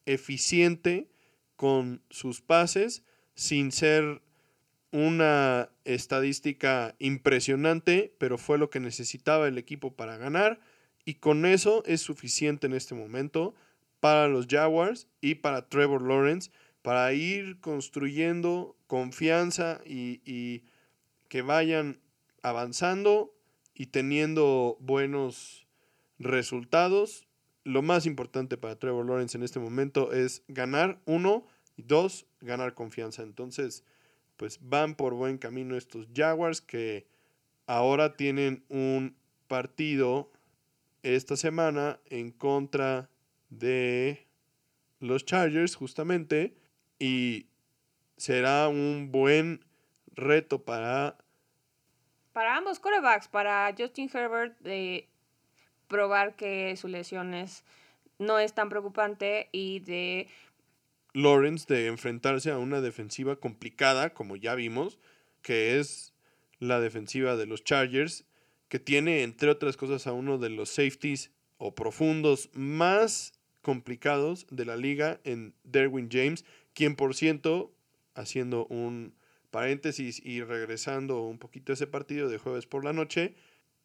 eficiente 0.07 1.11
con 1.57 2.03
sus 2.09 2.41
pases, 2.41 3.05
sin 3.35 3.71
ser 3.71 4.23
una 4.91 5.69
estadística 5.85 6.95
impresionante, 6.99 8.15
pero 8.17 8.39
fue 8.39 8.57
lo 8.57 8.71
que 8.71 8.81
necesitaba 8.81 9.47
el 9.47 9.59
equipo 9.59 9.95
para 9.95 10.17
ganar 10.17 10.59
y 11.05 11.15
con 11.15 11.45
eso 11.45 11.83
es 11.85 12.01
suficiente 12.01 12.67
en 12.67 12.73
este 12.73 12.95
momento 12.95 13.55
para 14.01 14.29
los 14.29 14.47
Jaguars 14.47 15.07
y 15.21 15.37
para 15.37 15.69
Trevor 15.69 16.03
Lawrence 16.03 16.51
para 16.83 17.13
ir 17.13 17.61
construyendo 17.61 18.77
confianza 18.87 19.81
y, 19.87 20.21
y 20.25 20.65
que 21.29 21.43
vayan 21.43 22.01
avanzando 22.43 23.35
y 23.75 23.87
teniendo 23.87 24.77
buenos 24.81 25.67
resultados. 26.19 27.27
Lo 27.65 27.83
más 27.83 28.07
importante 28.07 28.57
para 28.57 28.79
Trevor 28.79 29.07
Lawrence 29.07 29.37
en 29.37 29.45
este 29.45 29.61
momento 29.61 30.13
es 30.13 30.43
ganar 30.49 31.01
uno 31.05 31.47
y 31.77 31.83
dos, 31.83 32.27
ganar 32.41 32.75
confianza. 32.75 33.23
Entonces, 33.23 33.85
pues 34.37 34.59
van 34.61 34.95
por 34.97 35.15
buen 35.15 35.39
camino 35.39 35.77
estos 35.77 36.09
Jaguars 36.15 36.61
que 36.61 37.07
ahora 37.67 38.17
tienen 38.17 38.65
un 38.69 39.17
partido 39.47 40.31
esta 41.03 41.37
semana 41.37 42.01
en 42.07 42.31
contra 42.31 43.09
de 43.51 44.27
los 44.99 45.25
Chargers 45.25 45.77
justamente 45.77 46.55
y 47.03 47.47
será 48.17 48.69
un 48.69 49.11
buen 49.11 49.65
reto 50.15 50.63
para 50.63 51.19
para 52.33 52.57
ambos 52.57 52.79
corebacks, 52.79 53.27
para 53.27 53.75
Justin 53.77 54.09
Herbert 54.15 54.57
de 54.61 55.09
probar 55.89 56.37
que 56.37 56.77
su 56.77 56.87
lesión 56.87 57.35
no 58.21 58.39
es 58.39 58.55
tan 58.55 58.69
preocupante 58.69 59.49
y 59.51 59.81
de 59.81 60.29
Lawrence 61.13 61.67
de 61.67 61.89
enfrentarse 61.89 62.53
a 62.53 62.59
una 62.59 62.81
defensiva 62.81 63.35
complicada, 63.35 64.15
como 64.15 64.37
ya 64.37 64.55
vimos, 64.55 65.01
que 65.43 65.81
es 65.81 66.15
la 66.61 66.79
defensiva 66.79 67.35
de 67.35 67.47
los 67.47 67.65
Chargers, 67.65 68.25
que 68.69 68.79
tiene, 68.79 69.25
entre 69.25 69.51
otras 69.51 69.77
cosas, 69.77 70.07
a 70.07 70.13
uno 70.13 70.39
de 70.39 70.51
los 70.51 70.71
safeties 70.71 71.33
o 71.59 71.75
profundos 71.75 72.49
más 72.55 73.35
complicados 73.61 74.47
de 74.51 74.65
la 74.65 74.77
liga 74.77 75.21
en 75.25 75.55
Derwin 75.65 76.09
James, 76.11 76.45
quien 76.75 76.97
por 76.97 77.15
ciento, 77.15 77.73
haciendo 78.15 78.67
un 78.67 79.15
paréntesis 79.51 80.21
y 80.25 80.43
regresando 80.43 81.23
un 81.23 81.39
poquito 81.39 81.73
a 81.73 81.75
ese 81.75 81.87
partido 81.87 82.29
de 82.29 82.39
jueves 82.39 82.67
por 82.67 82.85
la 82.85 82.93
noche, 82.93 83.35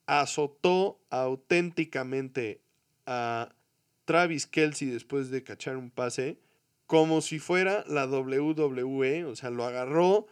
azotó 0.05 0.99
auténticamente 1.09 2.61
a 3.05 3.53
Travis 4.05 4.47
Kelsey 4.47 4.87
después 4.87 5.29
de 5.29 5.43
cachar 5.43 5.77
un 5.77 5.91
pase 5.91 6.39
como 6.87 7.19
si 7.19 7.37
fuera 7.37 7.83
la 7.87 8.07
WWE, 8.07 9.25
o 9.25 9.35
sea, 9.35 9.49
lo 9.49 9.65
agarró, 9.65 10.25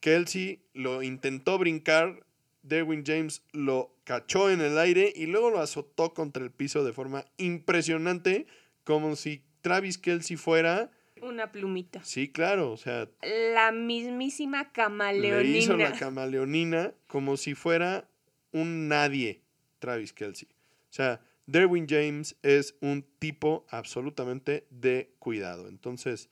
Kelsey 0.00 0.62
lo 0.72 1.02
intentó 1.02 1.58
brincar, 1.58 2.24
Derwin 2.62 3.04
James 3.04 3.42
lo 3.52 3.94
cachó 4.04 4.50
en 4.50 4.62
el 4.62 4.78
aire 4.78 5.12
y 5.14 5.26
luego 5.26 5.50
lo 5.50 5.60
azotó 5.60 6.14
contra 6.14 6.42
el 6.42 6.50
piso 6.50 6.84
de 6.84 6.94
forma 6.94 7.26
impresionante, 7.36 8.46
como 8.84 9.14
si 9.14 9.44
Travis 9.60 9.98
Kelsey 9.98 10.36
fuera... 10.36 10.90
Una 11.22 11.52
plumita. 11.52 12.02
Sí, 12.04 12.30
claro, 12.30 12.72
o 12.72 12.76
sea... 12.76 13.08
La 13.54 13.72
mismísima 13.72 14.72
camaleonina. 14.72 15.42
Le 15.42 15.58
hizo 15.58 15.76
la 15.76 15.92
camaleonina 15.92 16.94
como 17.06 17.36
si 17.36 17.54
fuera 17.54 18.08
un 18.52 18.88
nadie, 18.88 19.42
Travis 19.78 20.12
Kelsey. 20.12 20.48
O 20.50 20.92
sea, 20.92 21.20
Derwin 21.46 21.86
James 21.88 22.36
es 22.42 22.76
un 22.80 23.04
tipo 23.18 23.66
absolutamente 23.70 24.66
de 24.70 25.14
cuidado. 25.18 25.68
Entonces, 25.68 26.30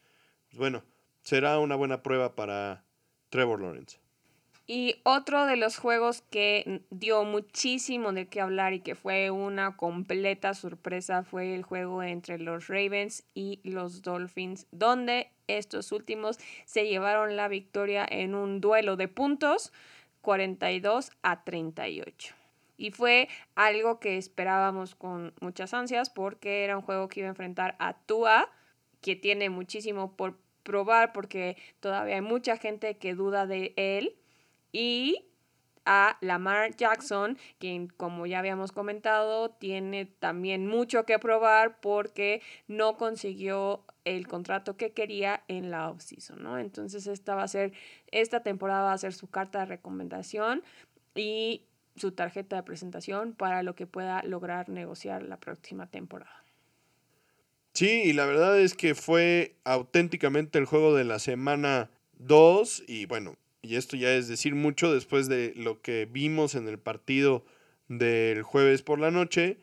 bueno, 0.52 0.84
será 1.22 1.58
una 1.58 1.76
buena 1.76 2.02
prueba 2.02 2.34
para 2.34 2.84
Trevor 3.28 3.60
Lawrence. 3.60 3.98
Y 4.70 4.96
otro 5.02 5.46
de 5.46 5.56
los 5.56 5.78
juegos 5.78 6.20
que 6.20 6.82
dio 6.90 7.24
muchísimo 7.24 8.12
de 8.12 8.28
qué 8.28 8.42
hablar 8.42 8.74
y 8.74 8.80
que 8.80 8.94
fue 8.94 9.30
una 9.30 9.78
completa 9.78 10.52
sorpresa 10.52 11.24
fue 11.24 11.54
el 11.54 11.62
juego 11.62 12.02
entre 12.02 12.38
los 12.38 12.68
Ravens 12.68 13.24
y 13.32 13.60
los 13.64 14.02
Dolphins, 14.02 14.66
donde 14.70 15.30
estos 15.46 15.90
últimos 15.90 16.38
se 16.66 16.86
llevaron 16.86 17.34
la 17.34 17.48
victoria 17.48 18.06
en 18.06 18.34
un 18.34 18.60
duelo 18.60 18.96
de 18.96 19.08
puntos 19.08 19.72
42 20.20 21.12
a 21.22 21.44
38. 21.44 22.34
Y 22.76 22.90
fue 22.90 23.30
algo 23.54 23.98
que 24.00 24.18
esperábamos 24.18 24.94
con 24.94 25.32
muchas 25.40 25.72
ansias 25.72 26.10
porque 26.10 26.64
era 26.64 26.76
un 26.76 26.82
juego 26.82 27.08
que 27.08 27.20
iba 27.20 27.28
a 27.28 27.30
enfrentar 27.30 27.74
a 27.78 27.94
Tua, 27.94 28.50
que 29.00 29.16
tiene 29.16 29.48
muchísimo 29.48 30.14
por 30.14 30.36
probar 30.62 31.14
porque 31.14 31.56
todavía 31.80 32.16
hay 32.16 32.20
mucha 32.20 32.58
gente 32.58 32.98
que 32.98 33.14
duda 33.14 33.46
de 33.46 33.72
él. 33.76 34.14
Y 34.72 35.24
a 35.84 36.18
Lamar 36.20 36.76
Jackson, 36.76 37.38
quien 37.58 37.88
como 37.88 38.26
ya 38.26 38.40
habíamos 38.40 38.72
comentado, 38.72 39.48
tiene 39.50 40.04
también 40.04 40.66
mucho 40.66 41.06
que 41.06 41.18
probar 41.18 41.80
porque 41.80 42.42
no 42.66 42.98
consiguió 42.98 43.84
el 44.04 44.28
contrato 44.28 44.76
que 44.76 44.92
quería 44.92 45.44
en 45.48 45.70
la 45.70 45.88
offseason, 45.88 46.42
¿no? 46.42 46.58
Entonces 46.58 47.06
esta 47.06 47.34
va 47.34 47.44
a 47.44 47.48
ser, 47.48 47.72
esta 48.10 48.42
temporada 48.42 48.82
va 48.82 48.92
a 48.92 48.98
ser 48.98 49.14
su 49.14 49.28
carta 49.28 49.60
de 49.60 49.66
recomendación 49.66 50.62
y 51.14 51.62
su 51.96 52.12
tarjeta 52.12 52.56
de 52.56 52.62
presentación 52.64 53.32
para 53.32 53.62
lo 53.62 53.74
que 53.74 53.86
pueda 53.86 54.22
lograr 54.24 54.68
negociar 54.68 55.22
la 55.22 55.38
próxima 55.38 55.86
temporada. 55.86 56.44
Sí, 57.72 58.02
y 58.04 58.12
la 58.12 58.26
verdad 58.26 58.58
es 58.58 58.74
que 58.74 58.94
fue 58.94 59.56
auténticamente 59.64 60.58
el 60.58 60.66
juego 60.66 60.94
de 60.94 61.04
la 61.04 61.18
semana 61.18 61.90
2 62.18 62.84
y 62.86 63.06
bueno, 63.06 63.36
y 63.62 63.76
esto 63.76 63.96
ya 63.96 64.14
es 64.14 64.28
decir 64.28 64.54
mucho 64.54 64.92
después 64.92 65.28
de 65.28 65.52
lo 65.56 65.80
que 65.80 66.06
vimos 66.10 66.54
en 66.54 66.68
el 66.68 66.78
partido 66.78 67.44
del 67.88 68.42
jueves 68.42 68.82
por 68.82 68.98
la 68.98 69.10
noche 69.10 69.58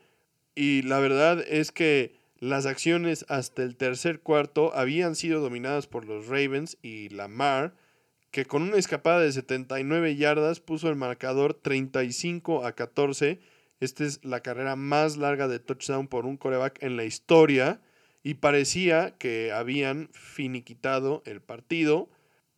y 0.54 0.82
la 0.82 0.98
verdad 0.98 1.44
es 1.46 1.72
que 1.72 2.16
las 2.38 2.66
acciones 2.66 3.24
hasta 3.28 3.62
el 3.62 3.76
tercer 3.76 4.20
cuarto 4.20 4.74
habían 4.74 5.14
sido 5.14 5.40
dominadas 5.40 5.86
por 5.86 6.04
los 6.04 6.26
Ravens 6.26 6.76
y 6.82 7.08
Lamar 7.08 7.74
que 8.30 8.44
con 8.44 8.62
una 8.62 8.76
escapada 8.76 9.20
de 9.20 9.32
79 9.32 10.16
yardas 10.16 10.60
puso 10.60 10.90
el 10.90 10.96
marcador 10.96 11.54
35 11.54 12.66
a 12.66 12.72
14. 12.72 13.40
Esta 13.80 14.04
es 14.04 14.22
la 14.24 14.40
carrera 14.40 14.76
más 14.76 15.16
larga 15.16 15.48
de 15.48 15.58
touchdown 15.58 16.06
por 16.06 16.26
un 16.26 16.36
coreback 16.36 16.82
en 16.82 16.98
la 16.98 17.04
historia 17.04 17.80
y 18.22 18.34
parecía 18.34 19.16
que 19.16 19.52
habían 19.52 20.10
finiquitado 20.12 21.22
el 21.24 21.40
partido, 21.40 22.10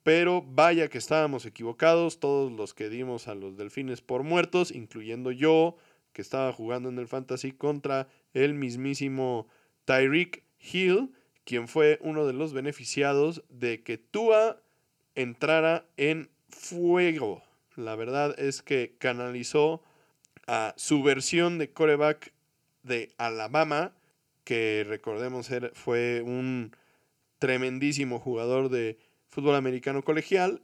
pero 0.02 0.42
vaya 0.42 0.88
que 0.88 0.98
estábamos 0.98 1.46
equivocados, 1.46 2.20
todos 2.20 2.52
los 2.52 2.74
que 2.74 2.88
dimos 2.88 3.28
a 3.28 3.34
los 3.34 3.56
delfines 3.56 4.00
por 4.00 4.22
muertos, 4.22 4.70
incluyendo 4.70 5.32
yo, 5.32 5.76
que 6.12 6.22
estaba 6.22 6.52
jugando 6.52 6.88
en 6.88 6.98
el 6.98 7.08
fantasy 7.08 7.52
contra 7.52 8.08
el 8.34 8.54
mismísimo 8.54 9.46
Tyreek 9.84 10.42
Hill, 10.60 11.12
quien 11.44 11.68
fue 11.68 11.98
uno 12.02 12.26
de 12.26 12.32
los 12.32 12.52
beneficiados 12.52 13.42
de 13.48 13.82
que 13.82 13.98
Tua 13.98 14.60
entrara 15.14 15.86
en 15.96 16.30
fuego. 16.48 17.42
La 17.76 17.94
verdad 17.96 18.38
es 18.38 18.62
que 18.62 18.96
canalizó 18.98 19.82
a 20.46 20.74
su 20.76 21.02
versión 21.02 21.58
de 21.58 21.70
coreback 21.70 22.32
de 22.82 23.12
Alabama, 23.18 23.94
que 24.44 24.84
recordemos 24.88 25.48
fue 25.74 26.22
un 26.22 26.74
tremendísimo 27.38 28.18
jugador 28.18 28.68
de 28.68 28.98
fútbol 29.38 29.54
americano 29.54 30.02
colegial 30.02 30.62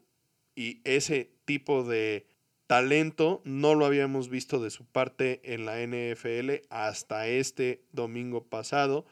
y 0.57 0.81
ese 0.83 1.31
tipo 1.45 1.85
de 1.85 2.27
talento 2.67 3.41
no 3.45 3.77
lo 3.77 3.87
habíamos 3.87 4.29
visto 4.29 4.61
de 4.61 4.71
su 4.71 4.85
parte 4.85 5.41
en 5.45 5.65
la 5.65 5.81
NFL 5.81 6.67
hasta 6.71 7.29
este 7.29 7.85
domingo 7.93 8.43
pasado, 8.43 9.07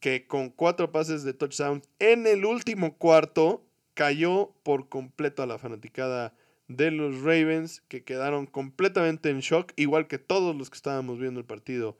que 0.00 0.26
con 0.26 0.48
cuatro 0.48 0.90
pases 0.90 1.22
de 1.22 1.34
touchdown 1.34 1.82
en 1.98 2.26
el 2.26 2.46
último 2.46 2.96
cuarto 2.96 3.66
cayó 3.92 4.54
por 4.62 4.88
completo 4.88 5.42
a 5.42 5.46
la 5.46 5.58
fanaticada 5.58 6.32
de 6.68 6.90
los 6.90 7.20
Ravens, 7.20 7.82
que 7.88 8.04
quedaron 8.04 8.46
completamente 8.46 9.28
en 9.28 9.40
shock, 9.40 9.74
igual 9.76 10.06
que 10.06 10.16
todos 10.16 10.56
los 10.56 10.70
que 10.70 10.76
estábamos 10.76 11.18
viendo 11.18 11.40
el 11.40 11.46
partido 11.46 11.98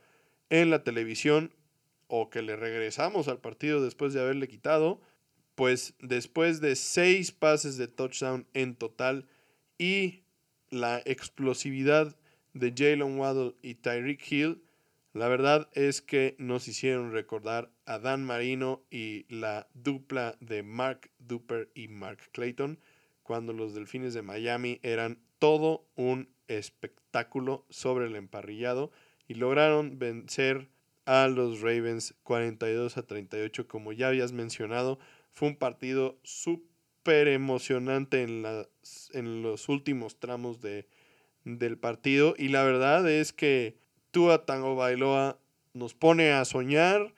en 0.49 0.71
la 0.71 0.85
televisión, 0.85 1.53
o 2.07 2.31
que 2.31 2.41
le 2.41 2.57
regresamos 2.57 3.29
al 3.29 3.43
partido 3.43 3.85
después 3.85 4.15
de 4.15 4.23
haberle 4.23 4.49
quitado, 4.49 5.03
pues 5.55 5.95
después 6.01 6.61
de 6.61 6.77
seis 6.77 7.33
pases 7.33 7.77
de 7.77 7.89
touchdown 7.89 8.47
en 8.55 8.75
total 8.75 9.27
y 9.79 10.25
la 10.71 11.01
explosividad 11.05 12.17
de 12.53 12.73
Jalen 12.77 13.19
Waddle 13.19 13.55
y 13.63 13.75
Tyreek 13.75 14.31
Hill, 14.31 14.63
la 15.13 15.29
verdad 15.29 15.69
es 15.75 16.03
que 16.03 16.35
nos 16.39 16.67
hicieron 16.67 17.13
recordar 17.13 17.71
a 17.87 17.99
Dan 17.99 18.25
Marino 18.25 18.83
y 18.91 19.27
la 19.29 19.69
dupla 19.75 20.37
de 20.41 20.63
Mark 20.63 21.11
Duper 21.19 21.71
y 21.75 21.89
Mark 21.89 22.19
Clayton 22.33 22.81
cuando 23.23 23.53
los 23.53 23.75
Delfines 23.75 24.15
de 24.15 24.23
Miami 24.23 24.81
eran 24.83 25.19
todo 25.39 25.87
un 25.95 26.29
espectáculo 26.49 27.65
sobre 27.71 28.07
el 28.07 28.17
emparrillado 28.17 28.91
y 29.29 29.35
lograron 29.35 29.99
vencer 29.99 30.69
a 31.07 31.29
los 31.29 31.61
Ravens 31.61 32.15
42 32.23 32.97
a 32.97 33.03
38 33.03 33.69
como 33.69 33.93
ya 33.93 34.09
habías 34.09 34.33
mencionado. 34.33 34.99
Fue 35.35 35.49
un 35.49 35.57
partido 35.57 36.19
súper 36.23 37.29
emocionante 37.29 38.23
en, 38.23 38.45
en 39.13 39.43
los 39.43 39.69
últimos 39.69 40.19
tramos 40.19 40.61
de, 40.61 40.87
del 41.45 41.77
partido 41.77 42.35
y 42.39 42.49
la 42.49 42.65
verdad 42.65 43.09
es 43.11 43.33
que 43.33 43.77
Tua 44.11 44.47
Tango 44.47 44.77
Bailoa 44.77 45.39
nos 45.73 45.95
pone 45.95 46.33
a 46.33 46.45
soñar. 46.45 47.15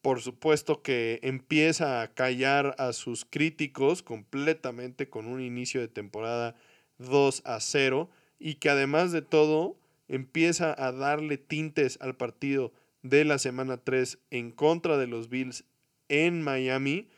Por 0.00 0.20
supuesto 0.20 0.82
que 0.82 1.18
empieza 1.22 2.00
a 2.00 2.14
callar 2.14 2.76
a 2.78 2.92
sus 2.92 3.24
críticos 3.24 4.04
completamente 4.04 5.08
con 5.08 5.26
un 5.26 5.40
inicio 5.40 5.80
de 5.80 5.88
temporada 5.88 6.54
2 6.98 7.42
a 7.44 7.58
0 7.58 8.08
y 8.38 8.54
que 8.54 8.70
además 8.70 9.10
de 9.10 9.22
todo 9.22 9.76
empieza 10.06 10.72
a 10.78 10.92
darle 10.92 11.38
tintes 11.38 11.98
al 12.00 12.16
partido 12.16 12.72
de 13.02 13.24
la 13.24 13.38
semana 13.38 13.78
3 13.78 14.18
en 14.30 14.52
contra 14.52 14.96
de 14.96 15.08
los 15.08 15.28
Bills 15.28 15.64
en 16.08 16.40
Miami 16.42 17.08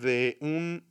de 0.00 0.38
un 0.40 0.84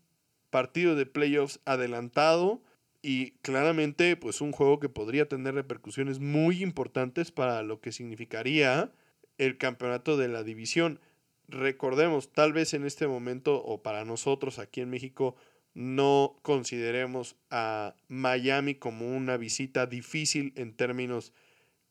partido 0.49 0.95
de 0.95 1.05
playoffs 1.05 1.59
adelantado 1.65 2.61
y 3.01 3.31
claramente 3.41 4.15
pues 4.15 4.41
un 4.41 4.51
juego 4.51 4.79
que 4.79 4.89
podría 4.89 5.27
tener 5.27 5.53
repercusiones 5.53 6.19
muy 6.19 6.63
importantes 6.63 7.31
para 7.31 7.63
lo 7.63 7.79
que 7.79 7.91
significaría 7.91 8.91
el 9.37 9.57
campeonato 9.57 10.17
de 10.17 10.27
la 10.27 10.43
división. 10.43 10.99
Recordemos, 11.47 12.33
tal 12.33 12.53
vez 12.53 12.73
en 12.73 12.85
este 12.85 13.07
momento 13.07 13.63
o 13.63 13.81
para 13.81 14.03
nosotros 14.03 14.59
aquí 14.59 14.81
en 14.81 14.89
México 14.89 15.35
no 15.73 16.39
consideremos 16.41 17.35
a 17.51 17.95
Miami 18.07 18.75
como 18.75 19.15
una 19.15 19.37
visita 19.37 19.85
difícil 19.85 20.51
en 20.55 20.73
términos 20.73 21.33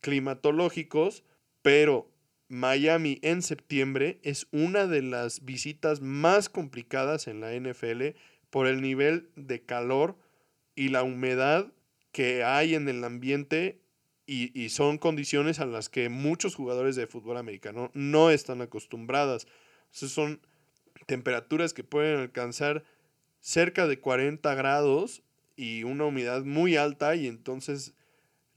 climatológicos, 0.01 1.23
pero 1.61 2.11
Miami 2.49 3.19
en 3.23 3.41
septiembre 3.41 4.19
es 4.23 4.47
una 4.51 4.87
de 4.87 5.01
las 5.01 5.43
visitas 5.43 6.01
más 6.01 6.49
complicadas 6.49 7.27
en 7.27 7.41
la 7.41 7.53
NFL 7.53 8.15
por 8.49 8.67
el 8.67 8.81
nivel 8.81 9.29
de 9.35 9.61
calor 9.61 10.17
y 10.75 10.89
la 10.89 11.03
humedad 11.03 11.71
que 12.11 12.43
hay 12.43 12.75
en 12.75 12.87
el 12.87 13.03
ambiente 13.03 13.81
y, 14.29 14.69
son 14.69 14.97
condiciones 14.97 15.61
a 15.61 15.65
las 15.65 15.87
que 15.87 16.09
muchos 16.09 16.53
jugadores 16.53 16.97
de 16.97 17.07
fútbol 17.07 17.37
americano 17.37 17.91
no 17.93 18.29
están 18.29 18.61
acostumbradas. 18.61 19.47
son 19.91 20.41
temperaturas 21.05 21.73
que 21.73 21.85
pueden 21.85 22.19
alcanzar 22.19 22.83
cerca 23.39 23.87
de 23.87 23.99
40 23.99 24.53
grados 24.55 25.23
y 25.55 25.83
una 25.83 26.05
humedad 26.05 26.43
muy 26.43 26.75
alta 26.75 27.15
y 27.15 27.27
entonces 27.27 27.93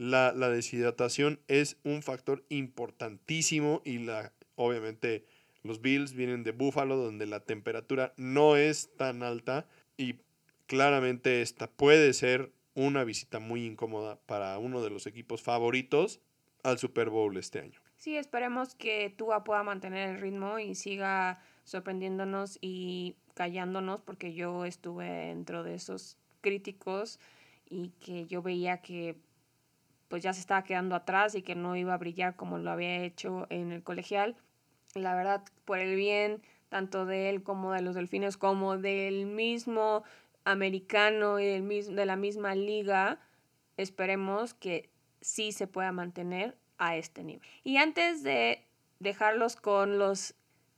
la, 0.00 0.32
la 0.32 0.48
deshidratación 0.48 1.40
es 1.46 1.76
un 1.84 2.02
factor 2.02 2.42
importantísimo 2.48 3.82
y 3.84 3.98
la, 3.98 4.32
obviamente 4.54 5.26
los 5.62 5.82
Bills 5.82 6.14
vienen 6.14 6.42
de 6.42 6.52
Buffalo 6.52 6.96
donde 6.96 7.26
la 7.26 7.40
temperatura 7.40 8.14
no 8.16 8.56
es 8.56 8.88
tan 8.96 9.22
alta 9.22 9.66
y 9.98 10.14
claramente 10.64 11.42
esta 11.42 11.70
puede 11.70 12.14
ser 12.14 12.50
una 12.74 13.04
visita 13.04 13.40
muy 13.40 13.66
incómoda 13.66 14.18
para 14.24 14.56
uno 14.56 14.80
de 14.82 14.88
los 14.88 15.06
equipos 15.06 15.42
favoritos 15.42 16.22
al 16.62 16.78
Super 16.78 17.10
Bowl 17.10 17.36
este 17.36 17.60
año. 17.60 17.78
Sí, 17.98 18.16
esperemos 18.16 18.74
que 18.74 19.10
Tua 19.10 19.44
pueda 19.44 19.62
mantener 19.62 20.08
el 20.08 20.20
ritmo 20.22 20.58
y 20.58 20.76
siga 20.76 21.42
sorprendiéndonos 21.64 22.56
y 22.62 23.16
callándonos, 23.34 24.00
porque 24.00 24.32
yo 24.32 24.64
estuve 24.64 25.04
dentro 25.04 25.62
de 25.62 25.74
esos 25.74 26.16
críticos 26.40 27.20
y 27.68 27.90
que 28.00 28.24
yo 28.24 28.40
veía 28.40 28.78
que 28.80 29.16
pues 30.10 30.24
ya 30.24 30.34
se 30.34 30.40
estaba 30.40 30.64
quedando 30.64 30.96
atrás 30.96 31.36
y 31.36 31.42
que 31.42 31.54
no 31.54 31.76
iba 31.76 31.94
a 31.94 31.98
brillar 31.98 32.34
como 32.34 32.58
lo 32.58 32.70
había 32.72 32.96
hecho 33.04 33.46
en 33.48 33.70
el 33.70 33.84
colegial. 33.84 34.36
La 34.94 35.14
verdad, 35.14 35.42
por 35.64 35.78
el 35.78 35.94
bien 35.94 36.42
tanto 36.68 37.06
de 37.06 37.30
él 37.30 37.44
como 37.44 37.72
de 37.72 37.80
los 37.80 37.94
delfines, 37.94 38.36
como 38.36 38.76
del 38.76 39.26
mismo 39.26 40.02
americano 40.44 41.38
y 41.38 41.46
del 41.46 41.94
de 41.94 42.06
la 42.06 42.16
misma 42.16 42.56
liga, 42.56 43.20
esperemos 43.76 44.52
que 44.52 44.90
sí 45.20 45.52
se 45.52 45.68
pueda 45.68 45.92
mantener 45.92 46.56
a 46.78 46.96
este 46.96 47.22
nivel. 47.22 47.46
Y 47.62 47.76
antes 47.76 48.24
de 48.24 48.66
dejarlos 48.98 49.54
con 49.54 49.98
los 49.98 50.34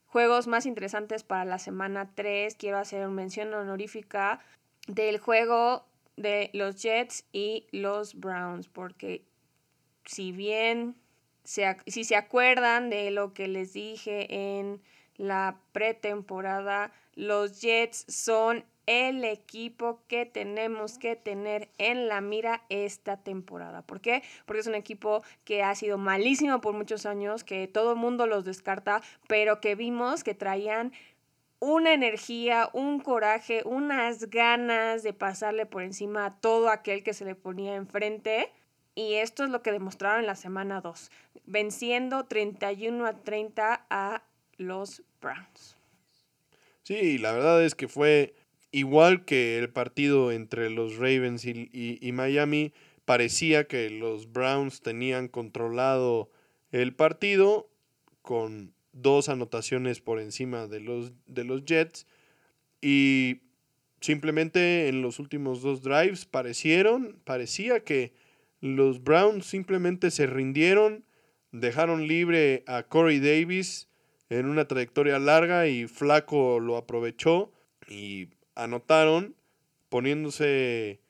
juegos 0.06 0.46
más 0.46 0.66
interesantes 0.66 1.24
para 1.24 1.46
la 1.46 1.58
semana 1.58 2.10
3, 2.14 2.54
quiero 2.56 2.76
hacer 2.76 3.06
una 3.06 3.14
mención 3.14 3.54
honorífica 3.54 4.40
del 4.88 5.18
juego 5.18 5.86
de 6.16 6.50
los 6.52 6.82
Jets 6.82 7.24
y 7.32 7.66
los 7.72 8.14
Browns, 8.14 8.68
porque 8.68 9.24
si 10.04 10.32
bien 10.32 10.96
se, 11.44 11.76
si 11.86 12.04
se 12.04 12.16
acuerdan 12.16 12.90
de 12.90 13.10
lo 13.10 13.34
que 13.34 13.48
les 13.48 13.72
dije 13.72 14.26
en 14.58 14.80
la 15.16 15.60
pretemporada, 15.72 16.92
los 17.14 17.60
Jets 17.60 18.04
son 18.08 18.64
el 18.86 19.24
equipo 19.24 20.00
que 20.08 20.26
tenemos 20.26 20.98
que 20.98 21.14
tener 21.14 21.68
en 21.78 22.08
la 22.08 22.20
mira 22.20 22.64
esta 22.68 23.16
temporada. 23.16 23.82
¿Por 23.82 24.00
qué? 24.00 24.22
Porque 24.44 24.60
es 24.60 24.66
un 24.66 24.74
equipo 24.74 25.22
que 25.44 25.62
ha 25.62 25.74
sido 25.74 25.98
malísimo 25.98 26.60
por 26.60 26.74
muchos 26.74 27.06
años, 27.06 27.44
que 27.44 27.68
todo 27.68 27.92
el 27.92 27.98
mundo 27.98 28.26
los 28.26 28.44
descarta, 28.44 29.00
pero 29.28 29.60
que 29.60 29.76
vimos 29.76 30.24
que 30.24 30.34
traían 30.34 30.92
una 31.62 31.94
energía, 31.94 32.68
un 32.72 32.98
coraje, 32.98 33.62
unas 33.64 34.28
ganas 34.30 35.04
de 35.04 35.12
pasarle 35.12 35.64
por 35.64 35.84
encima 35.84 36.26
a 36.26 36.40
todo 36.40 36.68
aquel 36.68 37.04
que 37.04 37.14
se 37.14 37.24
le 37.24 37.36
ponía 37.36 37.76
enfrente. 37.76 38.50
Y 38.96 39.14
esto 39.14 39.44
es 39.44 39.50
lo 39.50 39.62
que 39.62 39.70
demostraron 39.70 40.22
en 40.22 40.26
la 40.26 40.34
semana 40.34 40.80
2, 40.80 41.12
venciendo 41.46 42.24
31 42.24 43.06
a 43.06 43.12
30 43.12 43.86
a 43.88 44.24
los 44.56 45.04
Browns. 45.20 45.76
Sí, 46.82 47.18
la 47.18 47.30
verdad 47.30 47.64
es 47.64 47.76
que 47.76 47.86
fue 47.86 48.34
igual 48.72 49.24
que 49.24 49.56
el 49.60 49.70
partido 49.70 50.32
entre 50.32 50.68
los 50.68 50.96
Ravens 50.96 51.44
y, 51.44 52.10
Miami, 52.12 52.72
parecía 53.04 53.68
que 53.68 53.88
los 53.88 54.32
Browns 54.32 54.82
tenían 54.82 55.28
controlado 55.28 56.28
el 56.72 56.92
partido 56.92 57.70
con 58.20 58.74
dos 58.92 59.28
anotaciones 59.28 60.00
por 60.00 60.20
encima 60.20 60.66
de 60.66 60.80
los, 60.80 61.12
de 61.26 61.44
los 61.44 61.64
Jets 61.64 62.06
y 62.80 63.42
simplemente 64.00 64.88
en 64.88 65.02
los 65.02 65.18
últimos 65.18 65.62
dos 65.62 65.82
drives 65.82 66.26
parecieron, 66.26 67.20
parecía 67.24 67.84
que 67.84 68.12
los 68.60 69.02
Browns 69.02 69.46
simplemente 69.46 70.10
se 70.10 70.26
rindieron, 70.26 71.04
dejaron 71.52 72.06
libre 72.06 72.64
a 72.66 72.84
Corey 72.84 73.18
Davis 73.18 73.88
en 74.28 74.46
una 74.46 74.66
trayectoria 74.66 75.18
larga 75.18 75.68
y 75.68 75.86
Flaco 75.86 76.60
lo 76.60 76.76
aprovechó 76.76 77.52
y 77.88 78.28
anotaron 78.54 79.34
poniéndose 79.88 81.00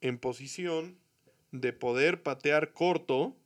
en 0.00 0.18
posición 0.18 0.98
de 1.50 1.72
poder 1.72 2.22
patear 2.22 2.72
corto 2.72 3.36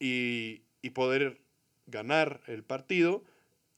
y, 0.00 0.62
y, 0.80 0.90
poder 0.90 1.42
ganar 1.86 2.40
el 2.48 2.64
partido. 2.64 3.22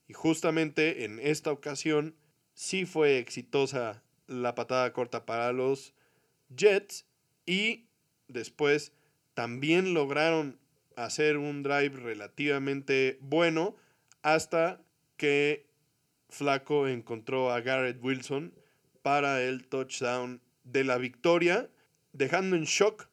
Y 0.07 0.13
justamente 0.13 1.05
en 1.05 1.19
esta 1.19 1.51
ocasión 1.51 2.15
sí 2.53 2.85
fue 2.85 3.19
exitosa 3.19 4.03
la 4.27 4.55
patada 4.55 4.91
corta 4.93 5.25
para 5.25 5.51
los 5.51 5.93
Jets 6.55 7.05
y 7.45 7.85
después 8.27 8.93
también 9.33 9.93
lograron 9.93 10.59
hacer 10.95 11.37
un 11.37 11.63
drive 11.63 11.97
relativamente 11.97 13.17
bueno 13.21 13.75
hasta 14.21 14.81
que 15.17 15.65
Flaco 16.29 16.87
encontró 16.87 17.51
a 17.51 17.61
Garrett 17.61 18.03
Wilson 18.03 18.53
para 19.01 19.41
el 19.43 19.67
touchdown 19.67 20.41
de 20.63 20.83
la 20.83 20.97
victoria, 20.97 21.69
dejando 22.13 22.55
en 22.55 22.63
shock 22.63 23.07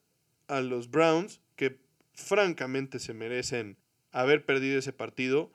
a 0.47 0.61
los 0.61 0.89
Browns, 0.89 1.39
que 1.55 1.77
francamente 2.13 2.99
se 2.99 3.13
merecen 3.13 3.77
haber 4.11 4.45
perdido 4.45 4.79
ese 4.79 4.93
partido 4.93 5.51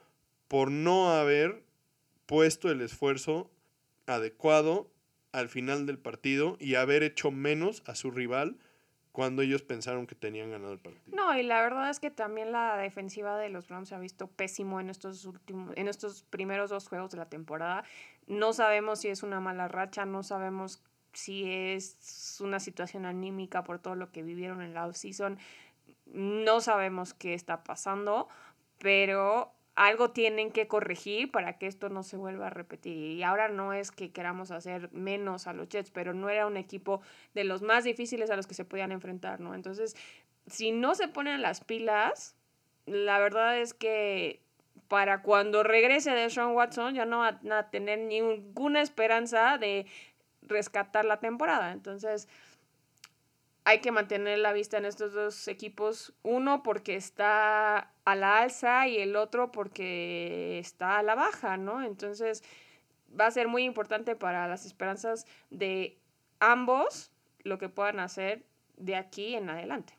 por 0.49 0.71
no 0.71 1.13
haber 1.13 1.63
puesto 2.27 2.71
el 2.71 2.81
esfuerzo 2.81 3.51
adecuado 4.07 4.91
al 5.33 5.49
final 5.49 5.87
del 5.87 5.99
partido 5.99 6.57
y 6.59 6.75
haber 6.75 7.03
hecho 7.03 7.31
menos 7.31 7.83
a 7.87 7.95
su 7.95 8.11
rival 8.11 8.57
cuando 9.13 9.43
ellos 9.43 9.63
pensaron 9.63 10.07
que 10.07 10.15
tenían 10.15 10.51
ganado 10.51 10.73
el 10.73 10.79
partido. 10.79 11.17
No, 11.17 11.37
y 11.37 11.43
la 11.43 11.61
verdad 11.61 11.91
es 11.91 11.99
que 11.99 12.11
también 12.11 12.53
la 12.53 12.77
defensiva 12.77 13.37
de 13.37 13.49
los 13.49 13.69
Browns 13.69 13.89
se 13.89 13.95
ha 13.95 13.99
visto 13.99 14.29
pésimo 14.29 14.81
en 14.81 14.91
estos 14.91 15.25
últimos, 15.25 15.77
en 15.77 15.89
estos 15.89 16.23
primeros 16.31 16.71
dos 16.71 16.89
juegos 16.89 17.11
de 17.11 17.19
la 17.19 17.29
temporada. 17.29 17.85
No 18.27 18.53
sabemos 18.53 19.01
si 19.01 19.09
es 19.09 19.23
una 19.23 19.41
mala 19.41 19.67
racha, 19.67 20.05
no 20.05 20.23
sabemos 20.23 20.83
si 21.13 21.51
es 21.51 22.39
una 22.41 22.61
situación 22.61 23.07
anímica 23.07 23.65
por 23.65 23.81
todo 23.81 23.97
lo 23.97 24.13
que 24.13 24.23
vivieron 24.23 24.63
en 24.63 24.73
la 24.73 24.87
offseason. 24.87 25.39
No 26.07 26.61
sabemos 26.61 27.13
qué 27.13 27.35
está 27.35 27.65
pasando, 27.65 28.29
pero 28.79 29.53
algo 29.79 30.11
tienen 30.11 30.51
que 30.51 30.67
corregir 30.67 31.31
para 31.31 31.57
que 31.57 31.69
esto 31.69 31.89
no 31.89 32.03
se 32.03 32.17
vuelva 32.17 32.49
a 32.49 32.51
repetir. 32.51 32.97
Y 32.97 33.23
ahora 33.23 33.49
no 33.49 33.73
es 33.73 33.93
que 33.93 34.11
queramos 34.11 34.51
hacer 34.51 34.93
menos 34.93 35.47
a 35.47 35.53
los 35.53 35.69
Jets, 35.69 35.93
pero 35.93 36.15
no 36.15 36.29
era 36.29 36.49
un 36.49 36.57
equipo 36.57 37.01
de 37.33 37.45
los 37.45 37.63
más 37.63 37.85
difíciles 37.85 38.29
a 38.31 38.37
los 38.37 38.49
que 38.49 38.55
se 38.55 38.65
podían 38.65 38.91
enfrentar, 38.91 39.39
¿no? 39.39 39.55
Entonces, 39.55 39.95
si 40.49 40.73
no 40.73 40.97
se 40.97 41.07
ponen 41.07 41.43
las 41.43 41.63
pilas, 41.63 42.35
la 42.87 43.21
verdad 43.21 43.57
es 43.61 43.73
que 43.73 44.41
para 44.89 45.23
cuando 45.23 45.63
regrese 45.63 46.11
de 46.11 46.29
Sean 46.29 46.57
Watson 46.57 46.97
ya 46.97 47.05
no 47.05 47.21
van 47.21 47.53
a 47.53 47.71
tener 47.71 48.01
ninguna 48.01 48.83
esperanza 48.83 49.59
de 49.59 49.87
rescatar 50.43 51.05
la 51.05 51.21
temporada. 51.21 51.71
Entonces, 51.71 52.29
hay 53.69 53.81
que 53.81 53.93
mantener 53.93 54.39
la 54.39 54.55
vista 54.55 54.79
en 54.79 54.87
estos 54.87 55.13
dos 55.13 55.47
equipos. 55.47 56.15
Uno 56.23 56.63
porque 56.63 56.97
está 56.97 57.93
a 58.07 58.17
la 58.17 58.39
alza 58.39 58.89
y 58.89 58.97
el 58.97 59.15
otro 59.15 59.53
porque 59.53 60.59
está 60.59 60.99
a 60.99 61.03
la 61.03 61.15
baja, 61.15 61.59
¿no? 61.59 61.85
Entonces 61.85 62.43
va 63.09 63.27
a 63.27 63.31
ser 63.31 63.47
muy 63.47 63.65
importante 63.65 64.17
para 64.17 64.49
las 64.49 64.65
esperanzas 64.65 65.27
de 65.51 65.99
ambos 66.41 67.11
lo 67.41 67.59
que 67.59 67.69
puedan 67.69 68.01
hacer 68.01 68.47
de 68.79 68.97
aquí 68.97 69.35
en 69.35 69.51
adelante. 69.51 69.93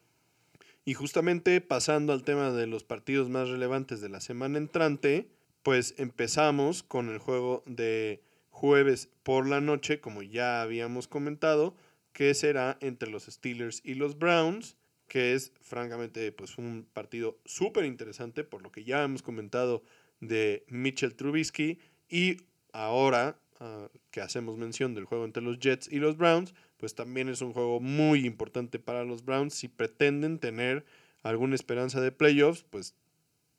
Y 0.83 0.95
justamente 0.95 1.61
pasando 1.61 2.11
al 2.11 2.23
tema 2.23 2.49
de 2.49 2.65
los 2.65 2.83
partidos 2.83 3.29
más 3.29 3.49
relevantes 3.49 4.01
de 4.01 4.09
la 4.09 4.19
semana 4.19 4.57
entrante, 4.57 5.29
pues 5.61 5.93
empezamos 5.99 6.81
con 6.81 7.09
el 7.09 7.19
juego 7.19 7.61
de 7.67 8.23
jueves 8.49 9.11
por 9.21 9.47
la 9.47 9.61
noche, 9.61 10.01
como 10.01 10.23
ya 10.23 10.63
habíamos 10.63 11.07
comentado, 11.07 11.75
que 12.19 12.33
será 12.33 12.77
entre 12.81 13.09
los 13.09 13.27
Steelers 13.27 13.81
y 13.85 13.93
los 13.93 14.19
Browns, 14.19 14.75
que 15.07 15.35
es 15.35 15.53
francamente 15.61 16.33
pues 16.33 16.57
un 16.57 16.85
partido 16.91 17.39
súper 17.45 17.85
interesante 17.85 18.43
por 18.43 18.61
lo 18.61 18.73
que 18.73 18.83
ya 18.83 19.05
hemos 19.05 19.21
comentado 19.21 19.83
de 20.19 20.65
Mitchell 20.67 21.15
Trubisky. 21.15 21.79
Y 22.09 22.35
ahora 22.73 23.39
ah, 23.61 23.87
que 24.11 24.19
hacemos 24.19 24.57
mención 24.57 24.93
del 24.95 25.05
juego 25.05 25.23
entre 25.23 25.41
los 25.41 25.59
Jets 25.59 25.87
y 25.89 25.99
los 25.99 26.17
Browns, 26.17 26.53
pues 26.75 26.93
también 26.93 27.29
es 27.29 27.39
un 27.39 27.53
juego 27.53 27.79
muy 27.79 28.25
importante 28.25 28.79
para 28.79 29.05
los 29.05 29.23
Browns. 29.23 29.53
Si 29.53 29.69
pretenden 29.69 30.39
tener 30.39 30.83
alguna 31.23 31.55
esperanza 31.55 32.01
de 32.01 32.11
playoffs, 32.11 32.65
pues 32.69 32.95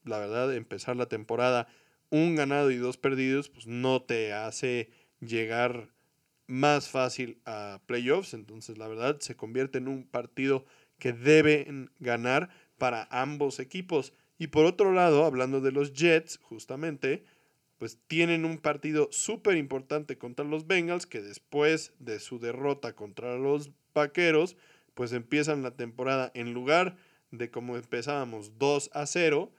la 0.05 0.19
verdad 0.19 0.55
empezar 0.55 0.97
la 0.97 1.07
temporada 1.07 1.67
un 2.11 2.37
ganado 2.37 2.71
y 2.71 2.77
dos 2.77 2.99
perdidos, 2.99 3.49
pues 3.49 3.67
no 3.67 4.03
te 4.03 4.35
hace 4.35 4.91
llegar 5.21 5.89
más 6.51 6.89
fácil 6.89 7.41
a 7.47 7.81
playoffs. 7.87 8.35
Entonces, 8.35 8.77
la 8.77 8.89
verdad, 8.89 9.21
se 9.21 9.37
convierte 9.37 9.79
en 9.79 9.89
un 9.89 10.05
partido 10.05 10.65
que 10.99 11.13
deben 11.13 11.91
ganar 11.99 12.51
para 12.77 13.09
ambos 13.11 13.61
equipos. 13.61 14.13
Y 14.39 14.49
por 14.49 14.67
otro 14.67 14.93
lado, 14.93 15.25
hablando 15.25 15.61
de 15.61 15.73
los 15.73 15.93
Jets, 15.93 16.39
justamente, 16.43 17.25
pues 17.79 17.99
tienen 18.07 18.45
un 18.45 18.59
partido 18.59 19.09
súper 19.11 19.57
importante 19.57 20.19
contra 20.19 20.45
los 20.45 20.67
Bengals, 20.67 21.07
que 21.07 21.23
después 21.23 21.95
de 21.99 22.21
su 22.21 22.39
derrota 22.39 22.95
contra 22.95 23.37
los 23.37 23.71
Vaqueros, 23.95 24.57
pues 24.95 25.13
empiezan 25.13 25.63
la 25.63 25.77
temporada 25.77 26.31
en 26.35 26.53
lugar 26.53 26.97
de 27.31 27.51
como 27.51 27.77
empezábamos 27.77 28.59
2 28.59 28.91
a 28.93 29.07
0, 29.07 29.51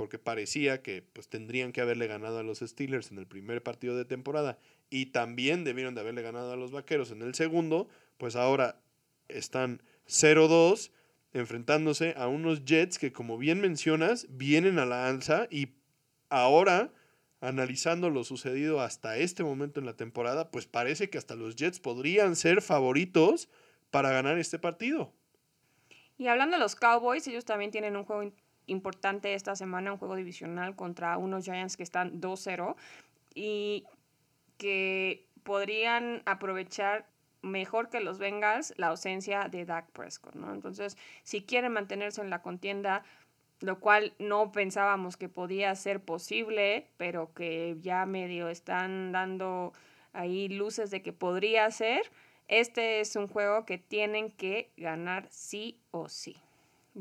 porque 0.00 0.18
parecía 0.18 0.80
que 0.80 1.02
pues 1.02 1.28
tendrían 1.28 1.72
que 1.72 1.82
haberle 1.82 2.06
ganado 2.06 2.38
a 2.38 2.42
los 2.42 2.60
Steelers 2.60 3.10
en 3.10 3.18
el 3.18 3.26
primer 3.26 3.62
partido 3.62 3.98
de 3.98 4.06
temporada 4.06 4.56
y 4.88 5.06
también 5.12 5.62
debieron 5.62 5.94
de 5.94 6.00
haberle 6.00 6.22
ganado 6.22 6.54
a 6.54 6.56
los 6.56 6.70
Vaqueros 6.72 7.10
en 7.10 7.20
el 7.20 7.34
segundo, 7.34 7.86
pues 8.16 8.34
ahora 8.34 8.80
están 9.28 9.82
0-2 10.08 10.90
enfrentándose 11.34 12.14
a 12.16 12.28
unos 12.28 12.64
Jets 12.64 12.98
que 12.98 13.12
como 13.12 13.36
bien 13.36 13.60
mencionas 13.60 14.26
vienen 14.30 14.78
a 14.78 14.86
la 14.86 15.06
alza 15.06 15.48
y 15.50 15.74
ahora 16.30 16.94
analizando 17.42 18.08
lo 18.08 18.24
sucedido 18.24 18.80
hasta 18.80 19.18
este 19.18 19.44
momento 19.44 19.80
en 19.80 19.86
la 19.86 19.98
temporada, 19.98 20.50
pues 20.50 20.66
parece 20.66 21.10
que 21.10 21.18
hasta 21.18 21.34
los 21.34 21.56
Jets 21.56 21.78
podrían 21.78 22.36
ser 22.36 22.62
favoritos 22.62 23.50
para 23.90 24.12
ganar 24.12 24.38
este 24.38 24.58
partido. 24.58 25.12
Y 26.16 26.28
hablando 26.28 26.56
de 26.56 26.62
los 26.62 26.74
Cowboys, 26.74 27.26
ellos 27.26 27.44
también 27.44 27.70
tienen 27.70 27.96
un 27.96 28.06
juego 28.06 28.22
importante 28.66 29.34
esta 29.34 29.56
semana, 29.56 29.92
un 29.92 29.98
juego 29.98 30.16
divisional 30.16 30.76
contra 30.76 31.16
unos 31.18 31.44
Giants 31.44 31.76
que 31.76 31.82
están 31.82 32.20
2-0 32.20 32.76
y 33.34 33.84
que 34.56 35.26
podrían 35.42 36.22
aprovechar 36.26 37.06
mejor 37.42 37.88
que 37.88 38.00
los 38.00 38.18
Bengals 38.18 38.74
la 38.76 38.88
ausencia 38.88 39.48
de 39.48 39.64
Dak 39.64 39.90
Prescott, 39.90 40.34
¿no? 40.34 40.52
Entonces, 40.52 40.96
si 41.22 41.42
quieren 41.42 41.72
mantenerse 41.72 42.20
en 42.20 42.30
la 42.30 42.42
contienda, 42.42 43.02
lo 43.60 43.80
cual 43.80 44.14
no 44.18 44.52
pensábamos 44.52 45.16
que 45.16 45.28
podía 45.28 45.74
ser 45.74 46.00
posible, 46.00 46.88
pero 46.96 47.32
que 47.32 47.76
ya 47.80 48.06
medio 48.06 48.48
están 48.48 49.12
dando 49.12 49.72
ahí 50.12 50.48
luces 50.48 50.90
de 50.90 51.02
que 51.02 51.12
podría 51.12 51.70
ser, 51.70 52.10
este 52.48 53.00
es 53.00 53.16
un 53.16 53.28
juego 53.28 53.64
que 53.64 53.78
tienen 53.78 54.30
que 54.30 54.72
ganar 54.76 55.28
sí 55.30 55.78
o 55.90 56.08
sí. 56.08 56.36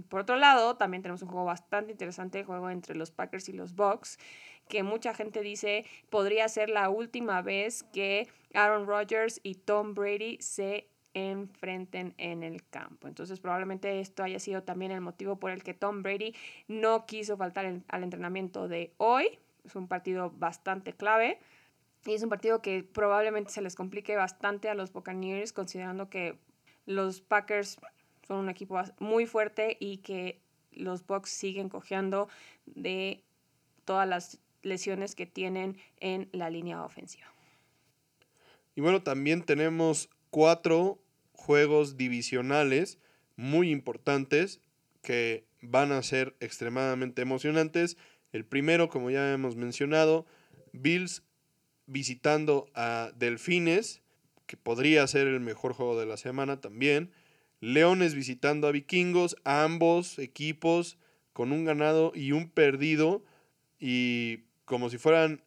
Por 0.10 0.22
otro 0.22 0.36
lado, 0.36 0.78
también 0.78 1.02
tenemos 1.02 1.22
un 1.22 1.30
juego 1.30 1.46
bastante 1.46 1.92
interesante, 1.92 2.40
el 2.40 2.46
juego 2.46 2.70
entre 2.70 2.96
los 2.96 3.12
Packers 3.12 3.50
y 3.50 3.54
los 3.54 3.76
Bucks, 3.76 4.20
que 4.68 4.84
mucha 4.84 5.14
gente 5.14 5.42
dice 5.42 5.86
podría 6.10 6.48
ser 6.48 6.70
la 6.70 6.90
última 6.90 7.42
vez 7.42 7.84
que 7.92 8.28
Aaron 8.54 8.86
Rodgers 8.86 9.40
y 9.44 9.56
Tom 9.56 9.96
Brady 9.96 10.38
se 10.42 10.88
enfrenten 11.14 12.14
en 12.18 12.44
el 12.44 12.68
campo. 12.70 13.08
Entonces 13.08 13.40
probablemente 13.40 14.00
esto 14.00 14.24
haya 14.24 14.40
sido 14.40 14.64
también 14.64 14.92
el 14.92 15.02
motivo 15.02 15.38
por 15.38 15.52
el 15.52 15.64
que 15.64 15.74
Tom 15.74 16.04
Brady 16.04 16.36
no 16.68 17.06
quiso 17.06 17.36
faltar 17.36 17.66
al 17.88 18.04
entrenamiento 18.04 18.68
de 18.68 18.94
hoy. 18.98 19.40
Es 19.66 19.76
un 19.76 19.88
partido 19.88 20.32
bastante 20.32 20.94
clave. 20.94 21.40
Y 22.06 22.14
es 22.14 22.24
un 22.24 22.30
partido 22.30 22.62
que 22.62 22.84
probablemente 22.84 23.52
se 23.52 23.62
les 23.62 23.76
complique 23.76 24.16
bastante 24.16 24.70
a 24.70 24.74
los 24.74 24.94
Buccaneers, 24.94 25.52
considerando 25.52 26.10
que 26.10 26.40
los 26.86 27.20
Packers 27.22 27.78
son 28.30 28.38
un 28.38 28.50
equipo 28.50 28.80
muy 29.00 29.26
fuerte 29.26 29.76
y 29.80 29.98
que 29.98 30.40
los 30.72 31.04
Bucks 31.08 31.32
siguen 31.32 31.68
cojeando 31.68 32.30
de 32.68 33.24
todas 33.86 34.08
las 34.08 34.40
lesiones 34.62 35.16
que 35.16 35.26
tienen 35.26 35.78
en 36.00 36.30
la 36.32 36.52
línea 36.52 36.84
ofensiva. 36.84 37.26
Y 38.76 38.82
bueno, 38.82 39.02
también 39.02 39.42
tenemos 39.42 40.12
cuatro 40.30 41.00
juegos 41.34 41.98
divisionales 41.98 43.00
muy 43.36 43.72
importantes 43.72 44.62
que 45.02 45.44
van 45.64 45.92
a 45.92 46.04
ser 46.04 46.36
extremadamente 46.40 47.24
emocionantes. 47.24 47.98
El 48.32 48.46
primero, 48.46 48.90
como 48.90 49.10
ya 49.10 49.34
hemos 49.34 49.56
mencionado, 49.56 50.28
Bills 50.72 51.24
visitando 51.88 52.70
a 52.76 53.12
Delfines, 53.16 54.04
que 54.46 54.56
podría 54.56 55.08
ser 55.08 55.26
el 55.26 55.40
mejor 55.40 55.74
juego 55.74 56.00
de 56.00 56.06
la 56.06 56.18
semana 56.18 56.62
también. 56.62 57.12
Leones 57.62 58.16
visitando 58.16 58.68
a 58.68 58.72
Vikingos, 58.72 59.36
ambos 59.44 60.20
equipos 60.20 60.98
con 61.34 61.52
un 61.52 61.66
ganado 61.66 62.12
y 62.16 62.32
un 62.32 62.50
perdido 62.50 63.24
y 63.80 64.44
como 64.66 64.90
si 64.90 64.98
fueran 64.98 65.42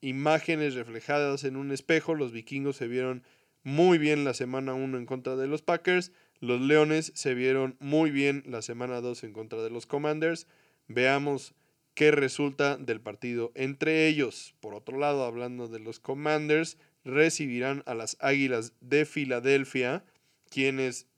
imágenes 0.00 0.74
reflejadas 0.74 1.44
en 1.44 1.56
un 1.56 1.72
espejo, 1.72 2.14
los 2.14 2.32
Vikingos 2.32 2.76
se 2.76 2.88
vieron 2.88 3.22
muy 3.62 3.98
bien 3.98 4.24
la 4.24 4.34
semana 4.34 4.74
1 4.74 4.98
en 4.98 5.06
contra 5.06 5.36
de 5.36 5.46
los 5.46 5.62
Packers, 5.62 6.12
los 6.40 6.60
Leones 6.60 7.12
se 7.14 7.34
vieron 7.34 7.76
muy 7.80 8.10
bien 8.10 8.44
la 8.46 8.62
semana 8.62 9.00
2 9.00 9.24
en 9.24 9.32
contra 9.32 9.60
de 9.62 9.70
los 9.70 9.86
Commanders. 9.86 10.46
Veamos 10.86 11.54
qué 11.94 12.12
resulta 12.12 12.76
del 12.76 13.00
partido 13.00 13.50
entre 13.56 14.06
ellos. 14.06 14.54
Por 14.60 14.74
otro 14.74 14.98
lado, 14.98 15.24
hablando 15.24 15.66
de 15.66 15.80
los 15.80 15.98
Commanders, 15.98 16.78
recibirán 17.04 17.82
a 17.86 17.94
las 17.94 18.16
Águilas 18.20 18.72
de 18.80 19.04
Filadelfia, 19.04 20.04
quienes 20.48 21.08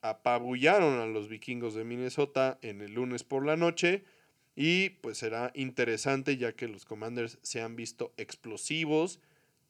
apabullaron 0.00 1.00
a 1.00 1.06
los 1.06 1.28
vikingos 1.28 1.74
de 1.74 1.84
Minnesota 1.84 2.58
en 2.62 2.80
el 2.80 2.94
lunes 2.94 3.24
por 3.24 3.44
la 3.44 3.56
noche. 3.56 4.04
Y 4.54 4.90
pues 4.90 5.18
será 5.18 5.52
interesante 5.54 6.36
ya 6.36 6.52
que 6.52 6.66
los 6.66 6.84
Commanders 6.84 7.38
se 7.42 7.60
han 7.60 7.76
visto 7.76 8.12
explosivos 8.16 9.20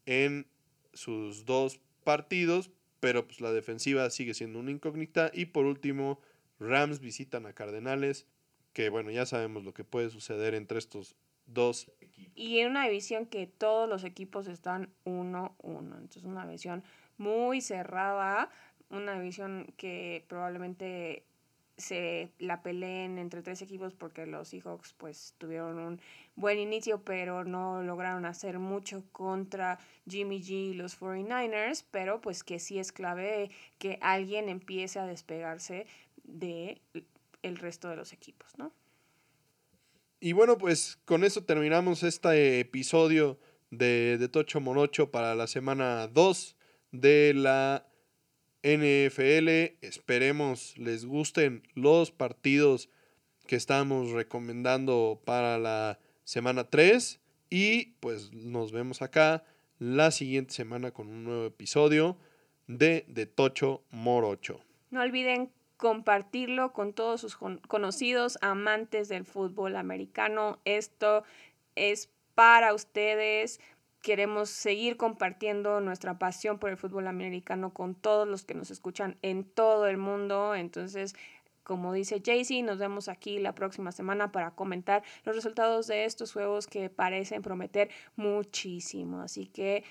en 0.07 0.47
sus 0.95 1.45
dos 1.45 1.81
partidos, 2.05 2.71
pero 3.01 3.27
pues 3.27 3.43
la 3.43 3.53
defensiva 3.53 4.09
sigue 4.09 4.33
siendo 4.33 4.59
una 4.59 4.71
incógnita. 4.71 5.31
Y 5.35 5.47
por 5.47 5.67
último, 5.67 6.21
Rams 6.59 7.01
visitan 7.01 7.45
a 7.45 7.53
Cardenales, 7.53 8.27
que 8.73 8.89
bueno, 8.89 9.11
ya 9.11 9.27
sabemos 9.27 9.65
lo 9.65 9.75
que 9.75 9.85
puede 9.85 10.09
suceder 10.09 10.55
entre 10.55 10.79
estos 10.79 11.17
dos 11.47 11.91
equipos. 12.01 12.33
Y 12.35 12.61
en 12.61 12.71
una 12.71 12.85
división 12.87 13.27
que 13.27 13.47
todos 13.47 13.89
los 13.89 14.05
equipos 14.05 14.49
están 14.49 14.91
1-1, 15.05 15.53
entonces 15.65 16.25
una 16.25 16.47
división 16.47 16.83
muy 17.17 17.61
cerrada 17.61 18.51
una 18.91 19.19
división 19.19 19.73
que 19.77 20.25
probablemente 20.29 21.25
se 21.79 22.33
la 22.41 22.61
peleen 22.63 23.19
entre 23.19 23.41
tres 23.41 23.63
equipos 23.63 23.95
porque 23.95 24.27
los 24.27 24.49
Seahawks 24.49 24.95
pues 24.95 25.35
tuvieron 25.39 25.79
un 25.79 26.01
buen 26.35 26.59
inicio 26.59 27.03
pero 27.05 27.45
no 27.45 27.83
lograron 27.83 28.25
hacer 28.25 28.59
mucho 28.59 29.05
contra 29.13 29.79
Jimmy 30.09 30.43
G 30.43 30.51
y 30.51 30.75
los 30.75 31.01
49ers, 31.01 31.85
pero 31.91 32.21
pues 32.21 32.43
que 32.43 32.59
sí 32.59 32.81
es 32.81 32.91
clave 32.91 33.51
que 33.79 33.99
alguien 34.03 34.49
empiece 34.49 34.99
a 34.99 35.07
despegarse 35.07 35.87
de 36.25 36.81
el 37.43 37.57
resto 37.57 37.89
de 37.89 37.97
los 37.97 38.13
equipos, 38.13 38.59
¿no? 38.59 38.73
Y 40.21 40.33
bueno, 40.33 40.59
pues 40.59 40.99
con 41.05 41.23
eso 41.23 41.45
terminamos 41.45 42.03
este 42.03 42.59
episodio 42.59 43.39
de, 43.71 44.19
de 44.19 44.29
Tocho 44.29 44.61
Morocho 44.61 45.13
para 45.13 45.37
la 45.37 45.47
semana 45.47 46.09
2 46.09 46.57
de 46.91 47.35
la 47.35 47.88
NFL. 48.63 49.77
Esperemos 49.81 50.77
les 50.77 51.05
gusten 51.05 51.63
los 51.75 52.11
partidos 52.11 52.89
que 53.47 53.57
estamos 53.57 54.11
recomendando 54.11 55.21
para 55.25 55.59
la 55.59 55.99
semana 56.25 56.65
3. 56.65 57.21
Y 57.51 57.93
pues 58.01 58.33
nos 58.33 58.73
vemos 58.73 59.03
acá 59.03 59.45
la 59.79 60.11
siguiente 60.11 60.55
semana 60.55 60.91
con 60.91 61.09
un 61.09 61.25
nuevo 61.25 61.47
episodio 61.47 62.17
de 62.67 63.05
De 63.09 63.27
Tocho 63.27 63.83
Morocho. 63.91 64.61
No 64.91 65.03
olviden 65.03 65.51
compartirlo 65.77 66.73
con 66.73 66.93
todos 66.93 67.21
sus 67.21 67.37
conocidos 67.37 68.39
amantes 68.43 69.09
del 69.09 69.25
fútbol 69.25 69.77
americano. 69.77 70.61
Esto 70.65 71.23
es 71.77 72.11
para 72.35 72.75
ustedes 72.75 73.61
queremos 74.03 74.51
seguir 74.51 74.97
compartiendo 74.97 75.81
nuestra 75.81 76.19
pasión 76.19 76.59
por 76.59 76.71
el 76.71 76.77
fútbol 76.77 77.07
americano 77.07 77.73
con 77.73 77.95
todos 77.95 78.27
los 78.27 78.45
que 78.45 78.55
nos 78.55 78.71
escuchan 78.71 79.17
en 79.23 79.45
todo 79.45 79.87
el 79.87 79.97
mundo. 79.97 80.55
Entonces, 80.55 81.15
como 81.63 81.93
dice 81.93 82.23
Jaycee, 82.25 82.63
nos 82.63 82.79
vemos 82.79 83.09
aquí 83.09 83.39
la 83.39 83.55
próxima 83.55 83.93
semana 83.93 84.33
para 84.33 84.53
comentar 84.53 85.03
los 85.25 85.37
resultados 85.37 85.87
de 85.87 86.05
estos 86.05 86.33
juegos 86.33 86.67
que 86.67 86.89
parecen 86.89 87.43
prometer 87.43 87.91
muchísimo. 88.17 89.21
Así 89.21 89.47
que 89.47 89.85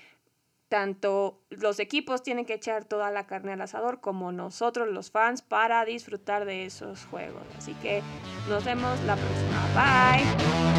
tanto 0.68 1.40
los 1.50 1.80
equipos 1.80 2.22
tienen 2.22 2.44
que 2.44 2.54
echar 2.54 2.84
toda 2.84 3.10
la 3.10 3.26
carne 3.26 3.52
al 3.52 3.60
asador 3.60 4.00
como 4.00 4.32
nosotros 4.32 4.88
los 4.88 5.10
fans 5.10 5.40
para 5.40 5.84
disfrutar 5.84 6.44
de 6.44 6.66
esos 6.66 7.06
juegos. 7.06 7.42
Así 7.56 7.74
que 7.74 8.02
nos 8.48 8.64
vemos 8.64 9.00
la 9.04 9.16
próxima. 9.16 9.68
Bye. 9.74 10.77